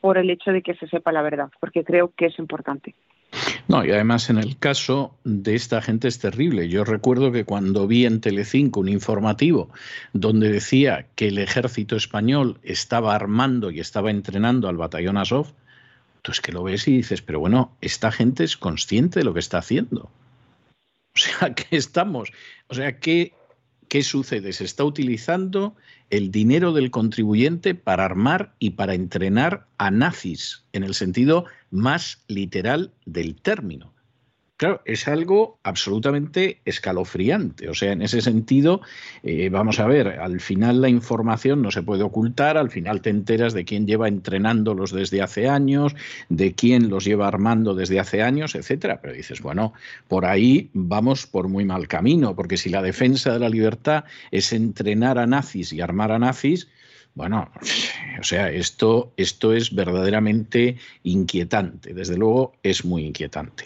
por 0.00 0.18
el 0.18 0.30
hecho 0.30 0.52
de 0.52 0.62
que 0.62 0.74
se 0.74 0.86
sepa 0.86 1.12
la 1.12 1.22
verdad, 1.22 1.50
porque 1.60 1.82
creo 1.82 2.12
que 2.16 2.26
es 2.26 2.38
importante. 2.38 2.94
No, 3.68 3.84
y 3.84 3.90
además 3.90 4.30
en 4.30 4.38
el 4.38 4.58
caso 4.58 5.16
de 5.24 5.54
esta 5.54 5.82
gente 5.82 6.08
es 6.08 6.18
terrible. 6.18 6.68
Yo 6.68 6.84
recuerdo 6.84 7.32
que 7.32 7.44
cuando 7.44 7.86
vi 7.86 8.06
en 8.06 8.20
Telecinco 8.20 8.80
un 8.80 8.88
informativo 8.88 9.70
donde 10.12 10.50
decía 10.50 11.06
que 11.14 11.28
el 11.28 11.38
ejército 11.38 11.96
español 11.96 12.58
estaba 12.62 13.14
armando 13.14 13.70
y 13.70 13.80
estaba 13.80 14.10
entrenando 14.10 14.68
al 14.68 14.76
batallón 14.76 15.16
Azov, 15.16 15.52
tú 16.22 16.32
es 16.32 16.40
que 16.40 16.52
lo 16.52 16.62
ves 16.62 16.86
y 16.88 16.96
dices, 16.96 17.22
pero 17.22 17.40
bueno, 17.40 17.76
esta 17.80 18.12
gente 18.12 18.44
es 18.44 18.56
consciente 18.56 19.20
de 19.20 19.24
lo 19.24 19.34
que 19.34 19.40
está 19.40 19.58
haciendo. 19.58 20.10
O 21.16 21.18
sea, 21.18 21.54
¿qué 21.54 21.78
estamos? 21.78 22.30
O 22.68 22.74
sea, 22.74 22.98
¿qué, 22.98 23.32
¿qué 23.88 24.02
sucede? 24.02 24.52
Se 24.52 24.64
está 24.64 24.84
utilizando 24.84 25.74
el 26.10 26.30
dinero 26.30 26.72
del 26.72 26.90
contribuyente 26.90 27.74
para 27.74 28.04
armar 28.04 28.54
y 28.58 28.70
para 28.70 28.94
entrenar 28.94 29.66
a 29.78 29.90
nazis, 29.90 30.64
en 30.72 30.84
el 30.84 30.94
sentido 30.94 31.44
más 31.70 32.22
literal 32.28 32.92
del 33.04 33.34
término. 33.34 33.95
Claro, 34.58 34.80
es 34.86 35.06
algo 35.06 35.58
absolutamente 35.64 36.62
escalofriante. 36.64 37.68
O 37.68 37.74
sea, 37.74 37.92
en 37.92 38.00
ese 38.00 38.22
sentido, 38.22 38.80
eh, 39.22 39.50
vamos 39.50 39.78
a 39.80 39.86
ver, 39.86 40.08
al 40.08 40.40
final 40.40 40.80
la 40.80 40.88
información 40.88 41.60
no 41.60 41.70
se 41.70 41.82
puede 41.82 42.04
ocultar, 42.04 42.56
al 42.56 42.70
final 42.70 43.02
te 43.02 43.10
enteras 43.10 43.52
de 43.52 43.66
quién 43.66 43.86
lleva 43.86 44.08
entrenándolos 44.08 44.92
desde 44.92 45.20
hace 45.20 45.46
años, 45.50 45.94
de 46.30 46.54
quién 46.54 46.88
los 46.88 47.04
lleva 47.04 47.28
armando 47.28 47.74
desde 47.74 48.00
hace 48.00 48.22
años, 48.22 48.54
etcétera. 48.54 49.02
Pero 49.02 49.12
dices, 49.12 49.42
bueno, 49.42 49.74
por 50.08 50.24
ahí 50.24 50.70
vamos 50.72 51.26
por 51.26 51.48
muy 51.48 51.66
mal 51.66 51.86
camino, 51.86 52.34
porque 52.34 52.56
si 52.56 52.70
la 52.70 52.80
defensa 52.80 53.34
de 53.34 53.40
la 53.40 53.50
libertad 53.50 54.04
es 54.30 54.54
entrenar 54.54 55.18
a 55.18 55.26
nazis 55.26 55.70
y 55.74 55.82
armar 55.82 56.12
a 56.12 56.18
nazis, 56.18 56.66
bueno, 57.16 57.50
o 58.20 58.22
sea, 58.22 58.50
esto, 58.50 59.14
esto 59.16 59.54
es 59.54 59.74
verdaderamente 59.74 60.76
inquietante, 61.02 61.94
desde 61.94 62.18
luego 62.18 62.52
es 62.62 62.84
muy 62.84 63.06
inquietante. 63.06 63.64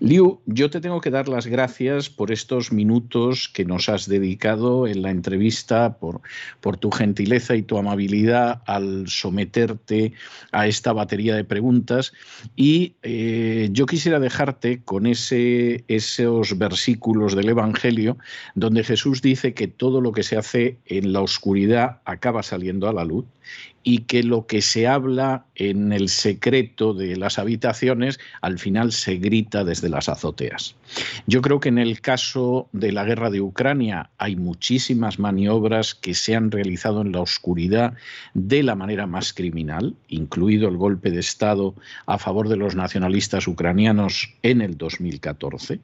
Liu, 0.00 0.38
yo 0.44 0.68
te 0.68 0.82
tengo 0.82 1.00
que 1.00 1.08
dar 1.08 1.26
las 1.26 1.46
gracias 1.46 2.10
por 2.10 2.30
estos 2.30 2.72
minutos 2.72 3.48
que 3.48 3.64
nos 3.64 3.88
has 3.88 4.06
dedicado 4.06 4.86
en 4.86 5.00
la 5.00 5.10
entrevista, 5.10 5.96
por, 5.96 6.20
por 6.60 6.76
tu 6.76 6.90
gentileza 6.90 7.56
y 7.56 7.62
tu 7.62 7.78
amabilidad 7.78 8.60
al 8.66 9.08
someterte 9.08 10.12
a 10.52 10.66
esta 10.66 10.92
batería 10.92 11.34
de 11.34 11.44
preguntas. 11.44 12.12
Y 12.54 12.96
eh, 13.02 13.70
yo 13.72 13.86
quisiera 13.86 14.20
dejarte 14.20 14.82
con 14.84 15.06
ese, 15.06 15.84
esos 15.88 16.58
versículos 16.58 17.34
del 17.34 17.48
Evangelio 17.48 18.18
donde 18.54 18.84
Jesús 18.84 19.22
dice 19.22 19.54
que 19.54 19.68
todo 19.68 20.02
lo 20.02 20.12
que 20.12 20.22
se 20.22 20.36
hace 20.36 20.76
en 20.84 21.14
la 21.14 21.22
oscuridad 21.22 22.02
acaba 22.04 22.42
saliendo 22.42 22.89
a 22.90 22.92
la 22.92 23.04
luz 23.04 23.24
y 23.82 24.00
que 24.00 24.22
lo 24.22 24.46
que 24.46 24.62
se 24.62 24.86
habla 24.86 25.46
en 25.54 25.92
el 25.92 26.08
secreto 26.08 26.94
de 26.94 27.16
las 27.16 27.38
habitaciones 27.38 28.18
al 28.40 28.58
final 28.58 28.92
se 28.92 29.16
grita 29.16 29.64
desde 29.64 29.88
las 29.88 30.08
azoteas. 30.08 30.76
Yo 31.26 31.40
creo 31.40 31.60
que 31.60 31.68
en 31.68 31.78
el 31.78 32.00
caso 32.00 32.68
de 32.72 32.92
la 32.92 33.04
guerra 33.04 33.30
de 33.30 33.40
Ucrania 33.40 34.10
hay 34.18 34.36
muchísimas 34.36 35.18
maniobras 35.18 35.94
que 35.94 36.14
se 36.14 36.34
han 36.34 36.50
realizado 36.50 37.02
en 37.02 37.12
la 37.12 37.20
oscuridad 37.20 37.94
de 38.34 38.62
la 38.62 38.74
manera 38.74 39.06
más 39.06 39.32
criminal, 39.32 39.94
incluido 40.08 40.68
el 40.68 40.76
golpe 40.76 41.10
de 41.10 41.20
Estado 41.20 41.74
a 42.06 42.18
favor 42.18 42.48
de 42.48 42.56
los 42.56 42.74
nacionalistas 42.74 43.46
ucranianos 43.46 44.34
en 44.42 44.60
el 44.60 44.76
2014. 44.76 45.80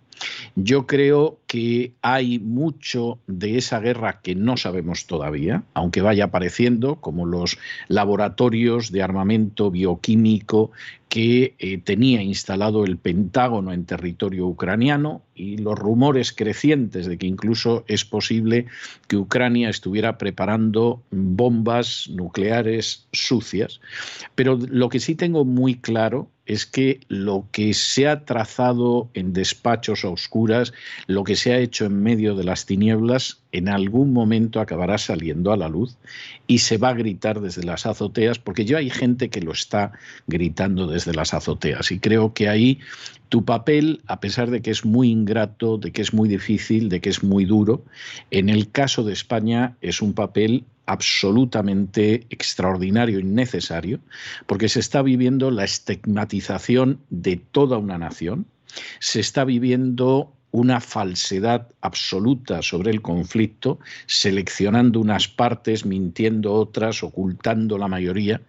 Yo 0.55 0.87
creo 0.87 1.39
que 1.47 1.93
hay 2.03 2.39
mucho 2.39 3.19
de 3.27 3.59
esa 3.59 3.81
guerra 3.81 4.21
que 4.23 4.35
no 4.35 4.57
sabemos 4.57 5.07
todavía, 5.07 5.65
aunque 5.75 6.01
vaya 6.01 6.25
apareciendo, 6.25 6.97
como 6.97 7.27
los 7.27 7.59
laboratorios 7.89 8.91
de 8.91 9.03
armamento 9.03 9.70
bioquímico 9.70 10.70
que 11.09 11.55
eh, 11.59 11.79
tenía 11.79 12.23
instalado 12.23 12.85
el 12.85 12.99
Pentágono 12.99 13.73
en 13.73 13.87
territorio 13.87 14.47
ucraniano 14.47 15.23
y 15.35 15.59
los 15.59 15.79
rumores 15.79 16.33
crecientes 16.33 17.07
de 17.07 17.19
que 17.19 17.27
incluso 17.27 17.85
es 17.87 18.05
posible 18.05 18.67
que 19.07 19.17
Ucrania 19.17 19.69
estuviera 19.69 20.19
preparando 20.19 21.03
bombas 21.11 22.09
nucleares 22.09 23.07
sucias. 23.13 23.81
Pero 24.35 24.59
lo 24.69 24.89
que 24.89 25.01
sí 25.01 25.15
tengo 25.15 25.45
muy 25.45 25.77
claro 25.77 26.29
es 26.47 26.65
que 26.65 27.01
lo 27.09 27.47
que 27.51 27.75
se 27.75 28.07
ha 28.09 28.25
trazado 28.25 29.11
en 29.15 29.33
despachos 29.33 30.05
a 30.05 30.11
oscuras, 30.11 30.73
lo 31.07 31.25
que 31.25 31.35
se 31.35 31.53
ha 31.53 31.59
hecho 31.59 31.85
en 31.87 32.03
medio 32.03 32.37
de 32.37 32.45
las 32.45 32.67
tinieblas, 32.67 33.43
en 33.51 33.69
algún 33.69 34.13
momento 34.13 34.61
acabará 34.61 34.97
saliendo 34.97 35.53
a 35.53 35.57
la 35.57 35.69
luz 35.69 35.97
y 36.47 36.59
se 36.59 36.79
va 36.79 36.91
a 36.91 36.95
gritar 36.95 37.41
desde 37.41 37.65
las 37.65 37.85
azoteas, 37.85 38.39
porque 38.39 38.65
ya 38.65 38.79
hay 38.79 38.91
gente 38.91 39.29
que 39.29 39.41
lo 39.41 39.53
está 39.53 39.93
gritando 40.29 40.87
desde 40.97 41.13
las 41.13 41.35
azoteas. 41.35 41.93
Y 41.93 41.99
creo 41.99 42.33
que 42.33 42.49
ahí 42.49 42.79
tu 43.29 43.45
papel, 43.45 44.01
a 44.07 44.19
pesar 44.19 44.51
de 44.51 44.63
que 44.63 44.71
es 44.71 44.87
muy 44.87 45.11
ingrato, 45.11 45.77
de 45.77 45.93
que 45.93 46.01
es 46.01 46.15
muy 46.15 46.27
difícil, 46.27 46.89
de 46.89 47.01
que 47.01 47.11
es 47.11 47.23
muy 47.23 47.45
duro, 47.45 47.85
en 48.31 48.49
el 48.49 48.71
caso 48.71 49.05
de 49.05 49.13
España 49.13 49.77
es 49.83 50.01
un 50.01 50.15
papel 50.15 50.65
absolutamente 50.87 52.27
extraordinario 52.31 53.19
y 53.19 53.25
necesario, 53.25 54.01
porque 54.47 54.71
se 54.71 54.81
está 54.81 55.03
viviendo 55.03 55.51
la 55.51 55.65
estigmatización 55.65 57.01
de 57.11 57.37
toda 57.37 57.77
una 57.77 57.99
nación, 57.99 58.47
se 59.01 59.21
está 59.21 59.45
viviendo 59.45 60.33
una 60.51 60.81
falsedad 60.81 61.69
absoluta 61.81 62.63
sobre 62.63 62.91
el 62.91 63.03
conflicto, 63.03 63.79
seleccionando 64.07 65.01
unas 65.01 65.29
partes, 65.29 65.85
mintiendo 65.85 66.55
otras, 66.55 67.03
ocultando 67.03 67.79
la 67.79 67.89
mayoría, 67.89 68.41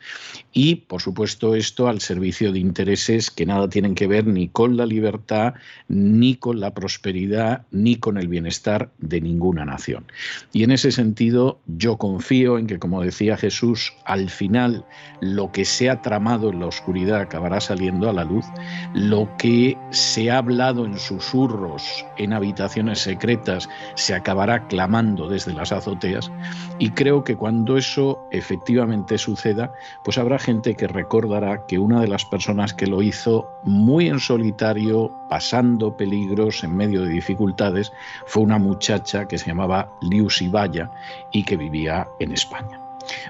y 0.54 0.76
por 0.76 1.02
supuesto 1.02 1.56
esto 1.56 1.88
al 1.88 2.00
servicio 2.00 2.52
de 2.52 2.60
intereses 2.60 3.30
que 3.30 3.46
nada 3.46 3.70
tienen 3.70 3.94
que 3.94 4.08
ver 4.08 4.26
ni 4.26 4.48
con 4.48 4.78
la 4.78 4.86
libertad, 4.86 5.56
ni 5.88 6.36
con 6.36 6.60
la 6.60 6.74
prosperidad, 6.74 7.66
ni 7.72 7.98
con 7.98 8.18
el 8.18 8.28
bienestar 8.28 8.90
de 9.00 9.22
ninguna 9.22 9.66
nación. 9.66 10.06
Y 10.54 10.64
en 10.64 10.72
ese 10.72 10.92
sentido 10.92 11.60
yo 11.68 11.98
confío 11.98 12.58
en 12.58 12.68
que, 12.68 12.80
como 12.80 13.02
decía 13.02 13.38
Jesús, 13.38 13.94
al 14.06 14.30
final 14.30 14.86
lo 15.22 15.52
que 15.52 15.66
se 15.66 15.90
ha 15.90 16.02
tramado 16.02 16.50
en 16.50 16.60
la 16.60 16.68
oscuridad 16.68 17.22
acabará 17.22 17.60
saliendo 17.60 18.10
a 18.10 18.14
la 18.14 18.24
luz, 18.24 18.46
lo 18.94 19.30
que 19.38 19.78
se 19.92 20.32
ha 20.32 20.38
hablado 20.38 20.86
en 20.86 20.98
susurros, 20.98 21.97
en 22.18 22.34
habitaciones 22.34 23.00
secretas 23.00 23.70
se 23.96 24.14
acabará 24.14 24.68
clamando 24.68 25.28
desde 25.28 25.54
las 25.54 25.72
azoteas 25.72 26.32
y 26.80 26.92
creo 26.92 27.24
que 27.24 27.36
cuando 27.36 27.78
eso 27.78 28.20
efectivamente 28.32 29.18
suceda, 29.18 29.74
pues 30.04 30.18
habrá 30.18 30.40
gente 30.40 30.76
que 30.76 30.88
recordará 30.88 31.66
que 31.66 31.80
una 31.80 32.02
de 32.02 32.08
las 32.08 32.26
personas 32.26 32.74
que 32.74 32.88
lo 32.88 33.02
hizo 33.02 33.50
muy 33.64 34.08
en 34.08 34.20
solitario, 34.20 35.12
pasando 35.30 35.96
peligros 35.96 36.64
en 36.64 36.76
medio 36.76 37.04
de 37.04 37.10
dificultades, 37.10 37.92
fue 38.26 38.44
una 38.44 38.60
muchacha 38.60 39.28
que 39.28 39.38
se 39.38 39.48
llamaba 39.48 39.90
Liu 40.02 40.30
Sibaya 40.30 40.92
y 41.32 41.44
que 41.44 41.58
vivía 41.58 42.08
en 42.20 42.32
España. 42.32 42.82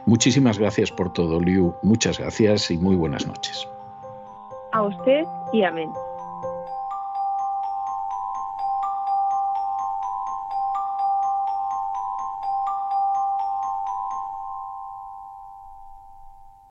Muchísimas 0.06 0.58
gracias 0.58 0.92
por 0.92 1.14
todo, 1.14 1.40
Liu. 1.40 1.74
Muchas 1.84 2.20
gracias 2.20 2.72
y 2.72 2.78
muy 2.78 2.96
buenas 2.96 3.28
noches. 3.28 3.68
A 4.74 4.84
usted 4.84 5.24
y 5.54 5.64
amén. 5.64 5.90